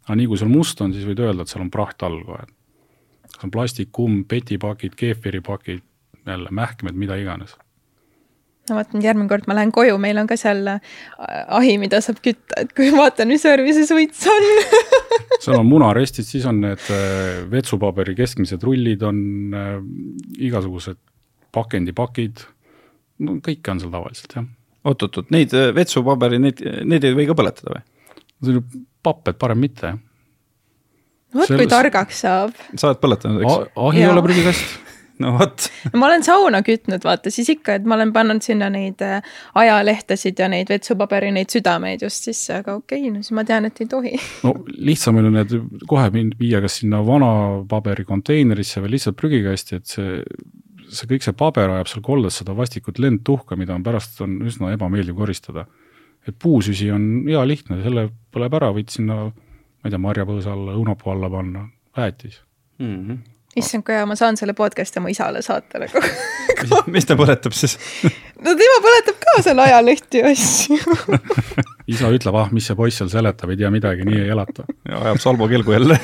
aga 0.07 0.17
nii 0.21 0.29
kui 0.31 0.41
seal 0.41 0.53
must 0.53 0.81
on, 0.85 0.95
siis 0.95 1.07
võid 1.09 1.21
öelda, 1.25 1.45
et 1.45 1.53
seal 1.53 1.65
on 1.65 1.73
praht 1.73 2.03
all 2.07 2.23
kohe. 2.25 2.47
kas 3.33 3.45
on 3.45 3.53
plastik, 3.53 3.91
kumm, 3.93 4.25
petipakid, 4.29 4.95
keefiripakid, 4.97 5.83
jälle 6.35 6.53
mähkmed, 6.55 6.99
mida 6.99 7.19
iganes 7.21 7.55
no 8.71 8.79
vot, 8.79 8.93
nüüd 8.95 9.07
järgmine 9.07 9.31
kord 9.31 9.47
ma 9.51 9.57
lähen 9.59 9.73
koju, 9.75 9.97
meil 10.03 10.19
on 10.21 10.29
ka 10.31 10.39
seal 10.41 10.63
äh, 10.71 10.81
ahi, 11.59 11.77
mida 11.83 12.01
saab 12.05 12.21
kütta, 12.25 12.63
et 12.65 12.73
kui 12.77 12.91
vaatan, 12.95 13.31
mis 13.31 13.45
värvi 13.47 13.75
see 13.77 13.89
suits 13.89 14.27
on 14.31 14.49
seal 15.45 15.61
on 15.61 15.69
munarestid, 15.69 16.27
siis 16.29 16.47
on 16.51 16.63
need 16.65 16.89
äh, 16.95 17.45
vetsupaberi 17.53 18.17
keskmised 18.19 18.65
rullid, 18.67 19.05
on 19.07 19.21
äh, 19.57 19.77
igasugused 20.49 21.01
pakendipakid, 21.57 22.43
no 23.25 23.39
kõike 23.45 23.75
on 23.75 23.83
seal 23.83 23.95
tavaliselt, 23.95 24.39
jah. 24.39 24.49
oot-oot-oot, 24.87 25.31
neid 25.35 25.55
vetsupaberi, 25.77 26.43
neid, 26.43 26.65
neid 26.89 27.07
ei 27.07 27.17
või 27.17 27.29
ka 27.31 27.39
põletada 27.39 27.77
või? 27.77 27.87
see 28.45 28.59
on 28.59 28.83
papp, 29.07 29.31
et 29.31 29.39
parem 29.41 29.63
mitte, 29.63 29.95
jah. 29.95 30.03
vot 31.39 31.55
kui 31.55 31.71
targaks 31.71 32.27
saab. 32.27 32.59
sa 32.75 32.91
oled 32.91 33.01
põletanud, 33.05 33.47
eks? 33.47 33.73
ahi 33.87 34.05
ei 34.05 34.11
ole 34.11 34.27
prügikast 34.27 34.83
no 35.23 35.33
vot. 35.39 35.69
ma 35.95 36.09
olen 36.09 36.25
sauna 36.27 36.61
kütnud, 36.67 37.05
vaata 37.05 37.31
siis 37.33 37.49
ikka, 37.55 37.79
et 37.79 37.87
ma 37.89 37.97
olen 37.97 38.13
pannud 38.15 38.45
sinna 38.45 38.69
neid 38.73 39.03
äh, 39.05 39.25
ajalehtesid 39.59 40.39
ja 40.43 40.49
neid 40.53 40.71
vetsupaberi 40.73 41.31
neid 41.35 41.53
südameid 41.53 42.05
just 42.05 42.29
sisse, 42.29 42.61
aga 42.61 42.77
okei 42.77 43.07
okay,, 43.07 43.13
no 43.15 43.23
siis 43.25 43.37
ma 43.37 43.47
tean, 43.49 43.69
et 43.69 43.81
ei 43.81 43.89
tohi. 43.91 44.15
no 44.47 44.55
lihtsam 44.77 45.21
on 45.21 45.29
ju 45.29 45.35
need 45.39 45.57
kohe 45.89 46.11
viia 46.41 46.61
kas 46.65 46.81
sinna 46.83 47.03
vana 47.07 47.31
paberi 47.69 48.07
konteinerisse 48.09 48.83
või 48.85 48.97
lihtsalt 48.97 49.19
prügikasti, 49.21 49.81
et 49.81 49.97
see, 49.97 50.21
see 50.91 51.11
kõik 51.13 51.27
see 51.27 51.37
paber 51.37 51.79
ajab 51.79 51.93
seal 51.93 52.05
koldes 52.07 52.43
seda 52.43 52.57
vastikut 52.57 53.01
lendtuhka, 53.03 53.59
mida 53.59 53.77
on 53.77 53.87
pärast 53.87 54.21
on 54.25 54.41
üsna 54.47 54.75
ebameeldiv 54.77 55.17
koristada. 55.17 55.67
et 56.27 56.35
puusüsi 56.43 56.91
on 56.91 57.23
hea 57.29 57.45
lihtne, 57.47 57.79
selle 57.85 58.09
põleb 58.35 58.55
ära, 58.59 58.73
võid 58.75 58.91
sinna, 58.91 59.29
ma 59.31 59.87
ei 59.87 59.93
tea, 59.95 60.01
marjapõõsa 60.03 60.53
alla, 60.57 60.75
õunapuu 60.75 61.13
alla 61.13 61.31
panna, 61.31 61.69
väetis 61.97 62.43
mm. 62.83 62.99
-hmm 62.99 63.36
issand, 63.57 63.85
kui 63.87 63.95
hea, 63.97 64.05
ma 64.09 64.17
saan 64.19 64.37
selle 64.39 64.55
podcast'i 64.57 65.01
oma 65.01 65.13
isale 65.13 65.43
saata 65.45 65.81
nagu. 65.83 66.03
Mis 66.93 67.09
ta 67.09 67.17
põletab 67.19 67.55
siis? 67.57 67.77
No 68.43 68.53
tema 68.59 68.81
põletab 68.85 69.19
ka 69.23 69.39
seal 69.47 69.63
ajalehti 69.65 70.23
ja 70.23 70.33
asju. 70.33 70.77
Isa 71.93 72.11
ütleb, 72.13 72.37
ah, 72.37 72.53
mis 72.55 72.67
see 72.69 72.77
poiss 72.79 73.01
seal 73.01 73.11
seletab, 73.13 73.53
ei 73.53 73.61
tea 73.61 73.71
midagi, 73.73 74.07
nii 74.09 74.25
ei 74.25 74.31
elata. 74.35 74.67
ja 74.89 75.01
ajab 75.07 75.23
Salmo 75.23 75.49
kelgu 75.49 75.77
jälle. 75.77 75.99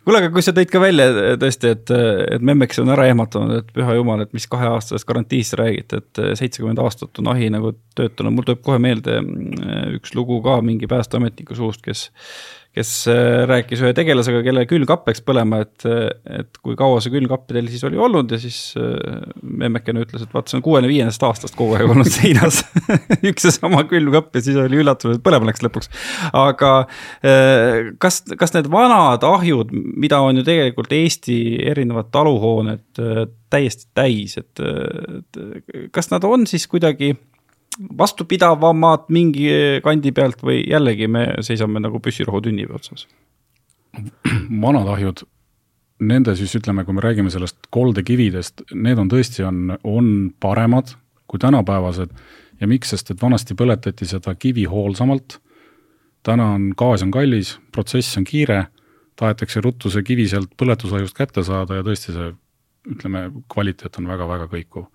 Kuule, 0.00 0.22
aga 0.22 0.30
kui 0.32 0.42
sa 0.42 0.54
tõid 0.56 0.70
ka 0.72 0.80
välja 0.80 1.04
tõesti, 1.38 1.70
et, 1.74 1.90
et 2.34 2.42
Memmeks 2.42 2.80
on 2.80 2.88
ära 2.90 3.04
ehmatanud, 3.10 3.60
et 3.60 3.68
püha 3.76 3.94
jumal, 3.98 4.22
et 4.24 4.32
mis 4.34 4.46
kaheaastasest 4.50 5.06
garantiist 5.06 5.54
räägite, 5.60 6.00
et 6.00 6.20
seitsekümmend 6.40 6.80
aastat 6.80 7.20
on 7.20 7.28
ahi 7.34 7.50
nagu 7.52 7.74
töötanud, 7.98 8.32
mul 8.34 8.48
tuleb 8.48 8.62
kohe 8.64 8.80
meelde 8.82 9.18
mm, 9.20 9.98
üks 10.00 10.16
lugu 10.16 10.40
ka 10.42 10.56
mingi 10.64 10.88
päästeametniku 10.90 11.58
suust, 11.58 11.84
kes 11.84 12.08
kes 12.76 12.90
äh, 13.10 13.42
rääkis 13.50 13.80
ühe 13.82 13.90
tegelasega, 13.96 14.44
kelle 14.46 14.62
külmkapp 14.70 15.08
läks 15.10 15.22
põlema, 15.26 15.58
et, 15.64 15.86
et 16.30 16.60
kui 16.62 16.76
kaua 16.78 17.00
see 17.02 17.10
külmkapp 17.10 17.48
teil 17.50 17.66
siis 17.72 17.82
oli 17.88 17.98
olnud 17.98 18.30
ja 18.30 18.38
siis 18.38 18.58
äh, 18.78 19.24
memmekene 19.42 20.04
ütles, 20.04 20.22
et 20.22 20.34
vaata, 20.34 20.52
see 20.52 20.60
on 20.60 20.64
kuuekümne 20.66 20.90
viiendast 20.90 21.24
aastast 21.26 21.58
kogu 21.58 21.74
aeg 21.74 21.90
olnud 21.90 22.10
seinas 22.18 22.62
üks 23.26 23.48
ja 23.48 23.54
sama 23.56 23.82
külmkapp 23.90 24.38
ja 24.38 24.44
siis 24.46 24.58
oli 24.62 24.78
üllatunud, 24.84 25.18
et 25.18 25.26
põlema 25.26 25.50
läks 25.50 25.64
lõpuks. 25.66 25.90
aga 26.30 26.72
äh, 27.26 27.90
kas, 28.02 28.22
kas 28.38 28.54
need 28.54 28.70
vanad 28.70 29.26
ahjud, 29.26 29.74
mida 29.74 30.22
on 30.22 30.38
ju 30.38 30.46
tegelikult 30.46 30.94
Eesti 30.94 31.40
erinevad 31.70 32.12
taluhooned 32.14 33.02
täiesti 33.50 33.88
täis, 33.98 34.36
et 34.38 34.60
kas 35.90 36.10
nad 36.12 36.22
on 36.26 36.46
siis 36.46 36.68
kuidagi 36.70 37.16
vastupidavamad 37.78 39.10
mingi 39.14 39.48
kandi 39.84 40.12
pealt 40.12 40.42
või 40.42 40.62
jällegi 40.68 41.08
me 41.08 41.26
seisame 41.46 41.82
nagu 41.82 42.00
püssirohu 42.02 42.42
tünni 42.44 42.66
otsas? 42.70 43.06
vanad 44.62 44.86
ahjud, 44.86 45.24
nende 46.06 46.34
siis 46.38 46.52
ütleme, 46.54 46.84
kui 46.86 46.94
me 46.94 47.02
räägime 47.02 47.30
sellest 47.32 47.58
koldekividest, 47.74 48.62
need 48.74 48.98
on 49.02 49.08
tõesti, 49.10 49.42
on, 49.46 49.74
on 49.82 50.10
paremad 50.40 50.94
kui 51.30 51.38
tänapäevased. 51.42 52.12
Ja 52.60 52.68
miks, 52.68 52.90
sest 52.92 53.10
et 53.10 53.22
vanasti 53.22 53.56
põletati 53.56 54.06
seda 54.06 54.34
kivi 54.38 54.66
hoolsamalt, 54.68 55.38
täna 56.26 56.50
on, 56.56 56.70
gaas 56.76 57.02
on 57.02 57.10
kallis, 57.14 57.54
protsess 57.72 58.18
on 58.20 58.26
kiire, 58.28 58.64
tahetakse 59.18 59.62
ruttu 59.64 59.90
see 59.92 60.04
kivi 60.04 60.26
sealt 60.28 60.52
põletusahjust 60.60 61.16
kätte 61.16 61.44
saada 61.46 61.80
ja 61.80 61.86
tõesti 61.86 62.14
see 62.14 62.32
ütleme, 62.90 63.26
kvaliteet 63.52 63.98
on 64.00 64.08
väga-väga 64.10 64.48
kõikuv 64.52 64.86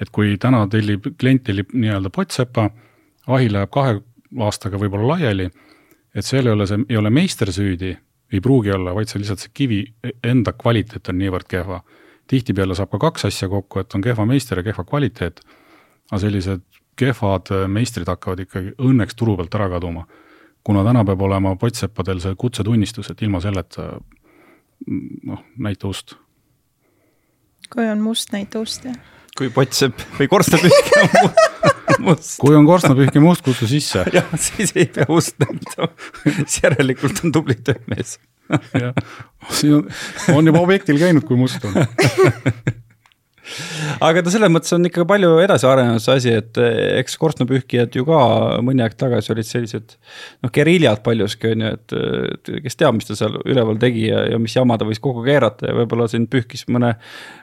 et 0.00 0.10
kui 0.12 0.36
täna 0.40 0.64
tellib, 0.70 1.06
klient 1.20 1.44
tellib 1.46 1.72
nii-öelda 1.72 2.10
pottsepa, 2.14 2.68
ahi 3.26 3.50
läheb 3.52 3.70
kahe 3.72 4.00
aastaga 4.46 4.78
võib-olla 4.80 5.16
laiali, 5.16 5.48
et 6.14 6.26
seal 6.26 6.48
ei 6.48 6.52
ole 6.52 6.66
see, 6.68 6.82
ei 6.88 6.98
ole 7.00 7.12
meister 7.12 7.52
süüdi, 7.52 7.92
ei 8.32 8.40
pruugi 8.42 8.72
olla, 8.74 8.94
vaid 8.94 9.10
see 9.10 9.22
lihtsalt 9.22 9.44
see 9.44 9.54
kivi 9.54 9.80
enda 10.24 10.52
kvaliteet 10.56 11.12
on 11.12 11.18
niivõrd 11.20 11.48
kehva. 11.48 11.82
tihtipeale 12.26 12.74
saab 12.74 12.90
ka 12.90 12.98
kaks 12.98 13.24
asja 13.28 13.48
kokku, 13.48 13.80
et 13.80 13.94
on 13.94 14.02
kehva 14.02 14.24
meister 14.26 14.58
ja 14.58 14.64
kehva 14.66 14.84
kvaliteet, 14.84 15.40
aga 16.10 16.20
sellised 16.20 16.64
kehvad 16.98 17.52
meistrid 17.70 18.08
hakkavad 18.08 18.40
ikkagi 18.42 18.72
õnneks 18.82 19.14
turu 19.14 19.36
pealt 19.36 19.54
ära 19.54 19.68
kaduma. 19.68 20.06
kuna 20.64 20.82
täna 20.84 21.04
peab 21.04 21.20
olema 21.22 21.56
pottseppadel 21.56 22.20
see 22.20 22.34
kutsetunnistus, 22.34 23.10
et 23.10 23.22
ilma 23.22 23.40
selleta 23.40 24.00
noh, 25.22 25.44
näita 25.58 25.88
ust. 25.88 26.16
kui 27.70 27.86
on 27.86 28.00
must, 28.00 28.32
näita 28.32 28.60
ust, 28.60 28.84
jah 28.84 29.15
kui 29.36 29.50
pottsepp 29.52 30.00
või 30.18 30.28
korstnapühkija 30.32 31.02
on 31.22 32.06
must. 32.06 32.36
kui 32.40 32.56
on 32.56 32.66
korstnapühkija 32.68 33.24
must, 33.24 33.44
kutsu 33.46 33.68
sisse. 33.70 34.04
jah, 34.16 34.32
siis 34.40 34.72
ei 34.76 34.88
pea 34.92 35.06
ust 35.12 35.36
näitama. 35.42 35.92
siis 36.24 36.58
järelikult 36.64 37.22
on 37.24 37.36
tubli 37.36 37.58
töömees. 37.60 38.16
jah, 38.76 38.96
on 40.34 40.52
juba 40.52 40.62
objektil 40.62 41.00
käinud, 41.02 41.26
kui 41.28 41.38
must 41.40 41.64
on 41.68 41.76
aga 44.04 44.22
ta 44.24 44.32
selles 44.32 44.52
mõttes 44.52 44.74
on 44.76 44.88
ikka 44.88 45.06
palju 45.08 45.36
edasi 45.42 45.68
arenenud 45.68 46.02
see 46.02 46.16
asi, 46.20 46.32
et 46.40 46.60
eh, 46.62 46.98
eks 47.00 47.16
korstnapühkijad 47.20 47.96
ju 47.98 48.06
ka 48.08 48.20
mõni 48.66 48.84
aeg 48.84 48.96
tagasi 48.98 49.32
olid 49.34 49.48
sellised 49.48 49.96
noh, 49.96 50.52
geriljad 50.54 51.02
paljuski 51.06 51.52
on 51.54 51.64
ju, 51.66 51.72
et 51.78 52.52
kes 52.66 52.78
teab, 52.80 52.98
mis 52.98 53.08
ta 53.08 53.18
seal 53.18 53.38
üleval 53.44 53.80
tegi 53.82 54.08
ja, 54.08 54.24
ja 54.32 54.40
mis 54.42 54.56
jama 54.56 54.78
ta 54.80 54.88
võis 54.88 55.02
kokku 55.02 55.24
keerata 55.26 55.70
ja 55.70 55.76
võib-olla 55.78 56.08
siin 56.10 56.26
pühkis 56.30 56.66
mõne, 56.72 56.94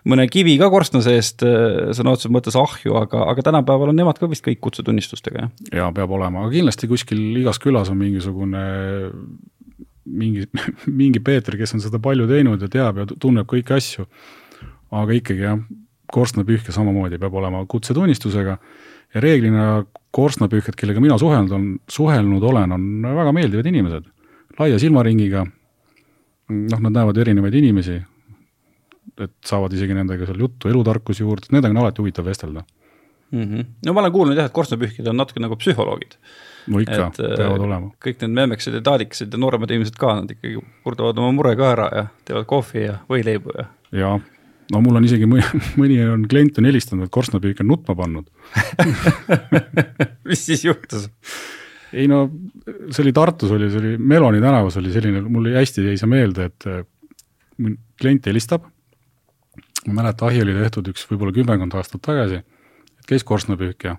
mõne 0.09 0.27
kivi 0.31 0.57
ka 0.61 0.69
korstna 0.73 1.03
seest 1.05 1.45
eh, 1.47 1.93
sõna 1.95 2.15
otseses 2.15 2.33
mõttes 2.33 2.59
ahju, 2.59 2.97
aga, 2.99 3.25
aga 3.31 3.47
tänapäeval 3.49 3.93
on 3.93 3.99
nemad 4.03 4.19
ka 4.19 4.29
vist 4.31 4.45
kõik 4.45 4.61
kutsetunnistustega, 4.63 5.47
jah? 5.47 5.73
jaa, 5.83 5.89
peab 5.95 6.13
olema, 6.15 6.45
aga 6.45 6.55
kindlasti 6.57 6.91
kuskil 6.91 7.23
igas 7.41 7.61
külas 7.63 7.91
on 7.93 7.99
mingisugune 8.01 8.63
mingi, 10.05 10.47
mingi 11.01 11.21
Peeter, 11.23 11.57
kes 11.59 11.75
on 11.77 11.83
seda 11.83 12.01
palju 12.03 12.27
teinud 12.29 12.61
ja 12.63 12.71
teab 12.71 13.01
ja 13.01 13.07
tunneb 13.13 13.47
kõiki 13.49 13.77
asju. 13.77 14.07
aga 14.93 15.15
ikkagi 15.17 15.41
jah, 15.47 15.61
korstnapühkja 16.13 16.75
samamoodi 16.75 17.17
peab 17.21 17.33
olema 17.41 17.63
kutsetunnistusega 17.69 18.57
ja 19.13 19.21
reeglina 19.21 19.83
korstnapühkjad, 20.13 20.77
kellega 20.77 21.01
mina 21.01 21.17
suhelnud 21.17 21.51
on, 21.57 21.67
suhelnud 21.89 22.43
olen, 22.45 22.71
on 22.75 22.87
väga 23.03 23.33
meeldivad 23.33 23.69
inimesed, 23.69 24.07
laia 24.59 24.79
silmaringiga, 24.81 25.45
noh, 26.53 26.83
nad 26.85 26.93
näevad 26.93 27.17
erinevaid 27.23 27.57
inimesi, 27.57 27.97
et 29.23 29.33
saavad 29.45 29.73
isegi 29.73 29.97
nendega 29.97 30.29
seal 30.29 30.45
juttu, 30.45 30.69
elutarkusi 30.69 31.25
juurde, 31.25 31.49
nendega 31.53 31.73
on 31.73 31.83
alati 31.83 32.01
huvitav 32.01 32.25
vestelda 32.29 32.63
mm. 33.31 33.43
-hmm. 33.43 33.65
no 33.85 33.93
ma 33.93 34.01
olen 34.01 34.11
kuulnud 34.11 34.37
jah, 34.37 34.49
et 34.49 34.53
korstnapühkjad 34.53 35.09
on 35.09 35.17
natuke 35.17 35.41
nagu 35.41 35.55
psühholoogid. 35.55 36.17
no 36.67 36.79
ikka, 36.79 37.11
peavad 37.17 37.59
äh, 37.59 37.65
olema. 37.65 37.89
kõik 38.05 38.21
need 38.21 38.37
memmekesed 38.37 38.77
ja 38.77 38.81
taadikesed 38.81 39.33
ja 39.33 39.41
nooremad 39.41 39.71
inimesed 39.71 39.97
ka, 39.99 40.13
nad 40.21 40.31
ikkagi 40.31 40.61
kurdavad 40.83 41.17
oma 41.17 41.31
mure 41.31 41.55
ka 41.55 41.71
ära 41.71 41.89
ja 41.95 42.05
teevad 42.25 42.45
kohvi 42.49 42.85
ja 42.85 42.99
võileibu 43.09 43.57
ja. 43.57 43.65
jaa 43.91 44.19
no 44.71 44.81
mul 44.83 44.99
on 44.99 45.07
isegi 45.07 45.27
mõni, 45.29 45.43
mõni 45.81 45.99
on 46.07 46.27
klient 46.29 46.59
on 46.61 46.69
helistanud, 46.69 47.07
et 47.07 47.13
korstnapüük 47.13 47.61
on 47.63 47.71
nutma 47.73 47.97
pannud 47.99 48.29
mis 50.29 50.45
siis 50.47 50.63
juhtus? 50.67 51.09
ei 51.93 52.07
no 52.09 52.25
see 52.89 53.03
oli 53.05 53.13
Tartus 53.15 53.51
oli, 53.53 53.69
see 53.71 53.81
oli 53.81 53.97
Meloni 53.97 54.41
tänavas 54.41 54.77
oli 54.81 54.93
selline, 54.93 55.21
mul 55.27 55.51
hästi 55.53 55.89
jäi 55.89 55.99
see 55.99 56.09
meelde, 56.09 56.49
et 56.49 56.69
äh, 56.69 56.83
klient 58.01 58.25
helistab. 58.25 58.65
ma 59.87 59.93
mäletan, 59.93 60.29
ahi 60.29 60.41
oli 60.41 60.55
tehtud 60.55 60.87
üks 60.93 61.05
võib-olla 61.09 61.33
kümmekond 61.35 61.73
aastat 61.75 62.01
tagasi, 62.05 62.39
et 62.99 63.07
käis 63.07 63.25
korstnapüükja. 63.27 63.97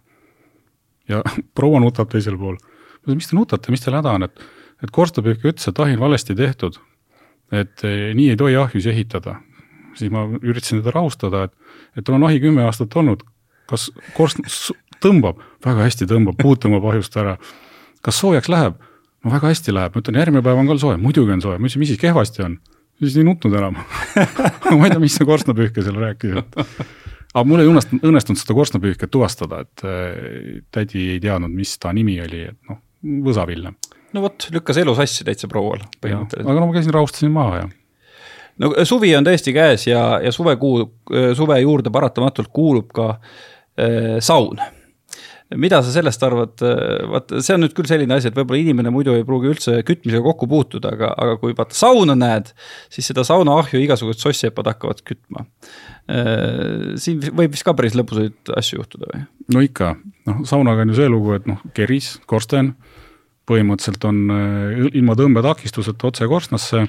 ja 1.08 1.22
proua 1.56 1.80
nutab 1.80 2.10
teisel 2.10 2.38
pool. 2.40 2.56
ma 2.56 3.04
ütlesin, 3.04 3.20
mis 3.22 3.30
te 3.30 3.36
nutate, 3.38 3.74
mis 3.74 3.84
teil 3.84 3.98
häda 4.00 4.16
on, 4.18 4.28
et, 4.28 4.44
et 4.82 4.90
korstnapüükja 4.90 5.52
ütles, 5.52 5.68
et 5.68 5.80
ahi 5.80 5.98
on 5.98 6.04
valesti 6.06 6.34
tehtud. 6.34 6.80
et 7.52 7.84
eh, 7.84 8.10
nii 8.16 8.30
ei 8.32 8.40
tohi 8.40 8.56
ahjusi 8.56 8.90
ehitada, 8.90 9.38
siis 9.98 10.12
ma 10.14 10.26
üritasin 10.40 10.82
teda 10.82 10.94
rahustada, 10.94 11.46
et, 11.48 11.54
et 11.98 12.06
tal 12.06 12.18
on 12.18 12.26
ahi 12.28 12.40
kümme 12.42 12.64
aastat 12.66 12.94
olnud, 13.00 13.22
kas 13.70 13.88
korstn 14.16 14.46
tõmbab, 15.04 15.40
väga 15.64 15.86
hästi 15.86 16.08
tõmbab, 16.10 16.38
puud 16.40 16.60
tõmbab 16.62 16.90
ahjust 16.92 17.16
ära. 17.20 17.36
kas 18.04 18.20
soojaks 18.20 18.50
läheb? 18.52 18.80
no 19.24 19.32
väga 19.32 19.50
hästi 19.52 19.72
läheb, 19.74 19.94
ma 19.94 20.02
ütlen, 20.02 20.20
järgmine 20.20 20.44
päev 20.44 20.60
on 20.60 20.68
ka 20.68 20.76
soe, 20.80 20.96
muidugi 21.00 21.32
on 21.32 21.44
soe, 21.44 21.58
ma 21.58 21.68
ütlesin, 21.68 21.84
mis 21.84 21.92
siis 21.94 22.00
kehvasti 22.02 22.44
on? 22.44 22.58
siis 23.02 23.16
ei 23.18 23.26
nutnud 23.26 23.56
enam 23.58 23.78
ma 24.78 24.84
ei 24.84 24.92
tea, 24.92 25.00
mis 25.02 25.16
see 25.18 25.26
korstnapühkja 25.28 25.86
seal 25.86 25.98
rääkis, 26.02 26.36
et 26.42 26.58
aga 27.34 27.44
mul 27.48 27.64
ei 27.64 27.70
õnnestunud, 27.70 28.04
õnnestunud 28.10 28.40
seda 28.40 28.56
korstnapühkjat 28.58 29.12
tuvastada, 29.12 29.64
et 29.64 29.86
äh, 29.88 30.60
tädi 30.74 31.08
ei 31.16 31.22
teadnud, 31.22 31.52
mis 31.54 31.74
ta 31.82 31.92
nimi 31.96 32.18
oli, 32.22 32.44
et 32.52 32.70
noh, 32.70 32.80
võsaville. 33.26 33.74
no 34.14 34.24
vot, 34.24 34.48
lükkas 34.54 34.78
elu 34.84 34.94
sassi 34.98 35.26
täitsa 35.26 35.50
proual 35.50 35.82
põhimõtteliselt. 35.98 36.46
aga 36.46 36.60
no 36.60 36.68
ma 36.68 36.76
käisin, 36.76 36.94
rahustasin 36.94 37.34
maha 37.34 37.64
ja 37.64 37.72
no 38.62 38.72
suvi 38.86 39.14
on 39.18 39.26
tõesti 39.26 39.54
käes 39.56 39.88
ja, 39.88 40.04
ja 40.22 40.32
suvekuu, 40.34 40.86
suve 41.36 41.60
juurde 41.62 41.92
paratamatult 41.94 42.52
kuulub 42.54 42.92
ka 42.94 43.10
äh, 43.16 44.16
saun 44.24 44.60
mida 45.52 45.80
sa 45.84 45.92
sellest 45.92 46.22
arvad, 46.24 46.62
vaat 47.10 47.34
see 47.44 47.54
on 47.54 47.62
nüüd 47.64 47.74
küll 47.76 47.88
selline 47.88 48.16
asi, 48.16 48.30
et 48.30 48.36
võib-olla 48.36 48.60
inimene 48.62 48.92
muidu 48.94 49.14
ei 49.14 49.26
pruugi 49.26 49.50
üldse 49.52 49.76
kütmisega 49.86 50.22
kokku 50.24 50.48
puutuda, 50.50 50.94
aga, 50.96 51.10
aga 51.20 51.36
kui 51.42 51.54
vaata 51.56 51.76
sauna 51.76 52.16
näed, 52.18 52.50
siis 52.92 53.10
seda 53.10 53.26
saunaahju 53.26 53.82
igasugused 53.82 54.22
sossepad 54.24 54.70
hakkavad 54.72 55.04
kütma. 55.06 55.44
siin 57.00 57.22
võib 57.30 57.54
vist 57.54 57.66
ka 57.66 57.76
päris 57.76 57.96
lõbusaid 57.98 58.52
asju 58.56 58.80
juhtuda 58.80 59.10
või? 59.12 59.22
no 59.54 59.64
ikka, 59.64 59.94
noh 60.28 60.42
saunaga 60.48 60.84
on 60.84 60.94
ju 60.94 61.00
see 61.00 61.12
lugu, 61.12 61.36
et 61.36 61.48
noh, 61.50 61.60
keris, 61.76 62.14
korsten, 62.30 62.74
põhimõtteliselt 63.48 64.04
on 64.08 64.24
ilma 64.90 65.16
tõmbetakistuseta 65.20 66.08
otse 66.08 66.28
korstnasse 66.30 66.86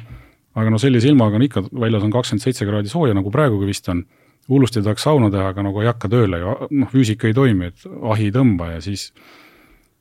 aga 0.56 0.72
no 0.72 0.80
sellise 0.82 1.10
ilmaga 1.12 1.40
on 1.40 1.46
ikka, 1.46 1.66
väljas 1.76 2.06
on 2.06 2.14
kakskümmend 2.14 2.44
seitse 2.46 2.68
kraadi 2.68 2.92
sooja, 2.92 3.16
nagu 3.18 3.32
praegugi 3.34 3.68
vist 3.70 3.90
on. 3.92 4.06
hullusti 4.50 4.82
tahaks 4.86 5.02
sauna 5.08 5.32
teha, 5.34 5.48
aga 5.56 5.64
nagu 5.66 5.82
ei 5.82 5.88
hakka 5.90 6.06
tööle 6.06 6.38
ju, 6.38 6.52
noh, 6.78 6.90
füüsika 6.92 7.26
ei 7.26 7.34
toimi, 7.34 7.72
et 7.72 7.86
ahi 8.14 8.28
ei 8.28 8.34
tõmba 8.34 8.76
ja 8.76 8.82
siis, 8.86 9.08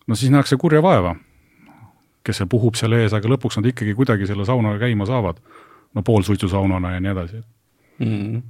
no 0.07 0.19
siis 0.21 0.33
nähakse 0.35 0.59
kurja 0.61 0.83
vaeva. 0.85 1.15
kes 2.25 2.39
see 2.41 2.49
puhub 2.49 2.77
seal 2.77 2.93
ees, 2.97 3.13
aga 3.13 3.29
lõpuks 3.29 3.59
nad 3.59 3.67
ikkagi 3.69 3.95
kuidagi 3.97 4.27
selle 4.27 4.45
saunaga 4.45 4.79
käima 4.85 5.07
saavad. 5.07 5.41
no 5.95 6.03
poolsuitsusaunana 6.03 6.95
ja 6.95 7.01
nii 7.01 7.11
edasi 7.11 7.37
mm. 7.99 8.07
-hmm. 8.07 8.43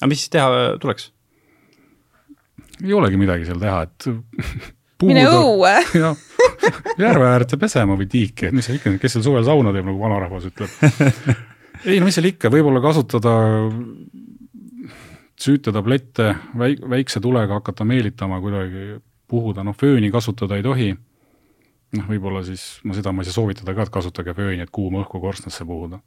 aga 0.00 0.08
mis 0.08 0.18
siis 0.18 0.30
teha 0.30 0.76
tuleks? 0.80 1.12
ei 2.84 2.92
olegi 2.92 3.16
midagi 3.16 3.44
seal 3.44 3.58
teha, 3.60 3.82
et 3.82 4.06
mine 5.08 5.24
õue. 5.28 5.74
järve 7.06 7.28
äärde 7.30 7.58
pesema 7.60 7.96
või 7.98 8.08
tiiki, 8.10 8.48
et 8.48 8.56
mis 8.56 8.66
seal 8.68 8.78
ikka, 8.80 8.96
kes 9.02 9.16
seal 9.16 9.26
suvel 9.26 9.46
sauna 9.46 9.72
teeb, 9.74 9.86
nagu 9.88 10.00
vanarahvas 10.00 10.48
ütleb. 10.50 10.72
ei 11.84 12.00
no 12.00 12.08
mis 12.08 12.18
seal 12.18 12.30
ikka, 12.30 12.50
võib-olla 12.52 12.82
kasutada 12.84 13.34
süütetablette, 15.40 16.34
väik-, 16.58 16.82
väikse 16.90 17.20
tulega 17.20 17.60
hakata 17.60 17.84
meelitama 17.84 18.40
kuidagi, 18.40 19.00
puhuda, 19.30 19.64
noh 19.64 19.76
fööni 19.76 20.10
kasutada 20.10 20.58
ei 20.58 20.66
tohi. 20.66 20.90
noh, 21.96 22.06
võib-olla 22.06 22.44
siis, 22.46 22.78
no 22.86 22.94
seda 22.94 23.10
ma 23.12 23.24
ei 23.24 23.26
saa 23.26 23.40
soovitada 23.40 23.74
ka, 23.74 23.82
et 23.82 23.90
kasutage 23.90 24.34
fööni, 24.34 24.62
et 24.62 24.70
kuuma 24.70 25.00
õhku 25.02 25.20
korstnasse 25.22 25.64
puhuda. 25.66 26.00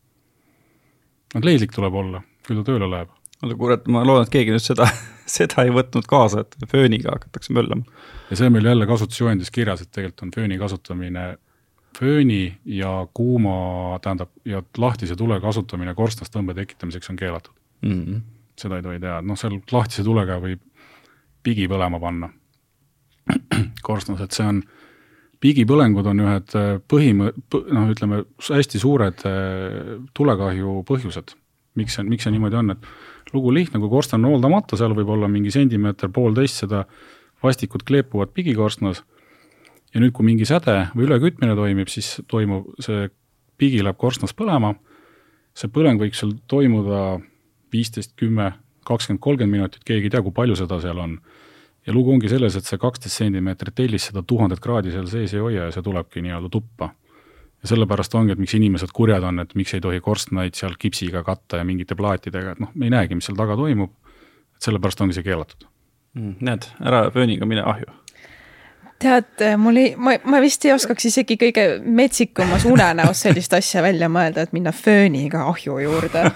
noh, 1.33 1.43
leidlik 1.43 1.73
tuleb 1.75 1.93
olla, 1.93 2.23
küll 2.47 2.61
ta 2.61 2.71
tööle 2.71 2.89
läheb. 2.89 3.09
oota 3.41 3.57
kurat, 3.59 3.87
ma 3.87 4.05
loodan, 4.05 4.27
et 4.27 4.33
keegi 4.33 4.55
nüüd 4.55 4.63
seda, 4.63 4.87
seda 5.29 5.63
ei 5.63 5.71
võtnud 5.73 6.07
kaasa, 6.09 6.43
et 6.43 6.69
fööniga 6.71 7.15
hakatakse 7.15 7.53
möllama. 7.53 7.83
ja 8.29 8.37
see 8.37 8.47
on 8.47 8.53
meil 8.57 8.65
jälle 8.65 8.87
kasutusjuhendis 8.89 9.51
kirjas, 9.51 9.81
et 9.81 9.91
tegelikult 9.91 10.27
on 10.27 10.35
fööni 10.35 10.57
kasutamine 10.57 11.25
fööni 11.97 12.57
ja 12.65 13.07
kuuma, 13.13 13.99
tähendab, 14.01 14.29
ja 14.45 14.63
lahtise 14.77 15.15
tule 15.15 15.39
kasutamine 15.41 15.93
korstnastõmbe 15.95 16.55
tekitamiseks 16.57 17.09
on 17.09 17.15
keelatud 17.15 17.53
mm. 17.81 18.05
-hmm 18.05 18.21
seda 18.59 18.77
ei 18.77 18.85
tohi 18.85 19.01
teha, 19.01 19.19
noh 19.25 19.39
seal 19.39 19.57
lahtise 19.73 20.05
tulega 20.05 20.37
võib 20.41 20.61
pigi 21.43 21.67
põlema 21.69 21.99
panna 22.01 22.29
korstnas, 23.87 24.21
et 24.23 24.35
see 24.35 24.45
on, 24.47 24.61
pigipõlengud 25.43 26.07
on 26.07 26.23
ühed 26.23 26.53
äh, 26.59 26.73
põhim-, 26.91 27.25
noh, 27.25 27.87
ütleme 27.91 28.23
hästi 28.47 28.81
suured 28.81 29.25
äh, 29.27 29.95
tulekahju 30.15 30.83
põhjused. 30.87 31.35
miks 31.79 31.97
see, 31.97 32.05
miks 32.07 32.27
see 32.27 32.35
niimoodi 32.35 32.59
on, 32.59 32.75
et 32.75 32.87
lugu 33.33 33.53
lihtne, 33.53 33.79
kui 33.81 33.89
korsten 33.89 34.21
on 34.21 34.33
hooldamata, 34.33 34.77
seal 34.79 34.95
võib 34.97 35.09
olla 35.15 35.27
mingi 35.31 35.51
sentimeeter, 35.53 36.11
poolteist 36.13 36.63
seda 36.63 36.83
vastikut 37.43 37.83
kleepuvad 37.87 38.31
pigikorstnas 38.33 39.03
ja 39.93 40.01
nüüd, 40.01 40.13
kui 40.15 40.25
mingi 40.25 40.47
säde 40.49 40.87
või 40.95 41.07
ülekütmine 41.07 41.55
toimib, 41.57 41.91
siis 41.91 42.15
toimub, 42.31 42.71
see 42.83 43.07
pigi 43.61 43.83
läheb 43.83 43.99
korstnas 44.01 44.33
põlema, 44.37 44.73
see 45.53 45.69
põleng 45.71 46.01
võiks 46.01 46.23
seal 46.23 46.33
toimuda 46.49 47.21
viisteist, 47.73 48.15
kümme, 48.19 48.51
kakskümmend, 48.87 49.21
kolmkümmend 49.23 49.57
minutit, 49.57 49.85
keegi 49.87 50.09
ei 50.09 50.13
tea, 50.13 50.23
kui 50.25 50.35
palju 50.35 50.57
seda 50.59 50.79
seal 50.83 50.99
on. 50.99 51.17
ja 51.83 51.93
lugu 51.93 52.13
ongi 52.13 52.29
selles, 52.31 52.55
et 52.55 52.63
see 52.63 52.79
kaksteist 52.79 53.19
sentimeetrit 53.19 53.75
tellis 53.75 54.05
seda 54.07 54.21
tuhandet 54.23 54.61
kraadi 54.63 54.91
seal 54.91 55.07
sees 55.11 55.33
ei 55.33 55.41
hoia 55.43 55.65
ja 55.65 55.71
see 55.75 55.83
tulebki 55.83 56.21
nii-öelda 56.23 56.49
tuppa. 56.49 56.93
Ja 57.63 57.71
sellepärast 57.71 58.15
ongi, 58.19 58.35
et 58.35 58.41
miks 58.43 58.53
inimesed 58.57 58.91
kurjad 58.93 59.23
on, 59.23 59.39
et 59.43 59.55
miks 59.55 59.73
ei 59.73 59.81
tohi 59.83 60.01
korstnaid 60.03 60.57
seal 60.59 60.75
kipsiga 60.79 61.23
katta 61.23 61.61
ja 61.61 61.67
mingite 61.67 61.95
plaatidega, 61.95 62.55
et 62.55 62.63
noh, 62.63 62.71
me 62.75 62.89
ei 62.89 62.93
näegi, 62.93 63.15
mis 63.15 63.29
seal 63.29 63.39
taga 63.39 63.55
toimub, 63.59 63.93
et 64.57 64.67
sellepärast 64.67 65.03
ongi 65.05 65.17
see 65.17 65.25
keelatud. 65.25 65.69
Mm,. 66.13 66.35
näed, 66.45 66.67
ära 66.85 67.07
pööniga 67.11 67.47
mine 67.49 67.63
ahju. 67.65 67.89
Tead, 69.01 69.41
mul 69.59 69.79
ei, 69.81 69.95
ma, 69.97 70.13
ma 70.29 70.39
vist 70.43 70.63
ei 70.67 70.71
oskaks 70.75 71.09
isegi 71.09 71.35
kõige 71.41 71.63
metsikumas 71.83 72.63
unenäos 72.69 73.23
sellist 73.25 73.55
asja 73.57 73.81
välja 73.83 74.07
mõelda, 74.11 74.45
et 74.45 74.53
minna 74.55 74.71
fööniga 74.75 75.47
ahju 75.49 75.79
juurde. 75.81 76.27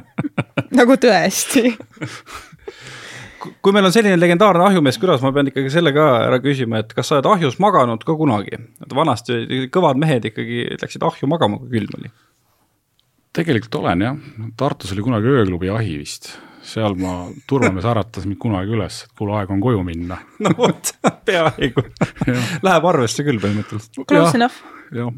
Nagu 0.78 0.96
tõesti 1.00 1.74
kui 3.38 3.74
meil 3.74 3.86
on 3.88 3.94
selline 3.94 4.18
legendaarne 4.18 4.64
ahjumees 4.68 4.98
külas, 5.00 5.22
ma 5.24 5.32
pean 5.34 5.50
ikkagi 5.50 5.70
selle 5.72 5.92
ka 5.96 6.06
ära 6.26 6.40
küsima, 6.42 6.82
et 6.82 6.92
kas 6.96 7.10
sa 7.10 7.18
oled 7.18 7.28
ahjus 7.30 7.58
maganud 7.62 8.02
ka 8.06 8.16
kunagi? 8.18 8.58
et 8.84 8.94
vanasti 8.94 9.68
kõvad 9.74 10.00
mehed 10.00 10.28
ikkagi 10.30 10.64
läksid 10.80 11.06
ahju 11.06 11.30
magama, 11.30 11.60
kui 11.62 11.78
külm 11.78 11.96
oli. 11.98 12.12
tegelikult 13.38 13.80
olen 13.80 14.04
jah, 14.06 14.20
Tartus 14.58 14.92
oli 14.94 15.06
kunagi 15.06 15.32
ööklubi 15.32 15.72
ahi 15.74 15.96
vist, 16.00 16.32
seal 16.66 16.98
ma, 16.98 17.16
turvamees 17.50 17.86
äratas 17.88 18.26
mind 18.26 18.40
kunagi 18.42 18.74
üles, 18.76 19.02
et 19.06 19.14
kuule, 19.18 19.36
aeg 19.38 19.52
on 19.54 19.62
koju 19.62 19.84
minna. 19.86 20.20
no 20.44 20.54
vot, 20.58 20.94
peaaegu 21.28 21.86
Läheb 22.66 22.92
arvesse 22.92 23.26
küll 23.26 23.42
põhimõtteliselt. 23.42 24.02
Close 24.08 24.38
enough. 24.40 24.62
jah, 24.94 25.12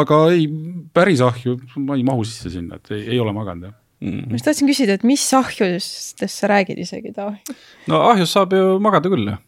aga 0.00 0.26
ei, 0.34 0.46
päris 0.94 1.24
ahju, 1.24 1.58
ma 1.82 1.98
ei 1.98 2.06
mahu 2.06 2.26
sisse 2.28 2.54
sinna, 2.54 2.78
et 2.78 2.94
ei, 2.94 3.08
ei 3.16 3.24
ole 3.24 3.34
maganud 3.36 3.70
jah 3.70 3.80
mm.. 4.04 4.28
ma 4.28 4.38
just 4.38 4.48
tahtsin 4.48 4.70
küsida, 4.70 4.98
et 4.98 5.06
mis 5.08 5.24
ahjustest 5.36 6.42
sa 6.42 6.50
räägid 6.50 6.80
isegi, 6.84 7.14
Taavi? 7.16 7.56
no 7.90 8.04
ahjus 8.10 8.34
saab 8.36 8.54
ju 8.56 8.76
magada 8.84 9.12
küll, 9.12 9.32
jah. 9.32 9.40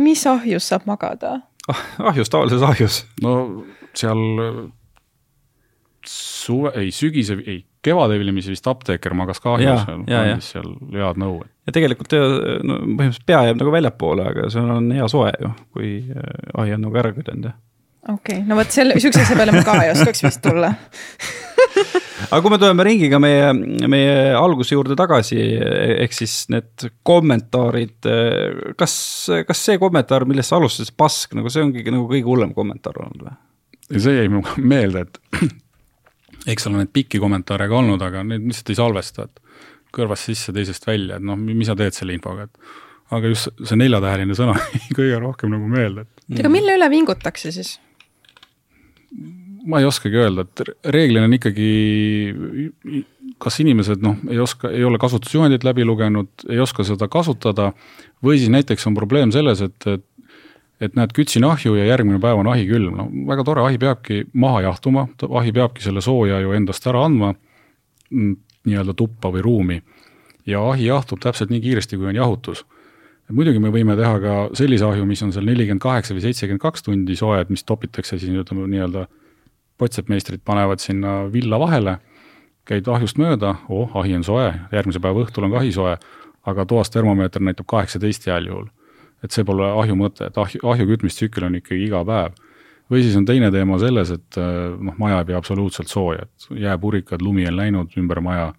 mis 0.00 0.24
ahjus 0.30 0.68
saab 0.72 0.88
magada 0.90 1.38
ah,? 1.68 1.84
ahjus, 2.12 2.32
tavalises 2.32 2.64
ahjus. 2.66 3.02
no 3.24 3.36
seal 3.98 4.22
suve, 6.08 6.72
ei 6.80 6.92
sügise, 6.94 7.38
ei 7.44 7.62
kevadevilimise 7.84 8.52
vist 8.52 8.66
apteeker 8.70 9.14
magas 9.16 9.40
ka 9.44 9.56
ahjus 9.56 9.84
seal, 9.84 10.02
andis 10.08 10.50
seal 10.54 10.74
head 10.94 11.20
nõu. 11.20 11.40
ja 11.68 11.74
tegelikult 11.76 12.16
no 12.16 12.80
põhimõtteliselt 12.82 13.28
pea 13.28 13.44
jääb 13.48 13.62
nagu 13.62 13.74
väljapoole, 13.74 14.28
aga 14.32 14.50
see 14.52 14.76
on 14.78 14.92
hea 14.96 15.08
soe 15.10 15.32
ju, 15.42 15.54
kui 15.76 15.96
äh, 16.10 16.30
ahi 16.62 16.76
on 16.76 16.86
nagu 16.88 17.00
ära 17.00 17.14
küdenud, 17.16 17.50
jah 17.50 17.58
okei 18.08 18.40
okay., 18.40 18.46
no 18.48 18.56
vot 18.58 18.72
selle, 18.72 18.96
sihukese 19.00 19.26
asja 19.26 19.36
peale 19.38 19.54
ma 19.54 19.64
ka 19.66 19.76
ei 19.84 19.92
oskaks 19.92 20.24
vist 20.24 20.42
tulla 20.44 20.72
aga 22.30 22.40
kui 22.44 22.52
me 22.52 22.58
tuleme 22.60 22.86
ringiga 22.86 23.20
meie, 23.22 23.52
meie 23.90 24.16
alguse 24.38 24.76
juurde 24.76 24.96
tagasi, 24.98 25.38
ehk 26.04 26.16
siis 26.16 26.40
need 26.52 26.88
kommentaarid, 27.06 28.08
kas, 28.78 28.94
kas 29.48 29.64
see 29.70 29.80
kommentaar, 29.82 30.26
millest 30.28 30.52
sa 30.52 30.58
alustasid, 30.60 30.96
pask, 30.98 31.36
nagu 31.38 31.52
see 31.52 31.64
ongi 31.64 31.84
nagu 31.88 32.06
kõige 32.10 32.28
hullem 32.28 32.54
kommentaar 32.56 33.00
olnud 33.04 33.28
või? 33.28 33.38
see 33.96 34.18
jäi 34.18 34.28
mulle 34.32 34.64
meelde, 34.74 35.06
et 35.06 35.20
eks 36.52 36.66
seal 36.66 36.74
on 36.74 36.82
neid 36.82 36.92
pikki 36.94 37.20
kommentaare 37.22 37.68
ka 37.70 37.80
olnud, 37.80 38.02
aga 38.04 38.24
neid 38.26 38.44
lihtsalt 38.48 38.74
ei 38.74 38.80
salvesta, 38.82 39.28
et 39.28 39.42
kõrvast 39.94 40.28
sisse, 40.28 40.52
teisest 40.54 40.84
välja, 40.86 41.16
et 41.16 41.24
noh, 41.24 41.38
mis 41.40 41.68
sa 41.68 41.76
teed 41.78 41.96
selle 41.96 42.14
infoga, 42.16 42.48
et 42.48 43.16
aga 43.16 43.32
just 43.32 43.48
see 43.64 43.80
neljatäheline 43.80 44.36
sõna 44.36 44.56
jäi 44.76 44.96
kõige 44.96 45.20
rohkem 45.22 45.52
nagu 45.54 45.68
meelde, 45.72 46.08
aga 46.36 46.52
mille 46.52 46.76
üle 46.76 46.90
vingutakse 46.92 47.52
siis? 47.54 47.78
Ma 49.68 49.82
ei 49.82 49.88
oskagi 49.88 50.16
öelda, 50.16 50.46
et 50.46 50.92
reeglina 50.94 51.28
on 51.28 51.36
ikkagi, 51.36 51.70
kas 53.42 53.60
inimesed 53.62 54.02
noh, 54.04 54.16
ei 54.30 54.40
oska, 54.40 54.70
ei 54.72 54.84
ole 54.86 55.00
kasutusjuhendit 55.00 55.66
läbi 55.66 55.84
lugenud, 55.84 56.30
ei 56.48 56.60
oska 56.62 56.86
seda 56.88 57.08
kasutada 57.12 57.72
või 58.24 58.40
siis 58.40 58.52
näiteks 58.54 58.88
on 58.88 58.96
probleem 58.96 59.34
selles, 59.34 59.62
et, 59.64 59.76
et 59.86 60.06
et 60.78 60.94
näed, 60.94 61.12
kütsin 61.14 61.42
ahju 61.46 61.74
ja 61.74 61.88
järgmine 61.88 62.20
päev 62.22 62.38
on 62.38 62.48
ahi 62.52 62.66
külm, 62.68 62.98
no 62.98 63.08
väga 63.26 63.44
tore, 63.46 63.64
ahi 63.66 63.80
peabki 63.82 64.20
maha 64.38 64.62
jahtuma, 64.68 65.08
ahi 65.40 65.52
peabki 65.54 65.82
selle 65.82 66.02
sooja 66.04 66.38
ju 66.44 66.54
endast 66.54 66.86
ära 66.86 67.02
andma 67.06 67.32
mm, 67.34 68.36
nii-öelda 68.68 68.94
tuppa 68.98 69.32
või 69.34 69.42
ruumi. 69.42 69.80
ja 70.46 70.62
ahi 70.70 70.86
jahtub 70.86 71.20
täpselt 71.20 71.50
nii 71.50 71.60
kiiresti, 71.60 71.98
kui 71.98 72.06
on 72.06 72.16
jahutus. 72.16 72.64
muidugi 73.28 73.58
me 73.58 73.72
võime 73.74 73.96
teha 73.96 74.20
ka 74.20 74.36
sellise 74.54 74.84
ahju, 74.84 75.04
mis 75.06 75.22
on 75.22 75.32
seal 75.32 75.44
nelikümmend 75.44 75.82
kaheksa 75.82 76.14
või 76.14 76.22
seitsekümmend 76.24 76.62
kaks 76.62 76.82
tundi 76.82 77.16
soe, 77.16 77.40
et 77.40 77.50
mis 77.50 77.64
topitakse 77.64 78.18
siis 78.18 78.30
ütleme 78.32 78.70
nii-öelda 78.70 79.08
potseppmeistrid 79.78 80.42
panevad 80.44 80.82
sinna 80.82 81.20
villa 81.32 81.58
vahele, 81.60 81.98
käid 82.68 82.88
ahjust 82.88 83.18
mööda, 83.20 83.54
oh, 83.72 83.94
ahi 83.96 84.16
on 84.18 84.24
soe, 84.26 84.48
järgmise 84.72 85.00
päeva 85.00 85.24
õhtul 85.24 85.46
on 85.46 85.54
ka 85.54 85.62
ahi 85.62 85.72
soe, 85.72 85.94
aga 86.48 86.66
toas 86.68 86.90
termomeeter 86.92 87.42
näitab 87.44 87.68
kaheksateist 87.70 88.28
heal 88.28 88.50
juhul. 88.50 88.68
et 89.18 89.34
see 89.34 89.42
pole 89.42 89.66
ahju 89.66 89.96
mõte, 89.98 90.28
et 90.28 90.36
ahju, 90.38 90.60
ahju 90.62 90.84
kütmistsükkel 90.86 91.48
on 91.48 91.56
ikkagi 91.58 91.88
iga 91.88 92.04
päev. 92.06 92.36
või 92.90 93.02
siis 93.02 93.16
on 93.16 93.24
teine 93.26 93.50
teema 93.50 93.78
selles, 93.78 94.10
et 94.10 94.36
noh, 94.80 94.94
maja 94.98 95.18
ei 95.18 95.24
pea 95.24 95.36
absoluutselt 95.36 95.88
sooja, 95.88 96.22
et 96.22 96.60
jääpurikad, 96.60 97.22
lumi 97.22 97.46
on 97.48 97.56
läinud 97.56 97.96
ümber 97.98 98.20
maja, 98.20 98.52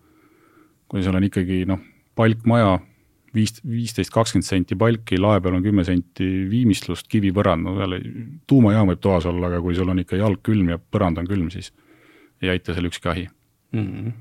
kui 0.87 1.03
seal 1.03 1.15
on 1.15 1.23
ikkagi 1.23 1.63
noh, 1.65 1.79
palkmaja, 2.15 2.79
viis, 3.35 3.59
viisteist, 3.65 4.13
kakskümmend 4.13 4.47
senti 4.47 4.77
palki, 4.79 5.19
lae 5.21 5.41
peal 5.43 5.57
on 5.57 5.65
kümme 5.65 5.85
senti 5.87 6.27
viimistlust, 6.49 7.07
kivipõrand, 7.11 7.67
no 7.67 7.75
seal 7.77 7.97
tuumajaam 8.49 8.93
võib 8.93 9.03
toas 9.03 9.27
olla, 9.29 9.51
aga 9.51 9.61
kui 9.65 9.77
sul 9.77 9.91
on 9.91 10.01
ikka 10.03 10.19
jalg 10.19 10.41
külm 10.45 10.73
ja 10.73 10.79
põrand 10.79 11.21
on 11.21 11.29
külm, 11.29 11.51
siis 11.53 11.71
ei 12.41 12.53
aita 12.53 12.75
seal 12.75 12.89
ükski 12.89 13.11
ahi 13.11 13.27
mm. 13.27 13.87
-hmm. 13.87 14.11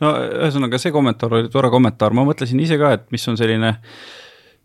no 0.00 0.12
ühesõnaga, 0.42 0.78
see 0.78 0.94
kommentaar 0.94 1.40
oli 1.40 1.52
tore 1.52 1.70
kommentaar, 1.70 2.12
ma 2.16 2.24
mõtlesin 2.28 2.60
ise 2.60 2.78
ka, 2.80 2.92
et 2.96 3.10
mis 3.10 3.28
on 3.28 3.36
selline 3.36 3.68
äh, 3.68 3.82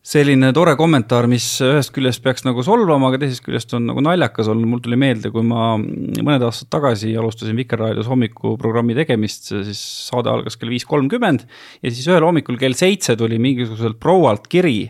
selline 0.02 0.49
tore 0.56 0.74
kommentaar, 0.80 1.28
mis 1.30 1.45
ühest 1.62 1.91
küljest 1.93 2.24
peaks 2.26 2.41
nagu 2.47 2.64
solvama, 2.66 3.12
aga 3.12 3.20
teisest 3.22 3.43
küljest 3.45 3.76
on 3.78 3.86
nagu 3.86 4.02
naljakas 4.02 4.49
olnud, 4.49 4.70
mul 4.72 4.82
tuli 4.82 4.97
meelde, 4.97 5.30
kui 5.34 5.45
ma 5.45 5.76
mõned 5.78 6.45
aastad 6.47 6.72
tagasi 6.74 7.14
alustasin 7.22 7.60
Vikerraadios 7.60 8.10
hommikuprogrammi 8.10 8.97
tegemist, 8.97 9.52
siis 9.52 9.82
saade 10.10 10.32
algas 10.34 10.58
kell 10.58 10.74
viis 10.74 10.88
kolmkümmend 10.89 11.45
ja 11.45 11.93
siis 11.93 12.08
ühel 12.10 12.26
hommikul 12.26 12.58
kell 12.62 12.78
seitse 12.78 13.14
tuli 13.20 13.38
mingisuguselt 13.41 14.02
proualt 14.02 14.49
kiri 14.49 14.89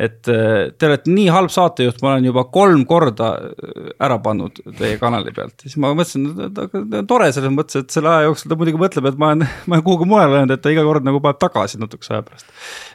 et 0.00 0.28
äh, 0.32 0.70
te 0.78 0.88
olete 0.88 1.12
nii 1.12 1.26
halb 1.32 1.52
saatejuht, 1.52 2.00
ma 2.02 2.14
olen 2.14 2.28
juba 2.30 2.46
kolm 2.52 2.84
korda 2.88 3.28
äh, 3.44 3.90
ära 4.02 4.16
pannud 4.24 4.62
teie 4.78 4.96
kanali 5.00 5.34
pealt, 5.36 5.58
siis 5.60 5.76
ma 5.82 5.90
mõtlesin, 5.96 6.30
et 6.48 6.94
tore 7.08 7.28
selles 7.34 7.52
mõttes, 7.52 7.82
et 7.82 7.92
selle 7.92 8.08
aja 8.08 8.30
jooksul 8.30 8.52
ta 8.52 8.58
muidugi 8.60 8.80
mõtleb, 8.80 9.10
et 9.10 9.18
ma 9.20 9.32
olen, 9.32 9.44
ma 9.68 9.76
olen 9.76 9.84
kuhugi 9.88 10.08
mujale 10.08 10.38
läinud, 10.38 10.54
et 10.56 10.64
ta 10.64 10.72
iga 10.72 10.84
kord 10.86 11.08
nagu 11.08 11.20
paneb 11.24 11.42
tagasi 11.42 11.80
natukese 11.82 12.16
aja 12.16 12.24
pärast. 12.28 12.48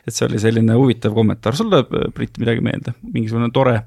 et 0.07 0.15
see 0.15 0.25
oli 0.29 0.41
selline 0.41 0.79
huvitav 0.79 1.13
kommentaar, 1.17 1.59
sul 1.59 1.69
tuleb, 1.69 1.93
Brit, 2.17 2.41
midagi 2.41 2.65
meelde, 2.65 2.95
mingisugune 3.05 3.51
tore, 3.53 3.77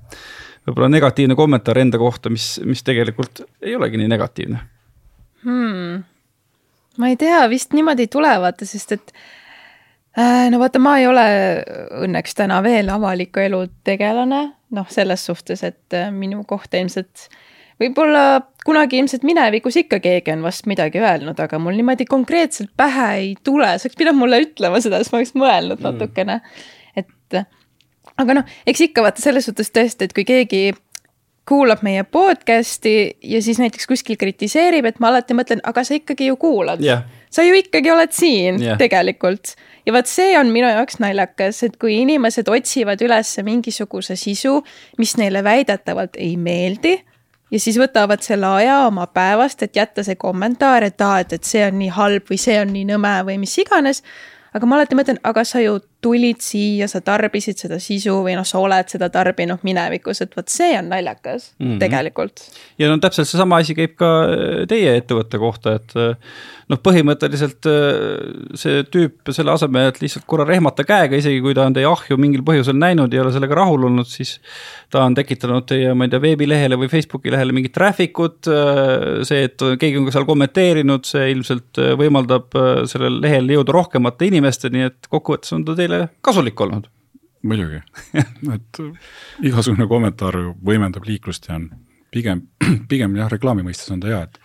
võib-olla 0.68 0.92
negatiivne 0.92 1.38
kommentaar 1.38 1.82
enda 1.82 1.98
kohta, 1.98 2.30
mis, 2.30 2.52
mis 2.68 2.86
tegelikult 2.86 3.42
ei 3.64 3.74
olegi 3.78 3.98
nii 3.98 4.14
negatiivne 4.14 4.62
hmm.? 5.42 6.00
ma 7.00 7.10
ei 7.10 7.18
tea, 7.18 7.42
vist 7.50 7.74
niimoodi 7.74 8.06
ei 8.06 8.12
tule, 8.12 8.32
vaata, 8.38 8.68
sest 8.68 8.94
et 8.94 9.14
Äh, 9.14 9.39
no 10.16 10.58
vaata, 10.58 10.80
ma 10.82 10.96
ei 10.98 11.06
ole 11.06 11.26
õnneks 12.02 12.34
täna 12.38 12.58
veel 12.66 12.90
avaliku 12.90 13.44
elu 13.44 13.62
tegelane, 13.86 14.42
noh, 14.74 14.88
selles 14.90 15.24
suhtes, 15.26 15.62
et 15.66 15.96
äh, 15.96 16.10
minu 16.14 16.42
kohta 16.48 16.80
ilmselt 16.80 17.28
võib-olla 17.80 18.42
kunagi 18.66 18.98
ilmselt 19.00 19.24
minevikus 19.24 19.78
ikka 19.80 20.00
keegi 20.04 20.34
on 20.34 20.42
vast 20.44 20.66
midagi 20.68 21.00
öelnud, 21.00 21.38
aga 21.40 21.60
mul 21.62 21.78
niimoodi 21.78 22.04
konkreetselt 22.10 22.72
pähe 22.76 23.08
ei 23.22 23.30
tule, 23.44 23.70
sa 23.78 23.88
oleks 23.88 23.98
pidanud 23.98 24.20
mulle 24.20 24.42
ütlema 24.44 24.82
seda, 24.84 25.00
siis 25.00 25.12
ma 25.14 25.22
oleks 25.22 25.34
mõelnud 25.38 25.80
mm. 25.80 25.86
natukene. 25.88 26.40
et 26.98 27.40
aga 28.20 28.36
noh, 28.40 28.54
eks 28.68 28.86
ikka 28.90 29.04
vaata 29.06 29.22
selles 29.22 29.48
suhtes 29.48 29.72
tõesti, 29.72 30.08
et 30.08 30.16
kui 30.16 30.26
keegi 30.28 30.74
kuulab 31.50 31.82
meie 31.82 32.04
podcast'i 32.06 33.16
ja 33.26 33.42
siis 33.42 33.58
näiteks 33.58 33.90
kuskil 33.90 34.18
kritiseerib, 34.20 34.86
et 34.86 35.00
ma 35.02 35.10
alati 35.10 35.34
mõtlen, 35.34 35.62
aga 35.66 35.82
sa 35.84 35.98
ikkagi 35.98 36.30
ju 36.30 36.38
kuulad 36.40 36.84
yeah 36.84 37.08
sa 37.30 37.42
ju 37.46 37.54
ikkagi 37.54 37.90
oled 37.90 38.12
siin 38.12 38.58
yeah. 38.62 38.78
tegelikult. 38.78 39.54
ja 39.86 39.94
vot 39.94 40.08
see 40.10 40.34
on 40.38 40.50
minu 40.52 40.68
jaoks 40.68 40.98
naljakas, 41.02 41.62
et 41.66 41.76
kui 41.80 42.00
inimesed 42.02 42.48
otsivad 42.50 43.00
üles 43.06 43.30
mingisuguse 43.46 44.16
sisu, 44.18 44.60
mis 44.98 45.16
neile 45.20 45.44
väidetavalt 45.46 46.18
ei 46.18 46.34
meeldi 46.36 46.98
ja 47.50 47.60
siis 47.62 47.78
võtavad 47.80 48.22
selle 48.22 48.50
aja 48.60 48.80
oma 48.88 49.06
päevast, 49.06 49.62
et 49.62 49.76
jätta 49.76 50.04
see 50.06 50.18
kommentaar, 50.20 50.86
et 50.86 51.00
aa, 51.00 51.20
et, 51.24 51.32
et 51.38 51.46
see 51.46 51.64
on 51.66 51.78
nii 51.80 51.94
halb 51.96 52.28
või 52.30 52.38
see 52.38 52.58
on 52.60 52.74
nii 52.74 52.86
nõme 52.92 53.14
või 53.30 53.40
mis 53.42 53.56
iganes. 53.62 54.02
aga 54.54 54.66
ma 54.66 54.78
alati 54.78 54.98
mõtlen, 54.98 55.22
aga 55.22 55.44
sa 55.46 55.62
ju 55.62 55.78
tulid 56.00 56.40
siia, 56.44 56.88
sa 56.88 57.02
tarbisid 57.04 57.60
seda 57.60 57.80
sisu 57.82 58.14
või 58.24 58.36
noh, 58.38 58.46
sa 58.48 58.60
oled 58.62 58.88
seda 58.88 59.10
tarbinud 59.12 59.64
minevikus, 59.66 60.22
et 60.24 60.36
vot 60.36 60.48
see 60.48 60.78
on 60.78 60.88
naljakas 60.92 61.52
mm 61.58 61.66
-hmm. 61.66 61.78
tegelikult. 61.82 62.46
ja 62.78 62.88
no 62.88 62.98
täpselt 62.98 63.28
seesama 63.28 63.60
asi 63.60 63.74
käib 63.74 63.96
ka 64.00 64.08
teie 64.68 64.96
ettevõtte 64.96 65.38
kohta, 65.38 65.74
et 65.80 65.94
noh, 66.70 66.78
põhimõtteliselt 66.84 67.66
äh, 67.68 68.54
see 68.58 68.84
tüüp 68.92 69.30
selle 69.34 69.54
asemel, 69.54 69.90
et 69.90 70.00
lihtsalt 70.02 70.26
korra 70.30 70.46
rehmata 70.48 70.84
käega, 70.86 71.18
isegi 71.18 71.40
kui 71.42 71.54
ta 71.56 71.66
on 71.66 71.76
teie 71.76 71.88
ahju 71.88 72.18
mingil 72.20 72.44
põhjusel 72.46 72.78
näinud, 72.78 73.12
ei 73.14 73.22
ole 73.22 73.32
sellega 73.34 73.58
rahul 73.58 73.88
olnud, 73.90 74.08
siis 74.10 74.36
ta 74.92 75.02
on 75.06 75.16
tekitanud 75.18 75.66
teie, 75.70 75.92
ma 75.94 76.06
ei 76.06 76.12
tea, 76.12 76.22
veebilehele 76.22 76.78
või 76.80 76.90
Facebooki 76.92 77.32
lehele 77.34 77.54
mingit 77.56 77.74
traffic 77.76 78.22
ut. 78.22 78.50
Äh, 78.50 79.22
see, 79.26 79.44
et 79.48 79.66
keegi 79.82 80.00
on 80.00 80.06
ka 80.08 80.14
seal 80.14 80.28
kommenteerinud, 80.28 81.06
see 81.08 81.30
ilmselt 81.34 81.82
äh, 81.82 81.92
võimaldab 81.98 82.54
sellel 82.90 83.20
lehel 83.22 83.50
jõuda 83.50 83.74
rohkemate 83.74 84.30
inimesteni, 84.30 84.86
et 84.90 85.10
kokkuvõttes 85.10 85.56
on 85.56 85.66
ta 85.66 85.76
teile 85.90 86.08
kasulik 86.20 86.60
olnud. 86.60 86.88
Muidugi. 87.42 87.80
Et 88.54 88.82
igasugune 89.48 89.86
kommentaar 89.88 90.36
võimendab 90.64 91.06
liiklust 91.08 91.48
ja 91.48 91.56
on 91.56 91.70
pigem, 92.12 92.46
pigem 92.90 93.16
jah, 93.16 93.30
reklaami 93.32 93.64
mõistes 93.66 93.90
on 93.92 94.02
ta 94.02 94.10
hea, 94.10 94.20
et 94.28 94.38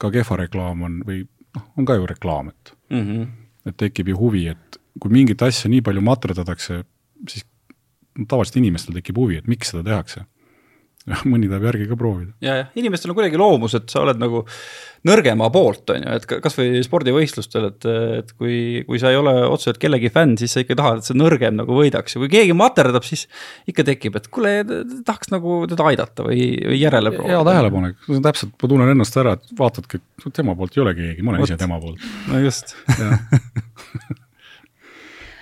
ka 0.00 0.10
kehva 0.14 0.40
reklaam 0.44 0.82
on 0.86 1.00
või 1.06 1.24
noh, 1.56 1.66
on 1.76 1.88
ka 1.88 1.98
ju 1.98 2.08
reklaam, 2.08 2.50
et 2.54 2.74
mm, 2.90 3.06
-hmm. 3.06 3.30
et 3.68 3.76
tekib 3.76 4.08
ju 4.08 4.16
huvi, 4.16 4.46
et 4.54 4.80
kui 5.00 5.12
mingit 5.12 5.42
asja 5.42 5.70
nii 5.70 5.82
palju 5.84 6.00
materdatakse, 6.00 6.82
siis 7.28 7.44
tavaliselt 8.28 8.56
inimestel 8.62 8.96
tekib 8.96 9.18
huvi, 9.18 9.36
et 9.36 9.48
miks 9.50 9.74
seda 9.74 9.84
tehakse 9.84 10.24
mõni 11.30 11.48
tahab 11.48 11.64
järgi 11.70 11.88
ka 11.88 11.96
proovida. 11.98 12.32
ja, 12.44 12.60
jah, 12.60 12.70
inimestel 12.78 13.12
on 13.12 13.16
kuidagi 13.18 13.38
loomus, 13.40 13.74
et 13.78 13.88
sa 13.92 14.02
oled 14.04 14.20
nagu 14.20 14.42
nõrgema 15.08 15.48
poolt, 15.52 15.88
on 15.94 16.04
ju, 16.04 16.16
et 16.18 16.26
kasvõi 16.44 16.82
spordivõistlustel, 16.84 17.70
et, 17.70 17.86
et 18.20 18.32
kui, 18.36 18.56
kui 18.84 19.00
sa 19.00 19.12
ei 19.12 19.16
ole 19.16 19.32
otseselt 19.48 19.80
kellegi 19.80 20.10
fänn, 20.12 20.36
siis 20.40 20.52
sa 20.52 20.64
ikka 20.64 20.76
tahad, 20.76 21.00
et 21.00 21.08
see 21.08 21.16
nõrgem 21.16 21.56
nagu 21.56 21.76
võidaks 21.76 22.16
ja 22.16 22.22
kui 22.22 22.30
keegi 22.32 22.56
materdab, 22.56 23.06
siis 23.08 23.24
ikka 23.70 23.86
tekib, 23.88 24.20
et 24.20 24.28
kuule, 24.32 24.54
tahaks 25.08 25.32
nagu 25.32 25.62
teda 25.70 25.88
aidata 25.88 26.28
või, 26.28 26.50
või 26.68 26.80
järele 26.82 27.14
proovida. 27.16 27.36
hea 27.36 27.44
tähelepanek, 27.48 28.08
täpselt, 28.28 28.56
ma 28.60 28.72
tunnen 28.74 28.94
ennast 28.96 29.20
ära, 29.24 29.36
et 29.40 29.54
vaatadki, 29.56 30.02
et 30.20 30.32
tema 30.36 30.56
poolt 30.58 30.76
ei 30.76 30.84
ole 30.84 30.96
keegi, 30.98 31.24
ma 31.24 31.32
olen 31.34 31.46
Võt. 31.46 31.54
ise 31.54 31.60
tema 31.64 31.80
poolt. 31.80 32.10
no 32.28 32.44
just 32.44 32.76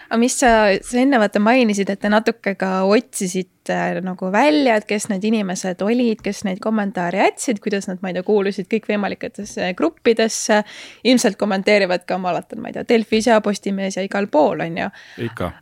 aga 0.09 0.19
mis 0.21 0.39
sa, 0.41 0.51
sa 0.85 1.01
enne 1.03 1.21
vaata 1.21 1.41
mainisid, 1.43 1.91
et 1.93 2.01
te 2.01 2.11
natuke 2.13 2.55
ka 2.59 2.71
otsisite 2.89 3.58
nagu 4.05 4.31
välja, 4.33 4.77
et 4.79 4.87
kes 4.89 5.09
need 5.11 5.25
inimesed 5.29 5.83
olid, 5.85 6.23
kes 6.25 6.45
neid 6.47 6.61
kommentaare 6.63 7.23
jätsid, 7.23 7.61
kuidas 7.65 7.89
nad, 7.91 8.01
ma 8.03 8.11
ei 8.11 8.19
tea, 8.19 8.25
kuulusid 8.27 8.69
kõikvõimalikesse 8.73 9.73
gruppidesse. 9.79 10.63
ilmselt 11.05 11.37
kommenteerivad 11.37 12.05
ka, 12.09 12.19
ma 12.19 12.33
oletan, 12.33 12.63
ma 12.63 12.69
ei 12.69 12.79
tea, 12.79 12.87
Delfis 12.89 13.27
ja 13.27 13.41
Postimehes 13.41 13.97
ja 13.97 14.03
igal 14.03 14.27
pool, 14.27 14.61
on 14.61 14.79
ju. 14.79 14.89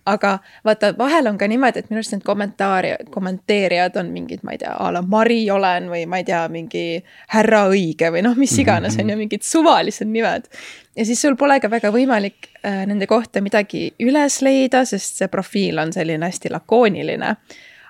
aga 0.07 0.39
vaata, 0.65 0.95
vahel 0.99 1.27
on 1.27 1.39
ka 1.39 1.49
niimoodi, 1.49 1.79
et 1.79 1.91
minu 1.91 2.01
arust 2.01 2.17
need 2.17 2.25
kommentaari, 2.25 2.95
kommenteerijad 3.11 3.97
on 3.97 4.11
mingid, 4.15 4.43
ma 4.43 4.57
ei 4.57 4.63
tea, 4.65 4.75
a 4.79 4.91
la 4.93 5.03
Mari 5.03 5.45
olen 5.51 5.91
või 5.93 6.07
ma 6.07 6.23
ei 6.23 6.25
tea, 6.25 6.47
mingi 6.49 6.87
härra 7.35 7.67
õige 7.71 8.11
või 8.15 8.25
noh, 8.27 8.37
mis 8.37 8.59
iganes 8.59 8.97
mm 8.97 8.99
-hmm. 8.99 9.05
on 9.05 9.11
ju, 9.11 9.23
mingid 9.25 9.43
suvalised 9.43 10.09
nimed 10.11 10.51
ja 10.97 11.05
siis 11.05 11.23
sul 11.23 11.37
pole 11.37 11.59
ka 11.61 11.71
väga 11.71 11.91
võimalik 11.95 12.51
äh, 12.63 12.85
nende 12.89 13.09
kohta 13.11 13.43
midagi 13.45 13.89
üles 14.03 14.41
leida, 14.45 14.85
sest 14.89 15.21
see 15.21 15.33
profiil 15.33 15.81
on 15.83 15.93
selline 15.97 16.31
hästi 16.31 16.53
lakooniline. 16.55 17.37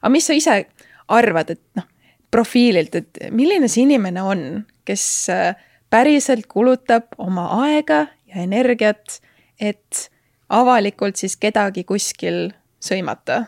Aga 0.06 0.12
mis 0.14 0.28
sa 0.28 0.36
ise 0.38 0.56
arvad, 1.10 1.50
et 1.50 1.62
noh, 1.78 1.86
profiililt, 2.30 2.94
et 2.94 3.18
milline 3.34 3.66
see 3.70 3.82
inimene 3.86 4.22
on, 4.22 4.44
kes 4.86 5.06
äh, 5.34 5.58
päriselt 5.90 6.46
kulutab 6.50 7.16
oma 7.18 7.48
aega 7.64 8.04
ja 8.30 8.44
energiat, 8.44 9.18
et 9.58 10.06
avalikult 10.52 11.18
siis 11.18 11.34
kedagi 11.42 11.82
kuskil 11.88 12.52
sõimata? 12.82 13.46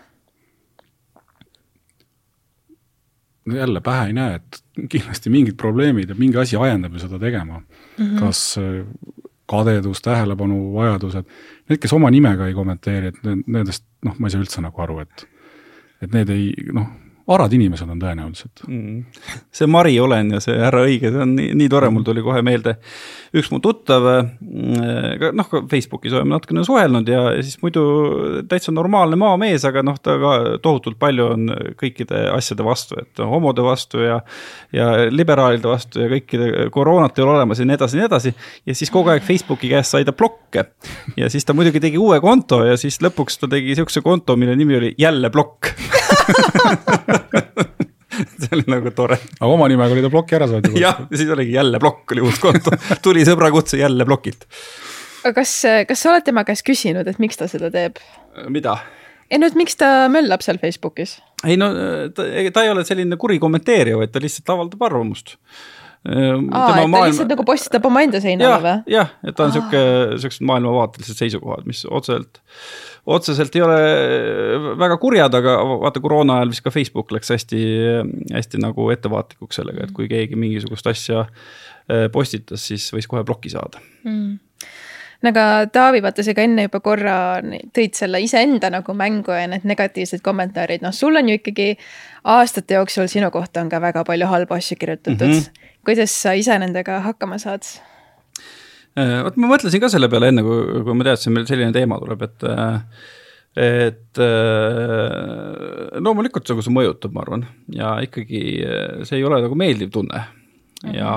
no 3.48 3.56
jälle 3.56 3.80
pähe 3.80 4.11
ei 4.11 4.12
näe, 4.12 4.34
et 4.42 4.88
kindlasti 4.92 5.30
mingid 5.32 5.56
probleemid 5.56 6.11
ja 6.11 6.16
mingi 6.18 6.36
asi 6.42 6.59
ajendab 6.61 6.92
ju 6.92 7.06
seda 7.06 7.18
tegema 7.22 7.62
mm. 7.62 7.66
-hmm. 8.04 8.18
kas 8.20 8.59
äh, 8.59 8.84
kadedus, 9.48 10.02
tähelepanu 10.02 10.74
vajadused, 10.74 11.24
need, 11.68 11.80
kes 11.80 11.92
oma 11.96 12.11
nimega 12.11 12.46
ei 12.46 12.54
kommenteeri, 12.54 13.06
et 13.06 13.46
nendest 13.46 13.86
noh, 14.04 14.18
ma 14.18 14.26
ei 14.26 14.34
saa 14.34 14.42
üldse 14.42 14.61
nagu 14.61 14.82
aru, 14.84 14.98
et 15.00 15.24
et 16.03 16.12
need 16.14 16.30
ei 16.30 16.53
noh, 16.72 16.88
arad 17.35 17.53
inimesed 17.53 17.89
on 17.91 18.01
tõenäoliselt 18.01 18.62
mm.. 18.66 19.22
see 19.53 19.68
Mari 19.70 19.99
olen 20.01 20.33
ja 20.37 20.41
see 20.43 20.57
härra 20.57 20.85
õige, 20.87 21.11
see 21.12 21.22
on 21.24 21.35
nii, 21.37 21.53
nii 21.61 21.68
tore, 21.72 21.91
mul 21.93 22.07
tuli 22.07 22.22
kohe 22.24 22.41
meelde. 22.47 22.79
üks 23.37 23.51
mu 23.53 23.61
tuttav, 23.64 24.07
mm, 24.41 25.35
noh 25.37 25.51
ka 25.51 25.61
Facebookis 25.68 26.14
oleme 26.16 26.33
natukene 26.33 26.64
suhelnud 26.64 27.09
ja, 27.12 27.26
ja 27.37 27.45
siis 27.45 27.59
muidu 27.61 27.85
täitsa 28.49 28.72
normaalne 28.72 29.18
maamees, 29.20 29.66
aga 29.68 29.85
noh, 29.85 29.99
ta 30.01 30.16
ka 30.20 30.33
tohutult 30.64 30.99
palju 31.01 31.29
on 31.35 31.53
kõikide 31.81 32.24
asjade 32.33 32.64
vastu, 32.64 32.97
et 33.03 33.20
homode 33.20 33.64
vastu 33.64 34.01
ja. 34.03 34.20
ja 34.72 34.89
liberaalide 35.12 35.68
vastu 35.68 36.05
ja 36.05 36.09
kõikide 36.12 36.68
koroonat 36.72 37.18
ei 37.18 37.26
ole 37.26 37.37
olemas 37.37 37.61
ja 37.61 37.68
nii 37.68 37.76
edasi 37.76 37.99
ja 37.99 38.03
nii 38.03 38.09
edasi. 38.09 38.35
ja 38.66 38.79
siis 38.79 38.93
kogu 38.95 39.12
aeg 39.12 39.26
Facebooki 39.26 39.72
käest 39.72 39.93
sai 39.93 40.09
ta 40.09 40.16
blokke 40.16 40.64
ja 41.20 41.29
siis 41.33 41.45
ta 41.45 41.57
muidugi 41.57 41.83
tegi 41.85 42.01
uue 42.01 42.20
konto 42.24 42.64
ja 42.64 42.81
siis 42.81 43.03
lõpuks 43.05 43.43
ta 43.43 43.53
tegi 43.53 43.76
sihukese 43.76 44.05
konto, 44.05 44.37
mille 44.41 44.57
nimi 44.57 44.81
oli 44.81 44.95
jälle 44.99 45.31
plokk 45.35 45.74
see 48.43 48.57
oli 48.57 48.66
nagu 48.70 48.93
tore. 48.97 49.18
aga 49.39 49.51
oma 49.51 49.68
nimega 49.70 49.95
oli 49.95 50.05
ta 50.05 50.11
ploki 50.12 50.37
ära 50.39 50.49
saanud 50.51 50.70
juba. 50.70 50.83
jah, 50.83 51.01
ja 51.05 51.20
siis 51.20 51.33
oligi 51.35 51.57
jälle 51.57 51.81
plokk 51.83 52.14
oli 52.14 52.24
uus 52.26 52.41
konto, 52.43 52.74
tuli 53.05 53.24
sõbrakutse 53.29 53.81
jälle 53.81 54.07
plokilt. 54.09 54.47
aga 55.24 55.35
kas, 55.41 55.55
kas 55.89 56.05
sa 56.05 56.12
oled 56.12 56.26
tema 56.26 56.45
käest 56.49 56.66
küsinud, 56.66 57.09
et 57.09 57.20
miks 57.22 57.41
ta 57.41 57.49
seda 57.51 57.72
teeb? 57.74 58.01
mida? 58.49 58.79
ei 59.31 59.41
no, 59.41 59.51
et 59.51 59.59
miks 59.59 59.79
ta 59.81 59.93
möllab 60.12 60.45
seal 60.45 60.61
Facebookis? 60.62 61.18
ei 61.47 61.59
no 61.61 61.72
ta, 62.14 62.29
ta 62.55 62.66
ei 62.66 62.74
ole 62.74 62.87
selline 62.89 63.20
kuri 63.20 63.41
kommenteerija, 63.43 64.01
vaid 64.01 64.14
ta 64.14 64.22
lihtsalt 64.22 64.57
avaldab 64.57 64.89
arvamust 64.91 65.37
aa, 66.09 66.38
et 66.38 66.50
ta 66.50 66.74
maailma... 66.76 67.04
lihtsalt 67.11 67.32
nagu 67.32 67.44
postitab 67.46 67.86
omaenda 67.88 68.20
seinale 68.22 68.59
või? 68.64 68.74
jah, 68.94 69.12
et 69.26 69.36
ta 69.36 69.46
on 69.46 69.54
sihuke, 69.54 69.82
siuksed 70.22 70.44
maailmavaatelised 70.48 71.20
seisukohad, 71.20 71.66
mis 71.68 71.84
otseselt, 71.84 72.40
otseselt 73.18 73.56
ei 73.59 73.64
ole 73.66 73.78
väga 74.80 74.98
kurjad, 75.02 75.38
aga 75.40 75.59
vaata 75.84 76.02
koroona 76.04 76.40
ajal 76.40 76.54
vist 76.54 76.64
ka 76.64 76.72
Facebook 76.74 77.12
läks 77.14 77.32
hästi, 77.34 77.62
hästi 78.34 78.62
nagu 78.64 78.90
ettevaatlikuks 78.94 79.61
sellega, 79.61 79.86
et 79.86 79.94
kui 79.96 80.11
keegi 80.11 80.38
mingisugust 80.38 80.90
asja 80.90 81.24
eh, 81.26 82.09
postitas, 82.12 82.66
siis 82.70 82.88
võis 82.94 83.11
kohe 83.11 83.24
ploki 83.28 83.52
saada. 83.52 83.82
Mm. 84.09 84.38
No 85.18 85.32
aga 85.32 85.44
Taavi, 85.74 85.98
vaata 85.98 86.22
sa 86.22 86.30
ka 86.30 86.44
enne 86.46 86.68
juba 86.68 86.78
korra 86.78 87.14
tõid 87.74 87.96
selle 87.98 88.20
iseenda 88.22 88.70
nagu 88.70 88.94
mängu 88.94 89.34
ja 89.34 89.48
need 89.50 89.64
negatiivsed 89.66 90.22
kommentaarid, 90.22 90.84
noh, 90.84 90.94
sul 90.94 91.18
on 91.18 91.26
ju 91.26 91.40
ikkagi 91.40 91.72
aastate 92.30 92.78
jooksul 92.78 93.11
sinu 93.11 93.32
kohta 93.34 93.64
on 93.64 93.72
ka 93.72 93.80
väga 93.82 94.04
palju 94.06 94.28
halbu 94.30 94.54
asju 94.54 94.78
kirjutatud. 94.78 95.26
Mm. 95.26 95.40
-hmm 95.42 95.68
kuidas 95.87 96.14
sa 96.14 96.35
ise 96.39 96.59
nendega 96.59 97.01
hakkama 97.05 97.39
saad? 97.43 97.66
Äh, 98.99 99.20
vot 99.26 99.39
ma 99.39 99.53
mõtlesin 99.53 99.83
ka 99.83 99.91
selle 99.93 100.11
peale 100.11 100.33
enne, 100.33 100.43
kui, 100.47 100.83
kui 100.87 100.97
ma 100.97 101.07
teadsin, 101.07 101.35
meil 101.35 101.47
selline 101.51 101.74
teema 101.74 102.01
tuleb, 102.03 102.24
et 102.26 102.49
äh, 102.49 102.83
et 103.59 104.20
äh, 104.22 105.99
loomulikult 105.99 106.51
nagu 106.53 106.62
see 106.62 106.74
mõjutab, 106.74 107.14
ma 107.14 107.24
arvan, 107.24 107.47
ja 107.74 107.97
ikkagi 108.05 108.43
äh, 108.62 109.01
see 109.09 109.18
ei 109.18 109.26
ole 109.26 109.41
nagu 109.45 109.59
meeldiv 109.59 109.95
tunne 109.95 110.26
Mm 110.79 110.91
-hmm. 110.91 110.99
ja 110.99 111.11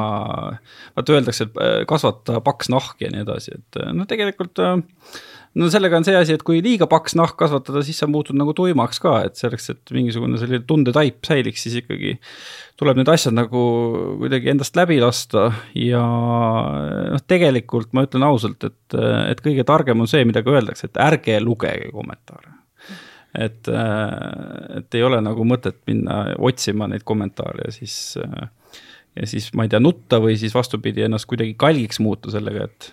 vaata 0.95 1.14
öeldakse, 1.14 1.43
et 1.43 1.57
äh, 1.62 1.86
kasvata 1.86 2.39
paks 2.41 2.70
nahk 2.74 3.01
ja 3.01 3.12
nii 3.14 3.22
edasi, 3.22 3.51
et 3.53 3.78
no 3.93 4.07
tegelikult 4.09 4.57
no 5.60 5.68
sellega 5.72 5.99
on 5.99 6.06
see 6.08 6.16
asi, 6.16 6.36
et 6.38 6.43
kui 6.47 6.62
liiga 6.64 6.88
paks 6.91 7.16
nahk 7.20 7.36
kasvatada, 7.39 7.84
siis 7.86 7.99
sa 8.02 8.08
muutud 8.10 8.38
nagu 8.39 8.54
tuimaks 8.58 9.02
ka, 9.04 9.18
et 9.28 9.39
selleks, 9.39 9.70
et 9.74 9.93
mingisugune 9.95 10.39
selline 10.39 10.64
tundetaip 10.68 11.20
säiliks, 11.28 11.66
siis 11.66 11.82
ikkagi 11.82 12.16
tuleb 12.80 13.02
need 13.02 13.12
asjad 13.12 13.36
nagu 13.36 13.64
kuidagi 14.22 14.54
endast 14.54 14.80
läbi 14.80 15.02
lasta. 15.04 15.49
Ja 15.78 16.04
noh, 17.12 17.26
tegelikult 17.28 17.91
ma 17.97 18.06
ütlen 18.08 18.26
ausalt, 18.28 18.64
et, 18.68 18.97
et 19.28 19.43
kõige 19.43 19.68
targem 19.68 20.04
on 20.04 20.10
see, 20.12 20.24
mida 20.28 20.43
ka 20.45 20.56
öeldakse, 20.56 20.89
et 20.89 21.04
ärge 21.04 21.38
lugege 21.43 21.91
kommentaare. 21.93 22.58
Et, 23.32 23.68
et 23.72 24.95
ei 24.99 25.04
ole 25.08 25.22
nagu 25.24 25.45
mõtet 25.47 25.78
minna 25.88 26.34
otsima 26.36 26.89
neid 26.91 27.06
kommentaare 27.08 27.70
siis 27.72 27.93
ja 29.16 29.28
siis 29.28 29.49
ma 29.56 29.64
ei 29.64 29.72
tea, 29.72 29.80
nutta 29.80 30.20
või 30.24 30.36
siis 30.39 30.52
vastupidi, 30.56 31.06
ennast 31.06 31.28
kuidagi 31.30 31.56
kalgiks 31.60 32.02
muuta 32.04 32.32
sellega, 32.34 32.68
et 32.68 32.91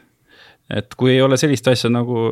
et 0.71 0.95
kui 1.01 1.15
ei 1.15 1.23
ole 1.25 1.39
sellist 1.41 1.69
asja 1.71 1.91
nagu, 1.93 2.29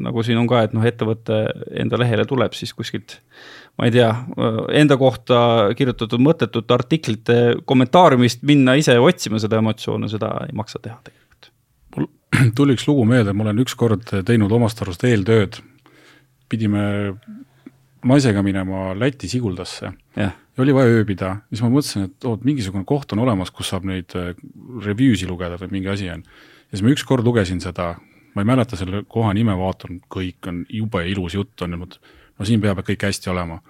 nagu 0.00 0.24
siin 0.24 0.38
on 0.40 0.48
ka, 0.48 0.62
et 0.64 0.74
noh, 0.76 0.84
ettevõte 0.88 1.40
enda 1.80 2.00
lehele 2.00 2.24
tuleb, 2.28 2.56
siis 2.56 2.72
kuskilt 2.76 3.18
ma 3.78 3.88
ei 3.88 3.94
tea, 3.94 4.10
enda 4.80 4.96
kohta 5.00 5.38
kirjutatud 5.76 6.22
mõttetute 6.22 6.76
artiklite 6.76 7.38
kommentaariumist 7.66 8.44
minna 8.46 8.76
ise 8.80 8.96
otsima 9.02 9.40
seda 9.42 9.60
emotsiooni, 9.60 10.08
seda 10.12 10.30
ei 10.46 10.54
maksa 10.56 10.80
teha 10.82 10.96
tegelikult. 11.04 11.50
mul 11.96 12.08
tuli 12.58 12.78
üks 12.78 12.86
lugu 12.88 13.04
meelde, 13.08 13.34
ma 13.34 13.48
olen 13.48 13.64
ükskord 13.66 14.14
teinud 14.26 14.52
omast 14.52 14.80
arust 14.84 15.04
eeltööd, 15.04 15.60
pidime 16.48 16.86
naisega 18.04 18.42
minema 18.44 18.92
Läti 18.96 19.28
Siguldasse 19.28 19.92
yeah 20.16 20.32
ja 20.54 20.62
oli 20.62 20.74
vaja 20.74 20.92
ööbida, 20.94 21.30
siis 21.50 21.62
ma 21.64 21.70
mõtlesin, 21.72 22.08
et 22.08 22.26
oot, 22.28 22.44
mingisugune 22.46 22.86
koht 22.88 23.12
on 23.14 23.22
olemas, 23.24 23.50
kus 23.54 23.72
saab 23.72 23.86
neid 23.88 24.14
äh, 24.18 24.34
review 24.84 25.16
si 25.18 25.28
lugeda 25.30 25.58
või 25.60 25.72
mingi 25.78 25.90
asi 25.90 26.10
on. 26.12 26.22
Ja 26.74 26.78
siis 26.78 26.82
ma 26.82 26.90
ükskord 26.90 27.22
lugesin 27.22 27.60
seda, 27.62 27.92
ma 28.34 28.42
ei 28.42 28.48
mäleta 28.50 28.74
selle 28.74 29.04
koha 29.06 29.30
nime, 29.36 29.54
vaatan, 29.54 30.00
kõik 30.10 30.48
on 30.50 30.64
jube 30.66 31.04
ilus 31.06 31.36
jutt 31.36 31.62
on 31.62 31.76
ja 31.76 31.78
mõtlesin, 31.78 32.16
no 32.34 32.46
siin 32.48 32.62
peab 32.64 32.80
kõik 32.82 33.04
hästi 33.06 33.30
olema. 33.30 33.60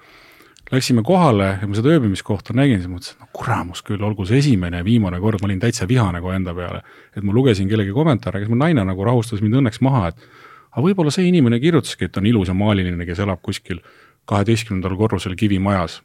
Läksime 0.72 1.02
kohale 1.04 1.50
ja 1.60 1.68
ma 1.68 1.76
seda 1.76 1.92
ööbimiskohta 1.92 2.56
nägin, 2.56 2.80
siis 2.80 2.88
mõtlesin, 2.88 3.18
no 3.20 3.28
kuramus 3.36 3.84
küll, 3.84 4.00
olgu 4.00 4.24
see 4.24 4.40
esimene 4.40 4.80
ja 4.80 4.86
viimane 4.86 5.20
kord, 5.20 5.42
ma 5.42 5.50
olin 5.50 5.60
täitsa 5.60 5.84
vihane 5.88 6.22
kohe 6.24 6.38
enda 6.40 6.56
peale. 6.56 6.80
et 7.12 7.20
ma 7.22 7.36
lugesin 7.36 7.68
kellegi 7.68 7.92
kommentaare, 7.92 8.40
kes 8.40 8.48
mu 8.48 8.56
naine 8.56 8.86
nagu 8.88 9.04
rahustas 9.04 9.44
mind 9.44 9.60
õnneks 9.60 9.82
maha, 9.84 10.08
et 10.08 10.24
aga 10.72 10.86
võib-olla 10.88 11.12
see 11.12 11.28
inimene 11.28 11.60
kirjutaski, 11.60 12.08
et 12.08 12.16
on 12.16 12.26
ilus 12.26 12.48
ja 12.48 12.56
maaliline, 12.56 13.04
kes 13.04 13.20
elab 13.20 13.44
kuskil 13.44 13.84
kaheteistkümnendal 14.24 14.96
korrusel 14.96 15.36
kivimajas 15.36 16.00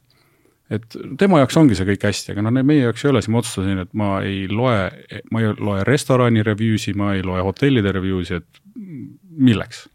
et 0.69 0.97
tema 1.17 1.41
jaoks 1.41 1.57
ongi 1.57 1.77
see 1.77 1.87
kõik 1.91 2.07
hästi, 2.09 2.33
aga 2.33 2.45
noh, 2.45 2.57
meie 2.61 2.87
jaoks 2.87 3.05
ei 3.05 3.11
ole, 3.11 3.21
siis 3.23 3.33
ma 3.33 3.41
otsustasin, 3.41 3.83
et 3.85 3.93
ma 3.97 4.09
ei 4.25 4.43
loe, 4.51 4.81
ma 5.33 5.43
ei 5.43 5.53
loe 5.57 5.85
restorani 5.87 6.45
review 6.45 6.77
si, 6.81 6.93
ma 6.97 7.15
ei 7.17 7.23
loe 7.25 7.41
hotellide 7.45 7.93
review 7.95 8.21
si, 8.27 8.41
et 8.41 8.61
milleks 9.39 9.87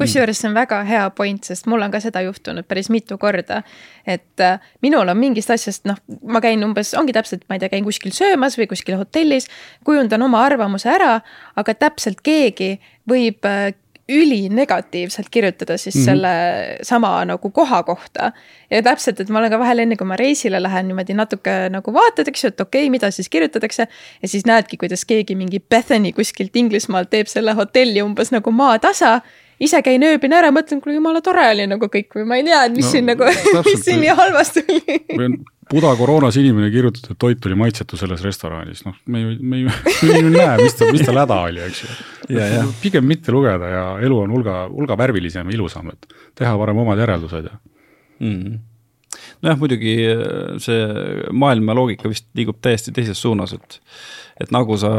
kusjuures 0.00 0.38
see 0.40 0.48
on 0.48 0.56
väga 0.56 0.80
hea 0.88 1.02
point, 1.16 1.44
sest 1.44 1.68
mul 1.70 1.82
on 1.84 1.92
ka 1.92 2.00
seda 2.02 2.22
juhtunud 2.24 2.66
päris 2.68 2.90
mitu 2.92 3.18
korda. 3.18 3.62
et 4.06 4.40
äh, 4.40 4.60
minul 4.82 5.08
on 5.08 5.18
mingist 5.18 5.50
asjast, 5.50 5.84
noh, 5.88 5.98
ma 6.22 6.40
käin 6.40 6.64
umbes, 6.64 6.94
ongi 6.98 7.12
täpselt, 7.16 7.44
ma 7.48 7.56
ei 7.56 7.62
tea, 7.62 7.72
käin 7.74 7.84
kuskil 7.84 8.14
söömas 8.14 8.56
või 8.58 8.68
kuskil 8.70 8.96
hotellis, 9.00 9.48
kujundan 9.84 10.22
oma 10.22 10.44
arvamuse 10.46 10.90
ära, 10.90 11.20
aga 11.56 11.74
täpselt 11.74 12.22
keegi 12.24 12.78
võib 13.10 13.44
äh, 13.48 13.72
ülinegatiivselt 14.10 15.28
kirjutada 15.30 15.78
siis 15.78 15.94
mm 15.94 16.00
-hmm. 16.00 16.04
selle 16.04 16.78
sama 16.82 17.24
nagu 17.24 17.50
koha 17.50 17.82
kohta. 17.82 18.32
ja 18.70 18.82
täpselt, 18.82 19.20
et 19.20 19.28
ma 19.28 19.38
olen 19.38 19.50
ka 19.50 19.58
vahel 19.58 19.78
enne, 19.78 19.96
kui 19.96 20.06
ma 20.06 20.16
reisile 20.16 20.62
lähen, 20.62 20.88
niimoodi 20.88 21.14
natuke 21.14 21.68
nagu 21.70 21.92
vaatad, 21.92 22.28
eks 22.28 22.44
ju, 22.44 22.48
et 22.48 22.60
okei 22.60 22.82
okay,, 22.82 22.90
mida 22.90 23.10
siis 23.10 23.28
kirjutatakse. 23.28 23.88
ja 24.22 24.28
siis 24.28 24.46
näedki, 24.46 24.76
kuidas 24.76 25.04
keegi 25.04 25.34
mingi 25.34 25.60
Bethany 25.60 26.12
kuskilt 26.12 26.56
Inglismaalt 26.56 27.10
teeb 27.10 27.26
selle 27.26 27.52
hotelli 27.52 28.02
umbes 28.02 28.30
nagu 28.30 28.50
maatasa 28.50 29.20
ise 29.60 29.82
käin 29.82 30.02
ööbin 30.02 30.32
ära, 30.32 30.50
mõtlen, 30.54 30.80
kuule 30.80 30.96
jumala 30.96 31.20
tore 31.20 31.44
oli 31.52 31.66
nagu 31.66 31.86
kõik 31.92 32.16
või 32.16 32.26
ma 32.28 32.40
ei 32.40 32.44
tea, 32.44 32.64
et 32.64 32.76
mis 32.76 32.86
no, 32.86 32.90
siin 32.90 33.10
nagu, 33.12 33.24
mis 33.68 33.84
siin 33.84 34.00
nii 34.00 34.14
halvasti 34.22 34.64
oli. 34.68 35.00
Buda 35.70 35.92
koroonas 35.98 36.36
inimene 36.40 36.70
kirjutas, 36.72 37.04
et 37.12 37.18
toit 37.20 37.46
oli 37.46 37.58
maitsetu 37.58 37.98
selles 37.98 38.24
restoranis, 38.26 38.82
noh, 38.86 38.96
me 39.06 39.20
ju, 39.20 39.34
me 39.42 39.60
ju, 39.60 39.74
me 40.08 40.16
ju 40.18 40.32
näe, 40.32 40.56
mis 40.62 40.74
tal, 40.78 40.90
mis 40.96 41.04
tal 41.06 41.20
häda 41.22 41.36
oli, 41.46 41.62
eks 41.66 41.84
ju. 41.84 42.64
pigem 42.82 43.06
mitte 43.06 43.34
lugeda 43.34 43.70
ja 43.70 43.84
elu 44.02 44.18
on 44.24 44.34
hulga, 44.34 44.64
hulga 44.70 44.98
värvilisem 44.98 45.46
ja 45.46 45.54
ilusam, 45.54 45.92
et 45.94 46.10
teha 46.38 46.56
parem 46.58 46.82
omad 46.82 46.98
järeldused 47.02 47.46
ja 47.46 47.54
mm. 48.18 48.34
-hmm 48.34 48.58
nojah, 49.44 49.58
muidugi 49.60 49.94
äh, 50.06 50.56
see 50.62 50.80
maailma 51.32 51.76
loogika 51.76 52.10
vist 52.10 52.28
liigub 52.38 52.60
täiesti 52.62 52.94
teises 52.96 53.20
suunas, 53.20 53.54
et 53.56 53.80
et 54.40 54.52
nagu 54.54 54.76
sa 54.80 54.90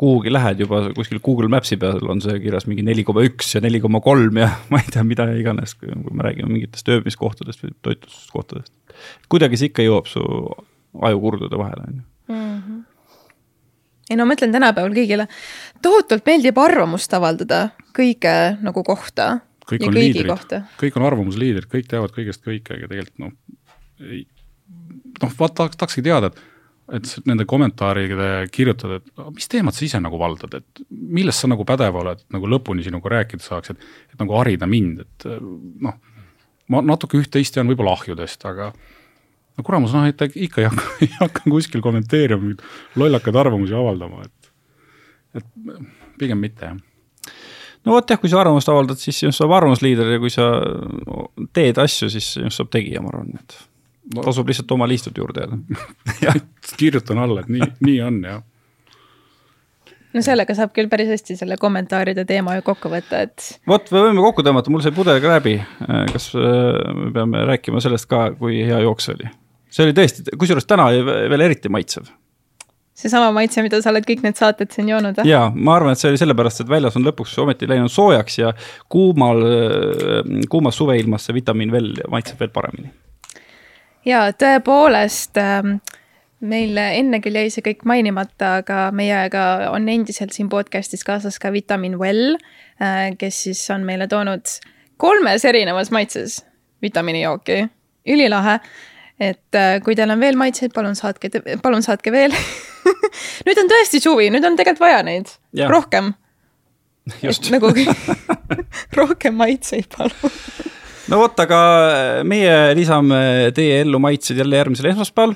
kuhugi 0.00 0.32
lähed 0.32 0.62
juba 0.64 0.86
kuskil 0.96 1.20
Google 1.24 1.50
Maps'i 1.52 1.76
peal 1.80 2.00
on 2.08 2.22
see 2.24 2.38
kirjas 2.40 2.64
mingi 2.68 2.84
neli 2.86 3.04
koma 3.04 3.24
üks 3.26 3.50
ja 3.56 3.60
neli 3.60 3.82
koma 3.84 4.00
kolm 4.04 4.38
ja 4.40 4.48
ma 4.72 4.80
ei 4.80 4.92
tea, 4.92 5.04
mida 5.04 5.28
iganes, 5.36 5.76
kui 5.76 5.92
me 5.92 6.24
räägime 6.24 6.48
mingitest 6.52 6.88
ööbimiskohtadest 6.88 7.66
või 7.66 7.76
toitlustuskohtadest 7.84 8.72
kuidagi 9.32 9.58
see 9.60 9.70
ikka 9.72 9.84
jõuab 9.86 10.08
su 10.10 10.22
ajukurdude 11.08 11.60
vahele, 11.60 11.86
on 11.88 12.00
ju 12.00 12.34
mhm. 12.36 12.80
ei 14.10 14.18
no 14.18 14.26
ma 14.28 14.36
ütlen 14.36 14.52
tänapäeval 14.54 14.96
kõigile, 14.96 15.28
tohutult 15.84 16.26
meeldib 16.28 16.60
arvamust 16.60 17.14
avaldada 17.16 17.64
kõige 17.96 18.36
nagu 18.64 18.84
kohta. 18.86 19.34
kõik 19.68 19.88
on 19.88 19.96
liidrid, 19.96 20.56
kõik 20.80 20.96
on 20.98 21.08
arvamusliidrid, 21.08 21.68
kõik 21.70 21.88
teavad 21.92 22.14
kõigest 22.16 22.44
kõike, 22.44 22.76
aga 22.76 22.88
tegelikult 22.88 23.26
noh, 23.26 23.36
noh, 24.00 25.36
vaat 25.38 25.54
tahaks, 25.58 25.78
tahakski 25.80 26.06
teada, 26.06 26.32
et 26.32 26.48
et 26.92 27.06
nende 27.24 27.44
kommentaaride 27.48 28.48
kirjutada, 28.52 28.98
et 28.98 29.20
mis 29.32 29.46
teemat 29.48 29.72
sa 29.72 29.84
ise 29.86 30.00
nagu 30.02 30.18
valdad, 30.20 30.58
et 30.58 30.80
millest 30.90 31.40
sa 31.40 31.48
nagu 31.48 31.64
pädev 31.64 31.94
oled, 31.96 32.24
nagu 32.34 32.48
lõpuni 32.50 32.84
sinuga 32.84 33.08
rääkida 33.14 33.40
saaks, 33.40 33.72
et, 33.72 33.86
et 34.12 34.18
nagu 34.20 34.34
harida 34.36 34.66
mind, 34.68 35.04
et 35.06 35.28
noh 35.86 35.94
ma 36.72 36.82
natuke 36.84 37.20
üht-teist 37.20 37.54
tean 37.56 37.70
võib-olla 37.70 37.94
ahjudest, 37.96 38.44
aga 38.48 38.70
no 38.72 39.64
kuramus, 39.66 39.94
noh, 39.96 40.06
et 40.08 40.22
ikka 40.28 40.62
ei 40.62 40.68
hakka, 40.68 40.86
ei 41.06 41.10
hakka 41.18 41.44
kuskil 41.48 41.84
kommenteerima, 41.84 42.40
mingeid 42.42 43.00
lollakaid 43.00 43.40
arvamusi 43.44 43.76
avaldama, 43.78 44.26
et, 44.26 44.52
et 45.40 45.50
pigem 46.20 46.40
mitte, 46.42 46.72
jah. 46.72 46.80
No 47.82 47.96
vot 47.96 48.10
jah, 48.10 48.18
kui 48.20 48.30
sa 48.30 48.38
arvamust 48.38 48.68
avaldad, 48.70 49.00
siis 49.00 49.16
sinust 49.18 49.40
saab 49.40 49.56
arvamusliider 49.56 50.12
ja 50.12 50.20
kui 50.22 50.30
sa 50.30 50.52
teed 51.56 51.80
asju, 51.82 52.12
siis 52.12 52.28
sinust 52.36 52.60
saab 52.60 52.70
tegija, 52.70 53.00
ma 53.02 53.10
arvan, 53.10 53.32
et 53.40 53.56
no. 54.14 54.22
tasub 54.22 54.48
lihtsalt 54.48 54.70
oma 54.74 54.88
liistud 54.88 55.18
juurde 55.18 55.48
jääda 56.22 56.40
kirjutan 56.80 57.22
alla, 57.22 57.44
et 57.44 57.52
nii, 57.52 57.70
nii 57.86 58.00
on 58.06 58.24
jah 58.26 58.42
no 60.12 60.22
sellega 60.24 60.56
saab 60.56 60.72
küll 60.76 60.90
päris 60.92 61.10
hästi 61.12 61.36
selle 61.40 61.58
kommentaaride 61.60 62.24
teema 62.28 62.56
ju 62.58 62.64
kokku 62.66 62.90
võtta, 62.92 63.22
et. 63.26 63.52
vot, 63.68 63.92
me 63.94 64.06
võime 64.08 64.24
kokku 64.24 64.44
tõmmata, 64.46 64.72
mul 64.72 64.84
sai 64.84 64.94
pudel 64.96 65.20
ka 65.22 65.36
läbi. 65.36 65.58
kas 66.12 66.32
äh, 66.36 66.80
me 66.98 67.12
peame 67.14 67.44
rääkima 67.52 67.82
sellest 67.84 68.08
ka, 68.10 68.30
kui 68.38 68.62
hea 68.66 68.82
jooks 68.84 69.12
oli? 69.14 69.30
see 69.72 69.86
oli 69.86 69.96
tõesti, 69.96 70.26
kusjuures 70.36 70.68
täna 70.68 70.90
veel 70.92 71.46
eriti 71.46 71.72
maitsev. 71.72 72.10
seesama 72.98 73.30
maitse, 73.34 73.64
mida 73.64 73.80
sa 73.82 73.92
oled 73.92 74.06
kõik 74.08 74.24
need 74.26 74.38
saated 74.38 74.74
siin 74.74 74.90
joonud 74.92 75.20
või? 75.20 75.30
jaa, 75.32 75.46
ma 75.54 75.78
arvan, 75.78 75.96
et 75.96 76.02
see 76.02 76.12
oli 76.12 76.20
sellepärast, 76.20 76.64
et 76.64 76.72
väljas 76.72 76.98
on 77.00 77.08
lõpuks 77.08 77.38
ometi 77.44 77.70
läinud 77.70 77.92
soojaks 77.92 78.42
ja 78.42 78.52
kuumal, 78.92 79.46
äh, 79.48 80.36
kuumas 80.52 80.80
suveilmas 80.80 81.28
see 81.28 81.40
vitamiin 81.40 81.72
veel 81.72 81.94
maitseb 82.12 82.42
veel 82.42 82.52
paremini. 82.52 82.92
Jaa, 84.08 84.30
tõepoolest 84.38 85.38
äh, 85.40 85.60
meil 86.42 86.78
enne 86.82 87.20
küll 87.22 87.38
jäi 87.38 87.50
see 87.54 87.64
kõik 87.64 87.84
mainimata, 87.88 88.56
aga 88.62 88.86
meiega 88.94 89.72
on 89.72 89.88
endiselt 89.90 90.34
siin 90.34 90.50
podcast'is 90.52 91.04
kaasas 91.06 91.38
ka 91.42 91.52
Vitamin 91.54 91.98
Well, 92.00 92.36
äh, 92.82 93.12
kes 93.18 93.44
siis 93.46 93.62
on 93.74 93.86
meile 93.88 94.08
toonud 94.10 94.56
kolmes 95.02 95.44
erinevas 95.48 95.92
maitses 95.94 96.40
vitamiinijooki, 96.82 97.62
ülilahe. 98.10 98.58
et 99.20 99.54
äh, 99.54 99.76
kui 99.84 99.94
teil 99.94 100.10
on 100.10 100.20
veel 100.20 100.38
maitseid, 100.38 100.72
palun 100.74 100.98
saatke, 100.98 101.30
palun 101.62 101.82
saatke 101.82 102.12
veel 102.12 102.34
nüüd 103.46 103.62
on 103.62 103.70
tõesti 103.70 104.02
suvi, 104.02 104.30
nüüd 104.34 104.44
on 104.46 104.58
tegelikult 104.58 104.88
vaja 104.88 105.02
neid 105.06 105.30
ja. 105.54 105.70
rohkem. 105.70 106.14
nagu 107.54 107.74
rohkem 108.98 109.38
maitseid, 109.38 109.90
palun 109.94 110.81
no 111.10 111.22
vot, 111.22 111.40
aga 111.46 111.62
meie 112.28 112.74
lisame 112.78 113.50
teie 113.56 113.80
ellu 113.82 113.98
maitsed 114.02 114.38
jälle 114.38 114.60
järgmisel 114.60 114.92
esmaspäeval 114.92 115.34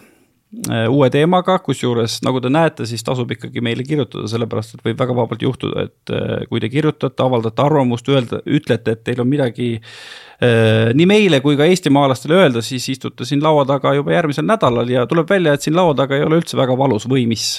Äh, 0.70 0.86
uue 0.88 1.08
teemaga, 1.10 1.58
kusjuures 1.60 2.20
nagu 2.24 2.38
te 2.40 2.48
näete, 2.48 2.86
siis 2.86 3.02
tasub 3.04 3.32
ikkagi 3.34 3.60
meile 3.64 3.82
kirjutada, 3.84 4.28
sellepärast 4.30 4.76
et 4.76 4.84
võib 4.86 5.00
väga 5.02 5.16
vabalt 5.18 5.42
juhtuda, 5.42 5.84
et 5.88 6.12
äh, 6.14 6.44
kui 6.48 6.62
te 6.62 6.70
kirjutate, 6.72 7.18
avaldate 7.22 7.64
arvamust, 7.64 8.06
öelda, 8.08 8.38
ütlete, 8.46 8.94
et 8.94 9.02
teil 9.04 9.20
on 9.24 9.28
midagi 9.28 9.72
äh, 9.76 10.94
nii 10.96 11.08
meile 11.10 11.42
kui 11.44 11.58
ka 11.58 11.66
eestimaalastele 11.66 12.38
öelda, 12.38 12.62
siis 12.64 12.86
istute 12.94 13.26
siin 13.28 13.42
laua 13.42 13.66
taga 13.68 13.92
juba 13.98 14.14
järgmisel 14.14 14.46
nädalal 14.46 14.94
ja 14.94 15.04
tuleb 15.10 15.28
välja, 15.34 15.56
et 15.58 15.66
siin 15.66 15.76
laua 15.76 15.98
taga 15.98 16.16
ei 16.16 16.24
ole 16.24 16.38
üldse 16.40 16.56
väga 16.56 16.78
valus 16.78 17.04
või 17.10 17.26
mis 17.28 17.50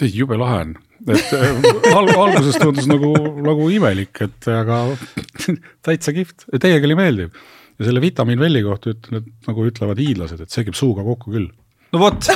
jube 0.00 0.38
lahe 0.40 0.60
on, 0.66 0.74
et 1.08 1.32
äh, 1.36 1.48
alg-, 1.92 2.14
alguses 2.14 2.58
tundus 2.60 2.86
nagu, 2.90 3.12
nagu 3.42 3.68
imelik, 3.74 4.22
et 4.26 4.48
aga 4.52 4.84
täitsa 5.86 6.14
kihvt, 6.16 6.46
teiega 6.58 6.88
oli 6.88 6.98
meeldiv. 6.98 7.42
ja 7.78 7.88
selle 7.88 8.02
vitamiin-velli 8.04 8.62
kohta 8.66 8.92
ütlen, 8.94 9.22
et 9.22 9.50
nagu 9.50 9.66
ütlevad 9.68 9.98
hiidlased, 10.02 10.40
et 10.44 10.50
see 10.54 10.64
käib 10.66 10.78
suuga 10.78 11.04
kokku 11.06 11.34
küll. 11.34 11.50
no 11.92 12.02
vot 12.02 12.20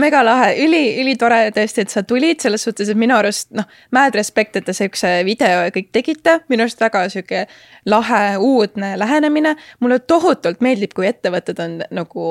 megalahe, 0.00 0.54
üli, 0.64 0.82
ülitore 1.02 1.48
tõesti, 1.54 1.84
et 1.84 1.92
sa 1.92 2.02
tulid, 2.06 2.40
selles 2.42 2.64
suhtes, 2.66 2.90
et 2.90 2.98
minu 2.98 3.16
arust 3.16 3.50
noh, 3.56 3.68
mad 3.94 4.16
respect, 4.16 4.56
et 4.58 4.66
te 4.66 4.74
siukse 4.76 5.10
video 5.26 5.64
ja 5.66 5.72
kõik 5.74 5.90
tegite, 5.94 6.38
minu 6.52 6.66
arust 6.66 6.82
väga 6.82 7.06
sihuke 7.12 7.44
lahe, 7.90 8.22
uudne 8.42 8.94
lähenemine. 9.00 9.54
mulle 9.80 9.98
tohutult 10.00 10.60
meeldib, 10.64 10.94
kui 10.96 11.08
ettevõtted 11.08 11.60
on 11.62 11.80
nagu 11.94 12.28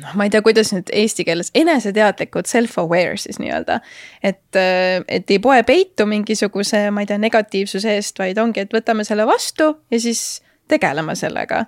noh, 0.00 0.14
ma 0.16 0.26
ei 0.26 0.32
tea, 0.32 0.42
kuidas 0.44 0.72
nüüd 0.74 0.88
eesti 1.02 1.26
keeles, 1.28 1.50
eneseteadlikud, 1.58 2.48
self-aware 2.48 3.18
siis 3.20 3.38
nii-öelda. 3.42 3.80
et, 4.24 4.60
et 5.08 5.30
ei 5.30 5.38
poe 5.42 5.62
peitu 5.68 6.06
mingisuguse, 6.08 6.86
ma 6.90 7.04
ei 7.04 7.10
tea, 7.10 7.20
negatiivsuse 7.22 7.96
eest, 7.98 8.18
vaid 8.22 8.40
ongi, 8.40 8.64
et 8.64 8.74
võtame 8.74 9.04
selle 9.08 9.26
vastu 9.28 9.74
ja 9.90 10.00
siis 10.00 10.42
tegeleme 10.68 11.16
sellega. 11.18 11.66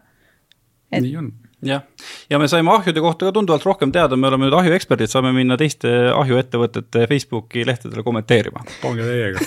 Et... 0.93 1.03
nii 1.03 1.16
on 1.20 1.33
jah, 1.64 1.83
ja 2.31 2.39
me 2.39 2.49
saime 2.49 2.72
ahjude 2.72 3.01
kohta 3.01 3.29
ka 3.29 3.33
tunduvalt 3.37 3.64
rohkem 3.64 3.93
teada, 3.93 4.16
me 4.16 4.29
oleme 4.29 4.49
nüüd 4.49 4.57
ahjueksperdid, 4.59 5.11
saame 5.11 5.33
minna 5.37 5.57
teiste 5.61 5.91
ahjuettevõtete 6.12 7.07
Facebooki 7.11 7.66
lehtedele 7.66 8.03
kommenteerima. 8.07 8.64
pange 8.83 9.03
teiega 9.09 9.39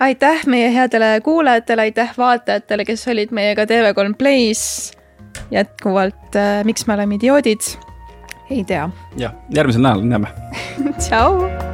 aitäh 0.00 0.46
meie 0.46 0.74
headele 0.74 1.20
kuulajatele, 1.24 1.80
aitäh 1.88 2.14
vaatajatele, 2.18 2.84
kes 2.84 3.08
olid 3.08 3.30
meiega 3.36 3.64
TV3 3.68 4.16
Plays. 4.18 4.92
Jätkuvalt 5.50 6.36
äh,, 6.36 6.64
miks 6.64 6.86
me 6.86 6.94
oleme 6.94 7.18
idioodid? 7.20 7.74
ei 8.50 8.64
tea. 8.64 8.88
jah, 9.16 9.34
järgmisel 9.54 9.82
nädalal 9.82 10.08
näeme 10.14 10.32
tšau 11.02 11.69